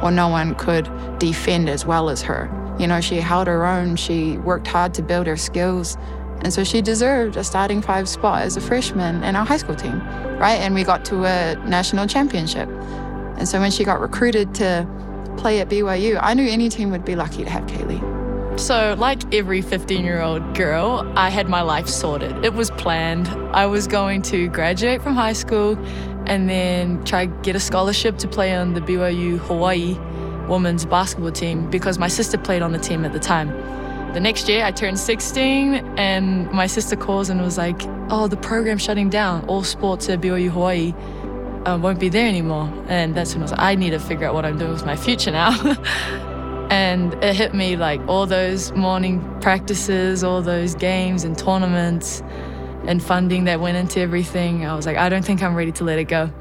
[0.04, 2.50] or no one could defend as well as her.
[2.78, 5.98] You know, she held her own, she worked hard to build her skills.
[6.44, 9.76] And so she deserved a starting five spot as a freshman in our high school
[9.76, 10.00] team,
[10.40, 10.60] right?
[10.60, 12.68] And we got to a national championship.
[13.38, 14.88] And so when she got recruited to
[15.38, 18.60] play at BYU, I knew any team would be lucky to have Kaylee.
[18.60, 22.44] So, like every 15 year old girl, I had my life sorted.
[22.44, 23.30] It was planned.
[23.56, 25.78] I was going to graduate from high school
[26.26, 29.98] and then try to get a scholarship to play on the BYU Hawaii
[30.48, 33.50] women's basketball team because my sister played on the team at the time.
[34.14, 38.38] The next year, I turned 16, and my sister calls and was like, Oh, the
[38.38, 39.46] program's shutting down.
[39.46, 40.94] All sports at BYU Hawaii
[41.66, 42.70] uh, won't be there anymore.
[42.88, 44.86] And that's when I was like, I need to figure out what I'm doing with
[44.86, 45.52] my future now.
[46.70, 52.22] and it hit me like all those morning practices, all those games and tournaments
[52.86, 54.66] and funding that went into everything.
[54.66, 56.32] I was like, I don't think I'm ready to let it go.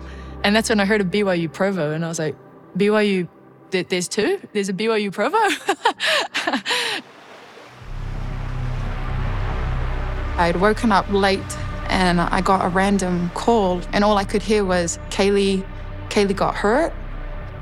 [0.43, 2.35] And that's when I heard of BYU Provo, and I was like,
[2.77, 3.29] BYU,
[3.71, 4.41] there's two?
[4.53, 5.39] There's a BYU Provo?
[10.41, 11.59] I'd woken up late
[11.91, 15.67] and I got a random call, and all I could hear was Kaylee,
[16.09, 16.95] Kaylee got hurt.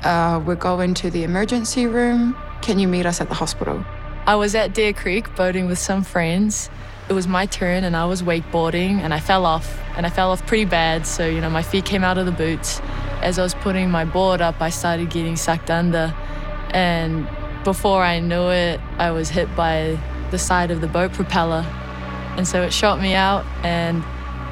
[0.03, 2.37] Uh, we're going to the emergency room.
[2.61, 3.83] Can you meet us at the hospital?
[4.25, 6.69] I was at Deer Creek boating with some friends.
[7.09, 10.31] It was my turn, and I was wakeboarding, and I fell off, and I fell
[10.31, 11.05] off pretty bad.
[11.05, 12.79] So, you know, my feet came out of the boots.
[13.21, 16.15] As I was putting my board up, I started getting sucked under.
[16.69, 17.27] And
[17.65, 19.99] before I knew it, I was hit by
[20.31, 21.65] the side of the boat propeller.
[22.39, 23.45] And so it shot me out.
[23.63, 24.01] And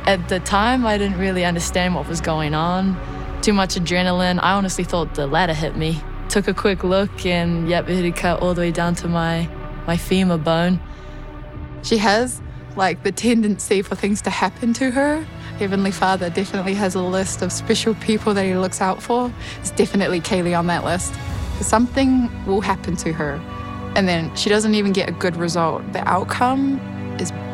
[0.06, 2.98] at the time, I didn't really understand what was going on.
[3.42, 4.42] Too much adrenaline.
[4.44, 6.02] I honestly thought the ladder hit me.
[6.28, 9.48] Took a quick look, and yep, it had cut all the way down to my,
[9.88, 10.82] my femur bone.
[11.82, 12.42] She has
[12.76, 15.26] like the tendency for things to happen to her.
[15.58, 19.32] Heavenly Father definitely has a list of special people that he looks out for.
[19.62, 21.14] It's definitely Kaylee on that list.
[21.62, 23.36] Something will happen to her,
[23.96, 25.94] and then she doesn't even get a good result.
[25.94, 26.82] The outcome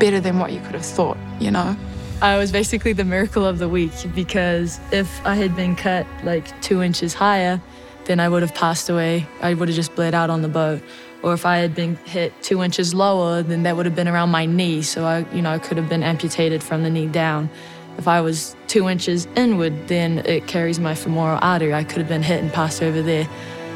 [0.03, 1.77] better than what you could have thought, you know?
[2.21, 6.45] I was basically the miracle of the week because if I had been cut like
[6.61, 7.61] two inches higher,
[8.03, 9.25] then I would have passed away.
[9.41, 10.81] I would have just bled out on the boat.
[11.21, 14.29] Or if I had been hit two inches lower, then that would have been around
[14.29, 14.81] my knee.
[14.81, 17.49] So I, you know, I could have been amputated from the knee down.
[17.97, 21.73] If I was two inches inward, then it carries my femoral artery.
[21.73, 23.25] I could have been hit and passed over there.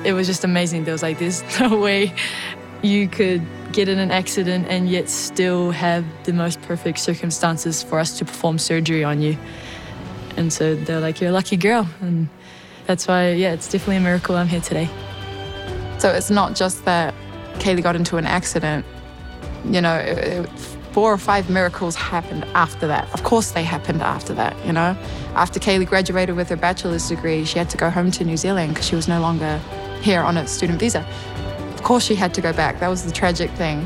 [0.03, 0.83] It was just amazing.
[0.83, 2.13] There was like, there's no way
[2.81, 3.41] you could
[3.71, 8.25] get in an accident and yet still have the most perfect circumstances for us to
[8.25, 9.37] perform surgery on you.
[10.35, 11.87] And so they're like, you're a lucky girl.
[12.01, 12.29] And
[12.85, 14.89] that's why, yeah, it's definitely a miracle I'm here today.
[15.99, 17.13] So it's not just that
[17.55, 18.85] Kaylee got into an accident.
[19.65, 20.45] You know,
[20.91, 23.11] four or five miracles happened after that.
[23.13, 24.97] Of course, they happened after that, you know.
[25.35, 28.73] After Kaylee graduated with her bachelor's degree, she had to go home to New Zealand
[28.73, 29.59] because she was no longer
[30.01, 31.05] here on a student visa.
[31.77, 32.79] Of course, she had to go back.
[32.79, 33.85] That was the tragic thing.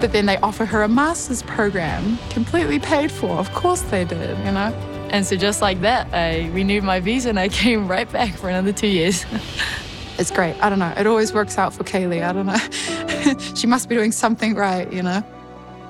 [0.00, 3.30] But then they offer her a master's program, completely paid for.
[3.38, 4.74] Of course they did, you know?
[5.10, 8.48] And so just like that, I renewed my visa and I came right back for
[8.48, 9.24] another two years.
[10.18, 10.56] it's great.
[10.60, 10.92] I don't know.
[10.96, 12.24] It always works out for Kaylee.
[12.24, 13.54] I don't know.
[13.54, 15.22] she must be doing something right, you know?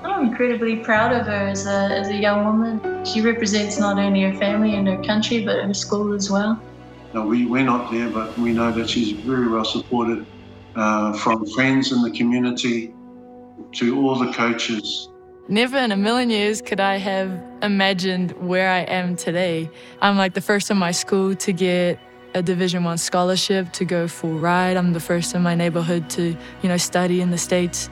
[0.03, 3.03] I'm incredibly proud of her as a, as a young woman.
[3.05, 6.61] She represents not only her family and her country, but her school as well.
[7.15, 10.27] No, we, we're not there, but we know that she's very well supported
[10.79, 12.93] uh, from friends in the community
[13.73, 15.09] to all the coaches.
[15.49, 17.29] Never in a million years could I have
[17.61, 19.69] imagined where I am today.
[20.01, 21.99] I'm like the first in my school to get
[22.33, 24.77] a Division One scholarship to go full ride.
[24.77, 27.89] I'm the first in my neighborhood to, you know, study in the States,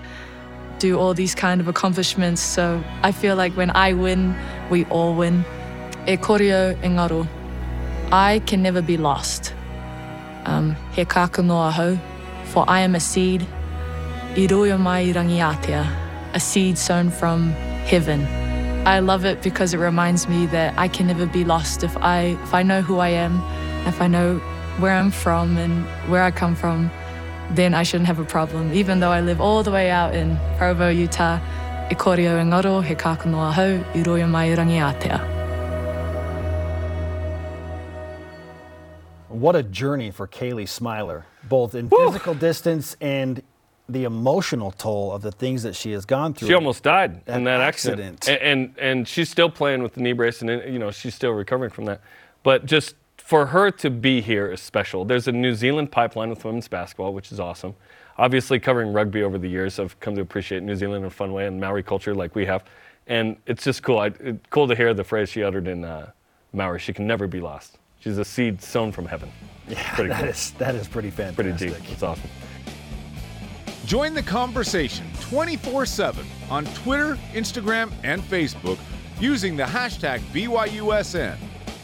[0.80, 2.42] do all these kind of accomplishments.
[2.42, 4.36] So I feel like when I win,
[4.70, 5.44] we all win.
[6.08, 7.28] E koreo e ngaro.
[8.12, 9.54] I can never be lost.
[10.46, 11.98] Um, he kāka noa hau,
[12.48, 13.46] for I am a seed,
[14.36, 15.86] i roia mai rangiatea,
[16.34, 17.52] a seed sown from
[17.92, 18.26] heaven.
[18.86, 22.38] I love it because it reminds me that I can never be lost if I
[22.44, 23.42] if I know who I am,
[23.86, 24.38] if I know
[24.80, 26.90] where I'm from and where I come from,
[27.52, 28.74] then I shouldn't have a problem.
[28.74, 31.40] Even though I live all the way out in Provo, Utah,
[31.92, 34.50] e koreo e ngaro, he kāka noa hau, i roia mai
[39.38, 43.44] What a journey for Kaylee Smiler, both in physical distance and
[43.88, 46.48] the emotional toll of the things that she has gone through.
[46.48, 48.42] She almost died That in that accident, accident.
[48.42, 51.34] And, and and she's still playing with the knee brace, and you know she's still
[51.34, 52.02] recovering from that.
[52.42, 55.06] But just for her to be here is special.
[55.06, 57.76] There's a New Zealand pipeline with women's basketball, which is awesome.
[58.18, 61.32] Obviously, covering rugby over the years, I've come to appreciate New Zealand in a fun
[61.32, 62.64] way and Maori culture like we have,
[63.06, 64.00] and it's just cool.
[64.00, 66.10] I, it, cool to hear the phrase she uttered in uh,
[66.54, 66.80] Maori.
[66.80, 67.78] She can never be lost.
[68.00, 69.32] She's a seed sown from heaven.
[69.68, 70.30] Yeah, pretty that cool.
[70.30, 71.58] is- that is pretty fantastic.
[71.58, 71.92] Pretty deep.
[71.92, 72.30] It's awesome.
[73.86, 78.78] Join the conversation 24 7 on Twitter, Instagram, and Facebook
[79.20, 81.38] using the hashtag BYUSN.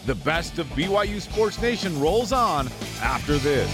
[0.05, 2.67] The best of BYU Sports Nation rolls on
[3.01, 3.69] after this.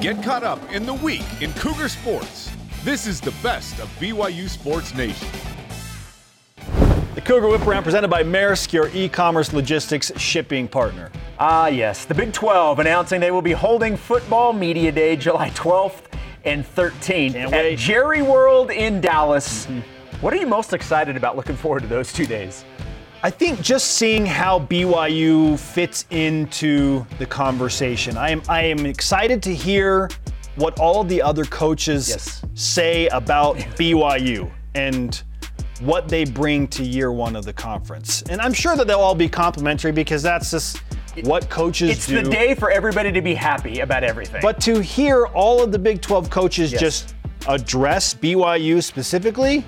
[0.00, 2.50] Get caught up in the week in Cougar Sports.
[2.82, 5.28] This is the best of BYU Sports Nation.
[7.14, 11.12] The Cougar Whip Around presented by Maersk, your e-commerce logistics shipping partner.
[11.38, 12.04] Ah, yes.
[12.04, 16.12] The Big 12 announcing they will be holding Football Media Day July 12th
[16.44, 19.66] and 13th at Jerry World in Dallas.
[20.22, 22.64] What are you most excited about looking forward to those two days?
[23.22, 28.16] I think just seeing how BYU fits into the conversation.
[28.16, 30.10] I am I am excited to hear
[30.56, 35.22] what all of the other coaches say about BYU and
[35.80, 38.22] what they bring to year one of the conference.
[38.22, 40.80] And I'm sure that they'll all be complimentary because that's just
[41.22, 41.92] what coaches do.
[41.92, 42.22] It's do.
[42.22, 44.40] the day for everybody to be happy about everything.
[44.42, 46.80] But to hear all of the Big 12 coaches Yes.
[46.80, 47.14] just
[47.48, 49.64] address BYU specifically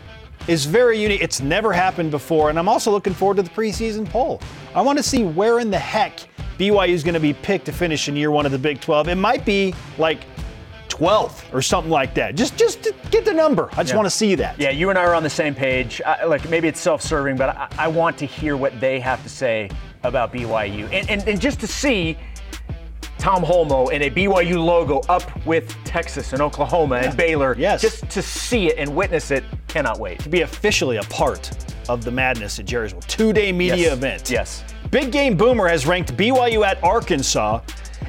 [0.48, 1.20] is very unique.
[1.22, 2.50] It's never happened before.
[2.50, 4.40] And I'm also looking forward to the preseason poll.
[4.74, 6.20] I want to see where in the heck
[6.58, 9.08] BYU is going to be picked to finish in year one of the Big 12.
[9.08, 10.20] It might be like
[10.96, 12.34] 12th or something like that.
[12.34, 13.68] Just just get the number.
[13.72, 13.96] I just Yeah.
[13.96, 14.58] want to see that.
[14.58, 16.00] Yeah, you and I are on the same page.
[16.04, 19.28] I, like maybe it's self-serving, but I, I want to hear what they have to
[19.28, 19.70] say
[20.02, 22.16] about BYU, and and, and just to see
[23.18, 27.56] Tom Holmoe and a BYU logo up with Texas and Oklahoma and Baylor.
[27.58, 27.80] Yes.
[27.82, 30.20] Just to see it and witness it, cannot wait.
[30.20, 31.50] To be officially a part
[31.88, 33.08] of the madness at Jerry's World.
[33.08, 33.92] Two-day media Yes.
[33.92, 34.30] event.
[34.30, 34.64] Yes.
[34.90, 37.60] Big Game Boomer has ranked BYU at Arkansas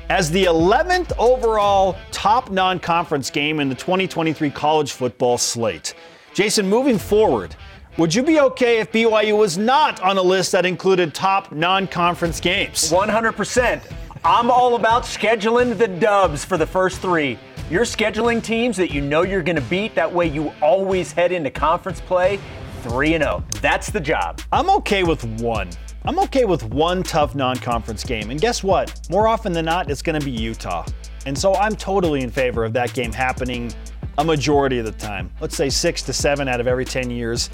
[0.10, 5.94] as the 11th overall top non conference game in the 2023 college football slate.
[6.34, 7.56] Jason, moving forward,
[7.98, 11.88] would you be okay if BYU was not on a list that included top non
[11.88, 12.92] conference games?
[12.92, 13.82] 100%.
[14.24, 17.40] I'm all about scheduling the dubs for the first three.
[17.70, 19.94] You're scheduling teams that you know you're going to beat.
[19.96, 22.40] That way, you always head into conference play
[22.84, 23.44] 3 0.
[23.62, 24.42] That's the job.
[24.52, 25.70] I'm okay with one.
[26.08, 28.30] I'm okay with one tough non conference game.
[28.32, 28.98] And guess what?
[29.10, 30.86] More often than not, it's going to be Utah.
[31.26, 33.74] And so I'm totally in favor of that game happening
[34.18, 35.30] a majority of the time.
[35.42, 37.50] Let's say six to seven out of every 10 years.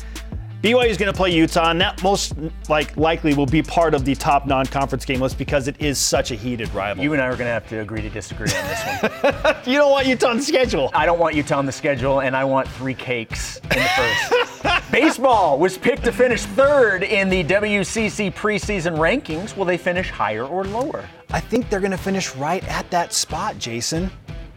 [0.64, 2.35] BYU is going to play Utah, and that most
[2.69, 6.31] like likely will be part of the top non-conference game list because it is such
[6.31, 7.03] a heated rival.
[7.03, 9.56] You and I are going to have to agree to disagree on this one.
[9.65, 10.90] you don't want Utah on the schedule.
[10.94, 14.90] I don't want Utah on the schedule, and I want three cakes in the first.
[14.91, 19.57] Baseball was picked to finish third in the WCC preseason rankings.
[19.57, 21.03] Will they finish higher or lower?
[21.31, 24.10] I think they're going to finish right at that spot, Jason.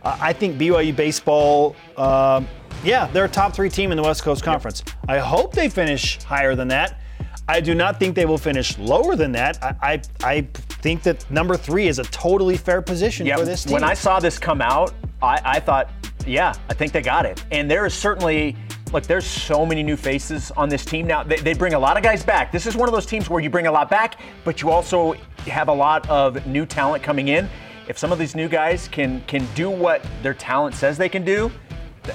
[0.05, 2.47] Uh, I think BYU baseball, um,
[2.85, 4.83] yeah, they're a top three team in the West Coast Conference.
[5.09, 7.01] I hope they finish higher than that.
[7.49, 9.63] I do not think they will finish lower than that.
[9.63, 10.41] I I, I
[10.83, 13.73] think that number three is a totally fair position Yeah, for this team.
[13.73, 14.93] when I saw this come out,
[15.23, 15.91] I, I thought,
[16.27, 17.45] yeah, I think they got it.
[17.53, 18.57] And there is certainly,
[18.93, 21.23] look, there's so many new faces on this team now.
[21.23, 22.51] They, they bring a lot of guys back.
[22.53, 25.13] This is one of those teams where you bring a lot back, but you also
[25.47, 27.49] have a lot of new talent coming in.
[27.89, 31.25] If some of these new guys can can do what their talent says they can
[31.25, 31.53] do,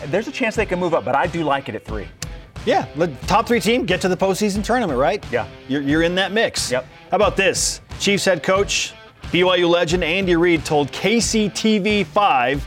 [0.08, 1.06] there's a chance they can move up.
[1.06, 2.08] But I do like it at three.
[2.66, 5.26] Yeah, the top three team get to the postseason tournament, right?
[5.32, 5.48] Yeah.
[5.68, 6.72] You're, you're in that mix.
[6.72, 6.86] Yep.
[7.10, 7.82] How about this?
[8.00, 8.94] Chiefs head coach,
[9.32, 12.62] BYU legend Andy Reid told KCTV5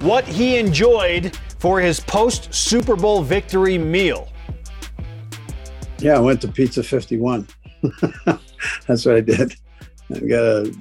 [0.00, 4.28] what he enjoyed for his post Super Bowl victory meal.
[5.98, 7.46] Yeah, I went to Pizza 51.
[8.86, 9.54] That's what I did.
[10.14, 10.74] I got a,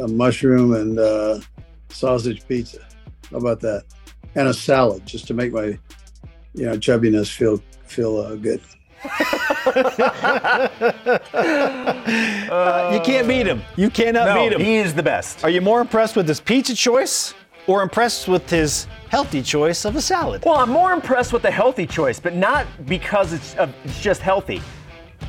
[0.00, 1.40] a mushroom and uh,
[1.88, 2.86] sausage pizza.
[3.30, 3.84] How about that?
[4.34, 5.78] And a salad just to make my,
[6.54, 8.60] you know, chubbiness feel feel uh, good.
[11.32, 13.62] Uh, you can't beat him.
[13.76, 14.60] You cannot No, beat him.
[14.60, 15.44] he is the best.
[15.44, 17.34] Are you more impressed with his pizza choice
[17.66, 20.42] or impressed with his healthy choice of a salad?
[20.44, 24.20] Well, I'm more impressed with the healthy choice, but not because it's, uh, it's just
[24.22, 24.60] healthy.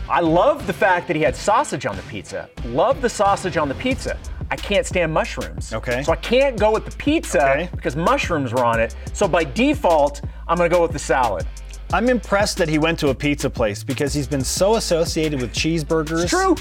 [0.10, 2.49] I love the fact that he had sausage on the pizza.
[2.65, 4.18] Love the sausage on the pizza.
[4.52, 5.73] I can't stand mushrooms.
[5.73, 6.03] Okay.
[6.03, 7.69] So I can't go with the pizza Okay.
[7.73, 8.94] because mushrooms were on it.
[9.14, 11.48] So by default, I'm going to go with the salad.
[11.94, 15.53] I'm impressed that he went to a pizza place because he's been so associated with
[15.53, 16.23] cheeseburgers.
[16.23, 16.57] It's true.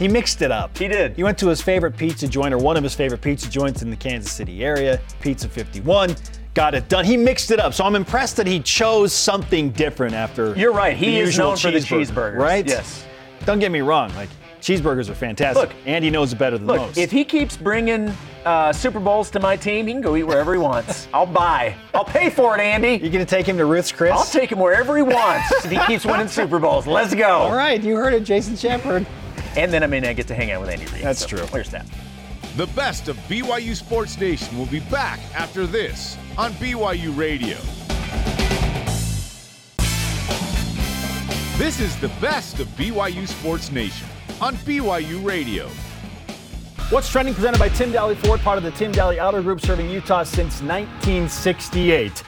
[0.00, 0.76] He mixed it up.
[0.76, 1.14] He did.
[1.14, 3.90] He went to his favorite pizza joint or one of his favorite pizza joints in
[3.90, 6.16] the Kansas City area, Pizza 51.
[6.54, 7.04] Got it done.
[7.04, 7.72] He mixed it up.
[7.72, 10.54] So I'm impressed that he chose something different after.
[10.56, 10.96] You're right.
[10.96, 12.36] He is known for the cheeseburger, cheeseburgers.
[12.36, 12.66] Right?
[12.66, 13.04] Yes.
[13.44, 14.12] Don't get me wrong.
[14.16, 14.28] Like
[14.68, 15.70] cheeseburgers are fantastic.
[15.70, 16.98] Look- Andy knows it better than Look, most.
[16.98, 18.12] if he keeps bringing
[18.44, 21.08] uh, Super Bowls to my team, he can go eat wherever he wants.
[21.14, 21.74] I'll buy.
[21.94, 22.96] I'll pay for it, Andy.
[23.02, 24.12] You're gonna take him to Ruth's Chris?
[24.12, 26.86] I'll take him wherever he wants if he keeps winning Super Bowls.
[26.86, 27.28] Let's go.
[27.28, 29.06] All right, you heard it, Jason Shepard.
[29.56, 31.02] And then I mean, I get to hang out with Andy Reid.
[31.02, 31.46] That's so true.
[31.46, 31.86] There's that.
[32.56, 37.56] The best of BYU Sports Nation will be back after this on BYU Radio.
[41.56, 44.06] This is the best of BYU Sports Nation
[44.40, 45.68] on BYU Radio.
[46.90, 49.90] What's trending presented by Tim Dahle Ford, part of the Tim Dahle Auto Group, serving
[49.90, 52.22] Utah since 1968.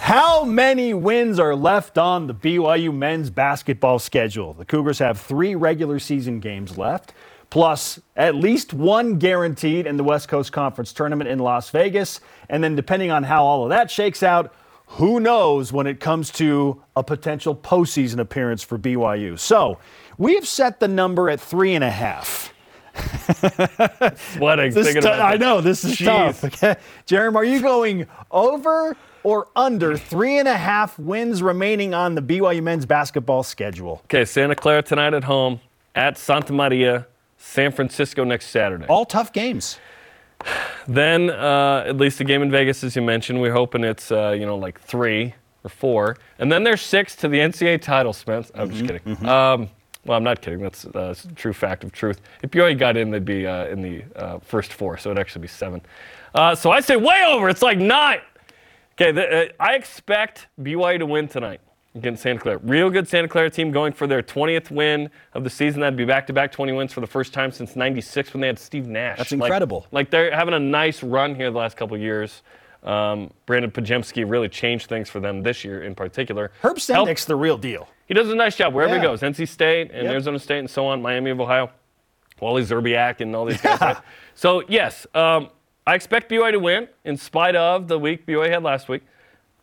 [0.00, 4.52] How many wins are left on the BYU men's basketball schedule?
[4.52, 7.14] The Cougars have three regular season games left,
[7.50, 12.20] plus at least one guaranteed in the West Coast Conference tournament in Las Vegas.
[12.50, 14.52] And then, depending on how all of that shakes out,
[14.86, 19.38] who knows when it comes to a potential postseason appearance for BYU.
[19.38, 19.78] So,
[20.18, 22.52] we've set the number at three and a half.
[24.34, 24.72] Sweating.
[24.72, 26.04] This thinking tou- about I know this is Jeez.
[26.04, 26.44] tough.
[26.44, 26.76] Okay,
[27.06, 32.22] Jeremy, are you going over or under three and a half wins remaining on the
[32.22, 34.00] BYU men's basketball schedule?
[34.04, 35.60] Okay, Santa Clara tonight at home,
[35.94, 38.86] at Santa Maria, San Francisco next Saturday.
[38.86, 39.78] All tough games.
[40.86, 44.36] Then uh, at least the game in Vegas, as you mentioned, we're hoping it's uh,
[44.38, 45.34] you know like three
[45.64, 48.12] or four, and then there's six to the NCAA title.
[48.12, 49.26] Spence, I'm just kidding.
[49.26, 49.70] Um,
[50.04, 50.60] well, I'm not kidding.
[50.60, 52.20] That's uh, a true fact of truth.
[52.42, 55.42] If BYU got in, they'd be uh, in the uh, first four, so it'd actually
[55.42, 55.80] be seven.
[56.34, 57.48] Uh, so I say way over.
[57.48, 58.20] It's like nine.
[58.94, 61.60] Okay, the, uh, I expect BYU to win tonight
[61.94, 62.58] against Santa Clara.
[62.58, 65.80] Real good Santa Clara team going for their 20th win of the season.
[65.80, 68.86] That'd be back-to-back 20 wins for the first time since '96 when they had Steve
[68.86, 69.18] Nash.
[69.18, 69.86] That's incredible.
[69.92, 72.42] Like, they're having a nice run here the last couple of years.
[72.82, 76.50] Um, Brandin Podziemski really changed things for them this year in particular.
[76.60, 77.88] Herb Help- Sendek's the real deal.
[78.06, 79.00] He does a nice job wherever Yeah.
[79.00, 79.22] he goes.
[79.22, 80.12] NC State and Yep.
[80.12, 81.70] Arizona State and so on, Miami of Ohio,
[82.40, 83.96] Wally Szczerbiak and all these guys.
[84.36, 85.48] So, yes, um,
[85.86, 89.02] I expect BYU to win in spite of the week BYU had last week.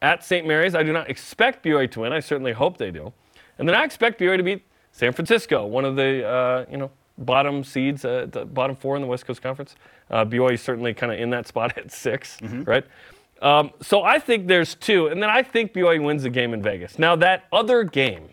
[0.02, 0.48] At St.
[0.48, 2.14] Mary's, I do not expect BYU to win.
[2.14, 3.12] I certainly hope they do.
[3.60, 4.64] And then I expect BYU to beat
[4.94, 9.02] San Francisco, one of the, uh, you know, bottom seeds, uh, the bottom four in
[9.02, 9.76] the West Coast Conference.
[10.10, 12.86] Uh, BYU is certainly kind of in that spot at 6 right?
[13.42, 16.62] Um, so I think there's two, and then I think BYU wins the game in
[16.62, 17.00] Vegas.
[17.00, 18.30] Now that other game,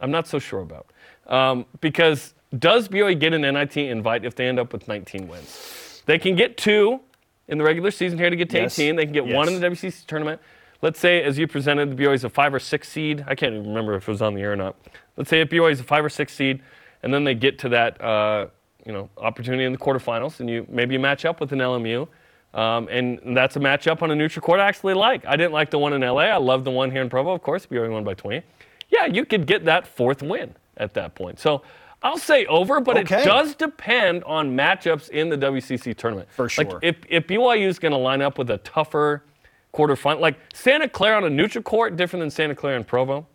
[0.00, 0.86] I'm not so sure about
[1.28, 6.02] um, because does BYU get an NIT invite if they end up with 19 wins?
[6.06, 7.00] They can get two
[7.48, 8.78] in the regular season here to get to Yes.
[8.78, 8.96] 18.
[8.96, 10.40] They can get one in the WCC tournament.
[10.80, 13.24] Let's say, as you presented, the BYU is a five or six seed.
[13.28, 14.74] I can't even remember if it was on the air or not.
[15.16, 16.60] Let's say if BYU is a five or six seed,
[17.04, 18.48] and then they get to that uh,
[18.84, 22.08] you know opportunity in the quarterfinals, and you maybe you match up with an LMU.
[22.54, 25.24] Um, and that's a matchup on a neutral court I actually like.
[25.24, 26.24] I didn't like the one in LA.
[26.24, 27.64] I love the one here in Provo, of course.
[27.66, 28.42] BYU won by 20.
[28.90, 31.40] Yeah, you could get that fourth win at that point.
[31.40, 31.62] So
[32.02, 33.22] I'll say over, but Okay.
[33.22, 36.28] it does depend on matchups in the WCC tournament.
[36.30, 36.64] For sure.
[36.64, 39.24] Like if, if BYU is going to line up with a tougher
[39.72, 43.26] quarterfinal, like Santa Clara on a neutral court, different than Santa Clara and Provo.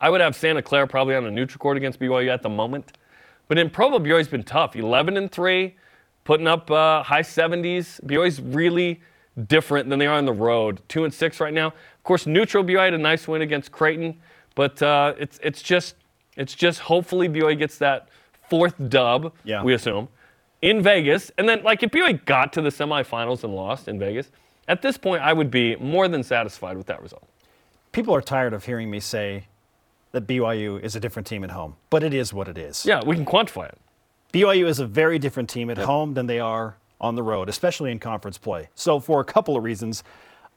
[0.00, 2.96] I would have Santa Clara probably on a neutral court against BYU at the moment.
[3.48, 4.76] But in Provo, BYU's been tough.
[4.76, 5.74] 11 and 3,
[6.30, 8.00] putting up uh, high 70s.
[8.04, 9.00] BYU's really
[9.48, 10.80] different than they are on the road.
[10.88, 11.66] 2 and 6 right now.
[11.66, 14.16] Of course, neutral BYU had a nice win against Creighton,
[14.54, 15.96] but uh, it's it's just
[16.36, 18.10] it's just hopefully BYU gets that
[18.48, 19.64] fourth dub, Yeah.
[19.64, 20.06] we assume,
[20.62, 21.32] in Vegas.
[21.36, 24.30] And then like if BYU got to the semifinals and lost in Vegas,
[24.68, 27.26] at this point I would be more than satisfied with that result.
[27.90, 29.46] People are tired of hearing me say
[30.12, 32.86] that BYU is a different team at home, but it is what it is.
[32.86, 33.78] Yeah, we can quantify it.
[34.32, 37.90] BYU is a very different team at home than they are on the road, especially
[37.90, 38.68] in conference play.
[38.74, 40.04] So, for a couple of reasons,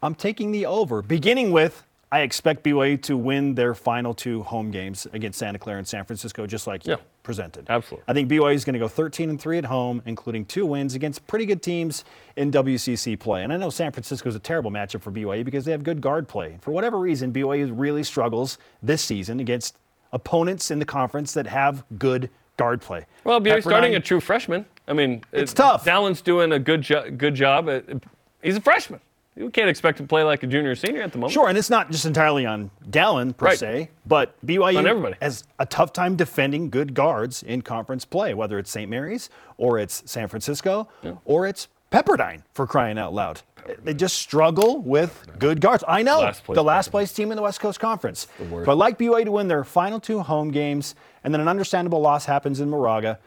[0.02, 4.70] I'm taking the over, beginning with I expect BYU to win their final two home
[4.70, 7.66] games against Santa Clara and San Francisco, just like you presented.
[7.68, 8.04] Absolutely.
[8.08, 10.94] I think BYU is going to go 13 and 3 at home, including two wins
[10.94, 12.06] against pretty good teams
[12.36, 13.44] in WCC play.
[13.44, 16.02] And I know San Francisco is a terrible matchup for BYU because they have good
[16.02, 16.60] guard play.
[16.62, 19.80] For whatever reason, BYU really struggles this season against
[20.12, 22.30] opponents in the conference that have good
[22.64, 23.06] guard play.
[23.26, 24.66] Well, BYU's starting a true freshman.
[24.88, 25.84] I mean, It's it- tough.
[25.86, 27.70] Dallin's doing a good jo- good job.
[28.42, 29.02] He's a freshman.
[29.36, 31.34] You can't expect to play like a junior or senior at the moment.
[31.34, 33.58] Sure, and it's not just entirely on Dallin per Right.
[33.58, 38.70] se, but BYU has a tough time defending good guards in conference play, whether it's
[38.72, 38.90] St.
[38.90, 40.88] Mary's or it's San Francisco
[41.26, 43.42] or it's Pepperdine for crying out loud.
[43.84, 45.84] They just struggle with good guards.
[45.88, 48.28] I know Last the last place team in the West Coast Conference.
[48.66, 52.26] But like BYU to win their final two home games, and then an understandable loss
[52.26, 53.20] happens in Moraga.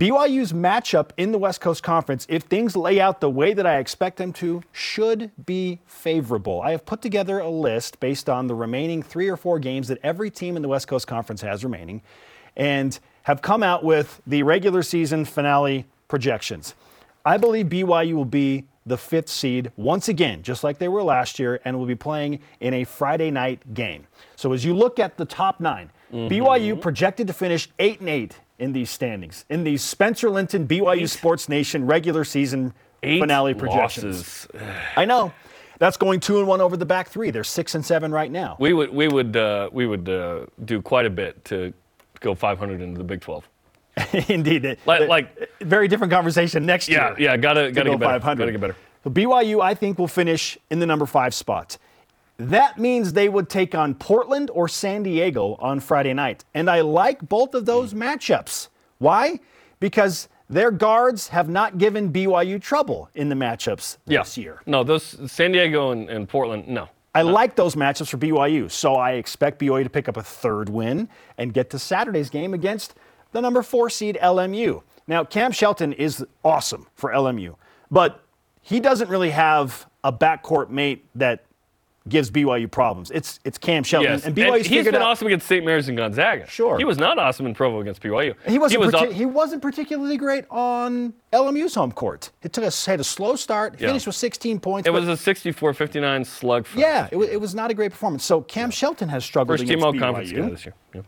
[0.00, 3.78] BYU's matchup in the West Coast Conference, if things lay out the way that I
[3.78, 6.62] expect them to, should be favorable.
[6.62, 9.98] I have put together a list based on the remaining three or four games that
[10.02, 12.02] every team in the West Coast Conference has remaining
[12.56, 16.74] and have come out with the regular season finale projections.
[17.24, 21.38] I believe BYU will be the fifth seed once again, just like they were last
[21.38, 24.06] year, and will be playing in a Friday night game.
[24.36, 28.36] So as you look at the top 9 BYU projected to finish eight and eight
[28.58, 34.46] in these standings, in these Spencer Linton BYU Sports Nation regular season Eight finale projections.
[34.96, 35.32] I know.
[35.78, 37.32] That's going two and one over the back three.
[37.32, 38.56] They're six and seven right now.
[38.60, 41.72] We would we would uh, we would uh, do quite a bit to
[42.20, 43.48] go 500 into the Big 12.
[44.28, 44.78] Indeed.
[44.86, 47.16] Like- uh, like- very different conversation next Yeah, year.
[47.18, 48.12] yeah, yeah, gotta gotta go get better.
[48.20, 48.38] 500.
[48.42, 48.76] Gotta get better.
[49.04, 51.76] So BYU, I think, will finish in the number five spot.
[52.38, 56.44] That means they would take on Portland or San Diego on Friday night.
[56.54, 58.68] And I like both of those matchups.
[58.98, 59.38] Why?
[59.80, 64.60] Because their guards have not given BYU trouble in the matchups this year.
[64.66, 66.68] No, those San Diego and, and Portland.
[66.68, 66.88] No.
[67.14, 70.68] I like those matchups for BYU, so I expect BYU to pick up a third
[70.70, 72.94] win and get to Saturday's game against
[73.32, 74.82] the number four seed LMU.
[75.06, 77.56] Now, Cam Shelton is awesome for LMU,
[77.90, 78.22] but
[78.60, 81.44] he doesn't really have a backcourt mate that
[82.08, 83.12] gives BYU problems.
[83.12, 85.08] It's it's Cam Shelton, Yes, and and BYU's he's figured been out.
[85.10, 85.64] awesome against St.
[85.64, 86.48] Mary's and Gonzaga.
[86.48, 86.76] Sure.
[86.76, 88.34] He was not awesome in Provo against BYU.
[88.48, 88.80] He wasn't.
[88.80, 92.30] He was aw- he wasn't particularly great on LMU's home court.
[92.42, 93.74] It took us had a slow start.
[93.80, 93.88] Yeah.
[93.88, 94.88] Finished with 16 points.
[94.88, 96.66] It was a 64-59 slug.
[96.76, 98.24] yeah, it, it was not a great performance.
[98.24, 100.00] So Cam Shelton has struggled First team against all BYU.
[100.00, 100.74] conference guy this year.
[100.94, 101.02] Yeah.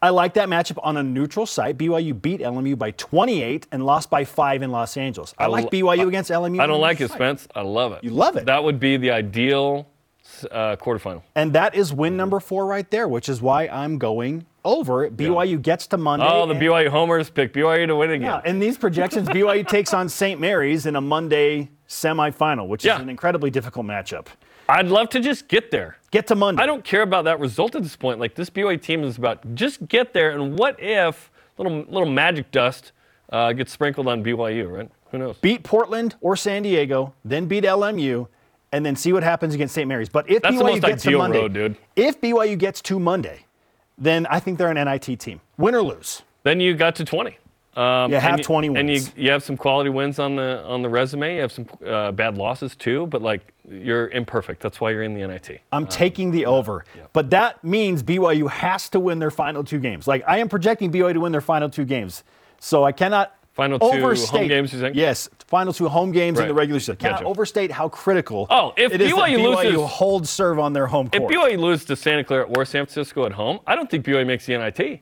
[0.00, 1.76] I like that matchup on a neutral site.
[1.76, 5.34] BYU beat LMU by 28 and lost by five in Los Angeles.
[5.38, 6.60] I, like lo- BYU against LMU.
[6.60, 7.16] I don't like it, site.
[7.16, 7.48] Spence.
[7.54, 8.04] I love it.
[8.04, 8.46] You love it.
[8.46, 9.88] That would be the ideal
[10.52, 11.22] uh, quarterfinal.
[11.34, 15.10] And that is win number four right there, which is why I'm going over.
[15.10, 16.26] BYU gets to Monday.
[16.28, 18.40] Oh, the BYU homers pick BYU to win again.
[18.44, 20.38] Yeah, in these projections, BYU takes on St.
[20.40, 22.96] Mary's in a Monday semifinal, which Yeah.
[22.96, 24.26] is an incredibly difficult matchup.
[24.68, 25.96] I'd love to just get there.
[26.10, 26.62] Get to Monday.
[26.62, 28.18] I don't care about that result at this point.
[28.20, 32.50] Like this BYU team is about just get there, and what if little little magic
[32.50, 32.92] dust
[33.30, 34.70] uh, gets sprinkled on BYU?
[34.70, 34.90] Right?
[35.10, 35.36] Who knows?
[35.38, 38.28] beat Portland or San Diego, then beat LMU,
[38.72, 39.88] and then see what happens against St.
[39.88, 40.08] Mary's.
[40.10, 41.76] But if That's the BYU most gets to ideal Monday, road, dude.
[41.96, 43.46] if BYU gets to Monday,
[43.96, 46.22] then I think they're an NIT team, win or lose.
[46.42, 47.36] Then you got to 20.
[47.76, 49.12] Um, You have and 20 and you, wins.
[49.16, 51.36] you have some quality wins on the on the resume.
[51.36, 54.60] You have some uh, bad losses too, but like you're imperfect.
[54.62, 55.60] That's why you're in the NIT.
[55.70, 56.84] I'm taking the over.
[57.12, 60.08] But that means BYU has to win their final two games.
[60.08, 62.24] Like I am projecting BYU to win their final two games.
[62.58, 63.86] So I cannot Final two
[64.26, 64.94] home games, you think?
[64.94, 66.94] Yes, final two home games in the regular season.
[66.94, 67.26] Cannot Gotcha.
[67.28, 70.86] overstate how critical Oh, if it is that BYU BYU loses- holds serve on their
[70.86, 71.24] home court.
[71.32, 71.36] If.
[71.36, 74.46] BYU loses to Santa Clara or San Francisco at home, I don't think BYU makes
[74.46, 75.00] the NIT.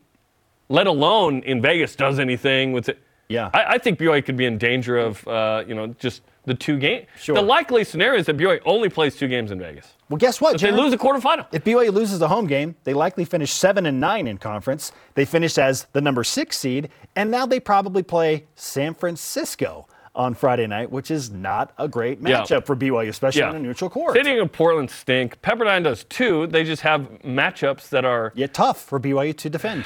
[0.69, 2.99] Let alone in Vegas does anything with it.
[3.29, 3.51] Yeah.
[3.55, 6.79] I, I think BYU could be in danger of uh, you know just the two
[6.79, 7.07] games.
[7.21, 7.35] Sure.
[7.35, 9.95] The likely scenario is that BYU only plays two games in Vegas.
[10.09, 10.55] well, guess what?
[10.55, 10.81] If they Jared?
[10.81, 11.47] lose a quarterfinal.
[11.53, 14.93] If BYU loses the home game, they likely finish seven and nine in conference.
[15.15, 20.33] They finish as the number six seed, and now they probably play San Francisco on
[20.35, 22.43] Friday night, which is not a great Yeah.
[22.43, 23.51] matchup for BYU, especially Yeah.
[23.51, 24.15] on a neutral court.
[24.17, 25.43] City and Portland stink.
[25.43, 26.47] Pepperdine does too.
[26.47, 29.85] They just have matchups that are yet tough for BYU to defend.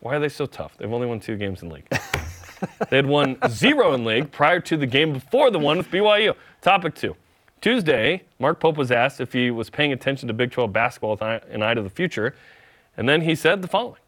[0.00, 0.76] Why are they so tough?
[0.78, 1.86] They've only won two games in league.
[2.90, 6.34] they had won zero in league prior to the game before the one with BYU.
[6.62, 7.16] Topic two.
[7.60, 11.18] Tuesday, Mark Pope was asked if he was paying attention to Big 12 basketball
[11.50, 12.34] in eye to the future,
[12.96, 14.00] and then he said the following.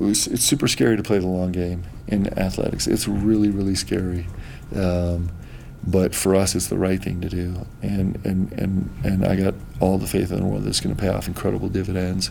[0.00, 2.86] It's, super scary to play the long game in athletics.
[2.86, 4.26] It's really, really scary.
[4.74, 5.30] Um,
[5.86, 7.66] but for us, it's the right thing to do.
[7.82, 10.94] And, and, and, and I got all the faith in the world that it's going
[10.94, 12.30] to pay off incredible dividends.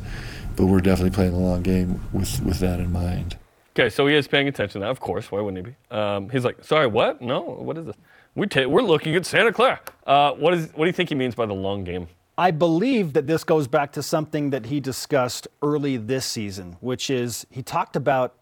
[0.60, 3.38] But we're definitely playing the long game with, with that in mind.
[3.69, 5.31] Okay, so he is paying attention to that, of course.
[5.31, 5.95] Why wouldn't he be?
[5.98, 7.22] Um, he's like, sorry, what?
[7.22, 7.95] No, what is this?
[8.36, 9.80] We ta- we're looking at Santa Clara.
[10.06, 12.10] Uh, what, is, what do you think he means by the long game?
[12.38, 17.10] I believe that this goes back to something that he discussed early this season, which
[17.10, 18.36] is he talked about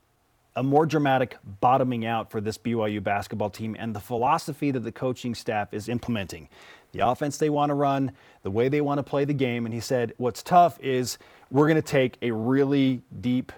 [0.55, 4.91] a more dramatic bottoming out for this BYU basketball team and the philosophy that the
[4.91, 6.49] coaching staff is implementing.
[6.93, 8.11] The offense they want to run,
[8.41, 9.65] the way they want to play the game.
[9.65, 11.19] And he said, what's tough is
[11.51, 13.51] we're going to take a really deep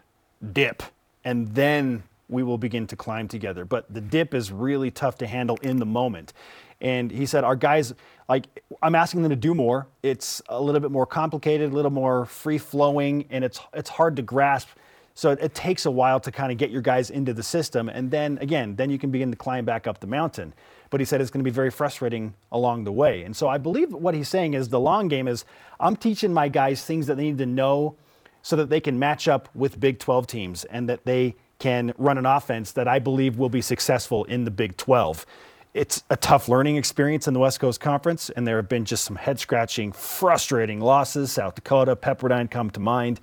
[0.54, 0.84] dip
[1.24, 3.66] and then we will begin to climb together.
[3.66, 6.34] But the dip is really tough to handle in the moment.
[6.82, 7.94] And he said, Our guys,
[8.30, 8.46] like,
[8.82, 9.88] I'm asking them to do more.
[10.04, 14.16] It's a little bit more complicated, a little more free flowing, and it's, it's hard
[14.16, 14.70] to grasp.
[15.16, 17.90] So it, it takes a while to kind of get your guys into the system.
[17.90, 20.54] And then again, then you can begin to climb back up the mountain.
[20.90, 23.24] But he said it's going to be very frustrating along the way.
[23.24, 25.46] And so I believe what he's saying is the long game is
[25.80, 27.96] I'm teaching my guys things that they need to know
[28.42, 32.18] so that they can match up with Big 12 teams and that they can run
[32.18, 35.26] an offense that I believe will be successful in the Big 12.
[35.74, 39.06] It's a tough learning experience in the West Coast Conference, and there have been just
[39.06, 41.32] some head scratching, frustrating losses.
[41.32, 43.20] South Dakota, Pepperdine come to mind,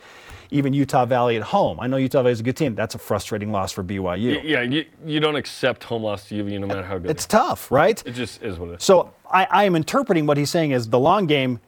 [0.53, 1.81] even Utah Valley at home.
[1.81, 2.77] I know Utah Valley is a good team.
[2.77, 4.43] That's a frustrating loss for BYU.
[4.45, 7.11] Yeah, you, you don't accept home loss to UVU no matter how good.
[7.11, 8.01] It's tough, right?
[8.07, 8.85] It just is what it is.
[8.85, 11.59] So I, I am interpreting what he's saying as the long game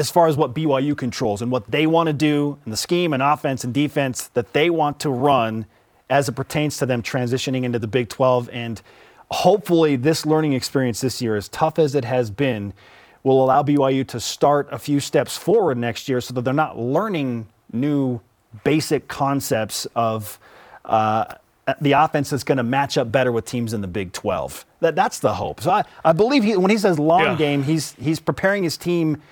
[0.00, 3.12] as far as what BYU controls and what they want to do and the scheme
[3.12, 5.66] and offense and defense that they want to run
[6.08, 8.50] as it pertains to them transitioning into the Big 12.
[8.52, 8.82] And
[9.30, 12.72] hopefully, this learning experience this year, as tough as it has been,
[13.22, 16.78] will allow BYU to start a few steps forward next year so that they're not
[16.78, 18.20] learning new
[18.64, 20.38] basic concepts of.
[20.84, 21.24] Uh,
[21.80, 24.64] the offense that's going to match up better with teams in the Big 12.
[24.80, 25.60] That, that's the hope.
[25.60, 27.36] So I, I believe he, when he says long Yeah.
[27.36, 29.22] game, he's, he's preparing his team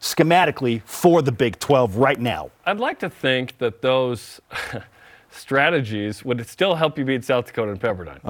[0.00, 2.50] schematically for the Big 12 right now.
[2.64, 4.40] I'd like to think that those
[5.34, 8.20] strategies would it still help you beat South Dakota and Pepperdine.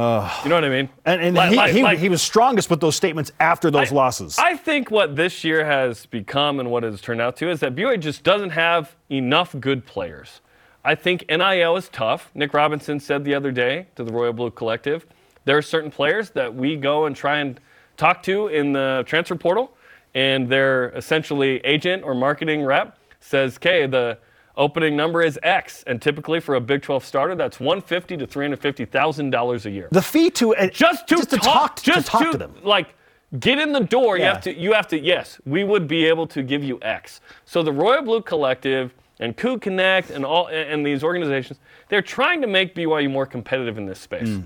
[0.42, 0.88] you know what I mean?
[1.04, 3.92] And, and Like- he, like- he, like- he was strongest with those statements after those
[3.92, 4.38] losses.
[4.38, 7.60] I think what this year has become and what it has turned out to is
[7.60, 10.40] that BYU just doesn't have enough good players.
[10.84, 12.30] I think NIL is tough.
[12.34, 15.06] Nick Robinson said the other day to the Royal Blue Collective,
[15.46, 17.58] there are certain players that we go and try and
[17.96, 19.76] talk to in the transfer portal,
[20.14, 24.18] and their essentially agent or marketing rep says, "Okay, the
[24.56, 28.84] opening number is X, and typically for a Big 12 starter, that's 150 to 350
[28.84, 32.02] thousand dollars a year." the fee to uh, just to, just to talk, talk- to
[32.02, 32.54] talk to them.
[32.62, 32.94] like
[33.40, 34.16] get in the door.
[34.18, 34.54] You have to.
[34.56, 34.98] You have to.
[35.00, 37.20] Yes, we would be able to give you X.
[37.44, 41.58] So the Royal Blue Collective and Coup Connect and all and these organizations,
[41.88, 44.44] they're trying to make BYU more competitive in this space Mm.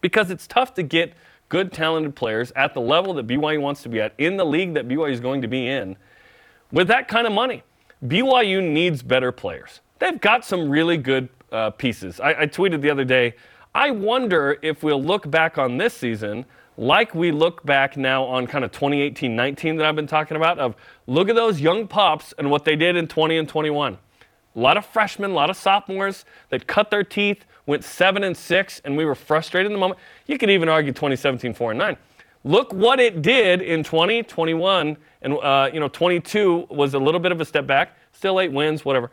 [0.00, 1.12] because it's tough to get
[1.48, 4.74] good, talented players at the level that BYU wants to be at in the league
[4.74, 5.96] that BYU is going to be in
[6.72, 7.62] with that kind of money.
[8.06, 9.80] BYU needs better players.
[9.98, 12.18] They've got some really good uh, pieces.
[12.18, 13.34] I, I tweeted the other day.
[13.74, 16.44] I wonder if we'll look back on this season
[16.76, 20.58] like we look back now on kind of 2018 19 that I've been talking about
[20.58, 20.74] of
[21.06, 23.98] look at those young pops and what they did in 20 and 21.
[24.54, 28.36] A lot of freshmen, a lot of sophomores that cut their teeth, went seven and
[28.36, 30.00] six, and we were frustrated in the moment.
[30.26, 31.96] You could even argue 2017, four and nine.
[32.44, 37.20] Look what it did in 20, 21, and uh, you know 22 was a little
[37.20, 37.96] bit of a step back.
[38.12, 39.10] Still eight wins, whatever.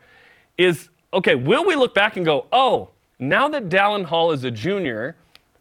[0.58, 1.34] Is okay.
[1.34, 5.16] Will we look back and go, oh, now that Dallin Hall is a junior,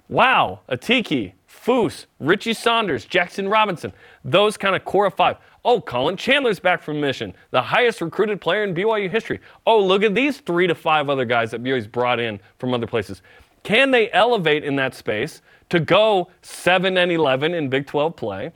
[0.07, 3.93] wow, Atiki, Foose, Richie Saunders, Jackson Robinson,
[4.23, 5.37] those kind of core of five.
[5.65, 9.41] Oh, Collin Chandler's back from mission, the highest recruited player in BYU history.
[9.67, 12.87] Oh, look at these three to five other guys that BYU's brought in from other
[12.87, 13.21] places.
[13.63, 18.51] Can they elevate in that space to go 7 and 11 in Big 12 play,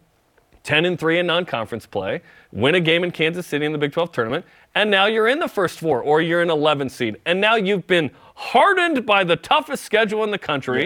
[0.63, 2.21] 10 and 3 in non-conference play,
[2.51, 5.39] win a game in Kansas City in the Big 12 tournament, and now you're in
[5.39, 7.17] the first four or you're an 11 seed.
[7.25, 10.83] And now you've been hardened by the toughest schedule in the country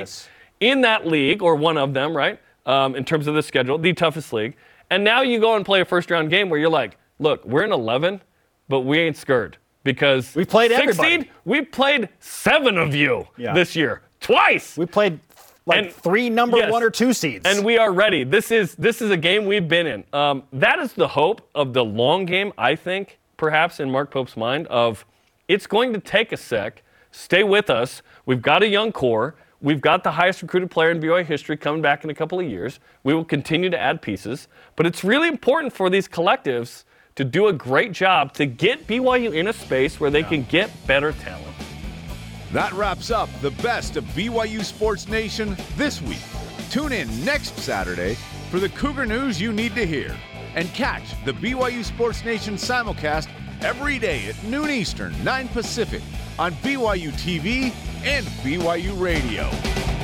[0.60, 2.40] in that league, or one of them, right?
[2.66, 4.56] Um, in terms of the schedule, the toughest league.
[4.90, 7.64] And now you go and play a first round game where you're like, look, we're
[7.64, 8.22] in 11,
[8.68, 11.22] but we ain't scared because we played six everybody.
[11.24, 11.30] seed.
[11.46, 13.54] We played seven of you Yeah.
[13.54, 14.78] this year, twice.
[14.78, 15.20] We played
[15.66, 16.72] like And- three number yes.
[16.72, 17.46] one or two seeds.
[17.46, 18.24] And we are ready.
[18.24, 20.04] This is this is a game we've been in.
[20.14, 24.38] Um, that is the hope of the long game, I think, perhaps in Mark Pope's
[24.38, 25.06] mind, of
[25.48, 26.84] it's going to take a sec.
[27.12, 28.02] Stay with us.
[28.26, 29.36] We've got a young core.
[29.60, 32.46] We've got the highest recruited player in BYU history coming back in a couple of
[32.48, 32.80] years.
[33.04, 34.48] We will continue to add pieces.
[34.76, 36.84] But it's really important for these collectives
[37.16, 40.70] to do a great job to get BYU in a space where they can get
[40.86, 41.57] better talent.
[42.54, 46.22] That wraps up the best of BYU Sports Nation this week.
[46.72, 48.16] Tune in next Saturday
[48.50, 50.16] for the Cougar news you need to hear.
[50.56, 53.28] And catch the BYU Sports Nation simulcast
[53.62, 56.02] every day at noon Eastern, 9 Pacific
[56.40, 57.74] on BYU TV
[58.06, 59.97] and BYU Radio.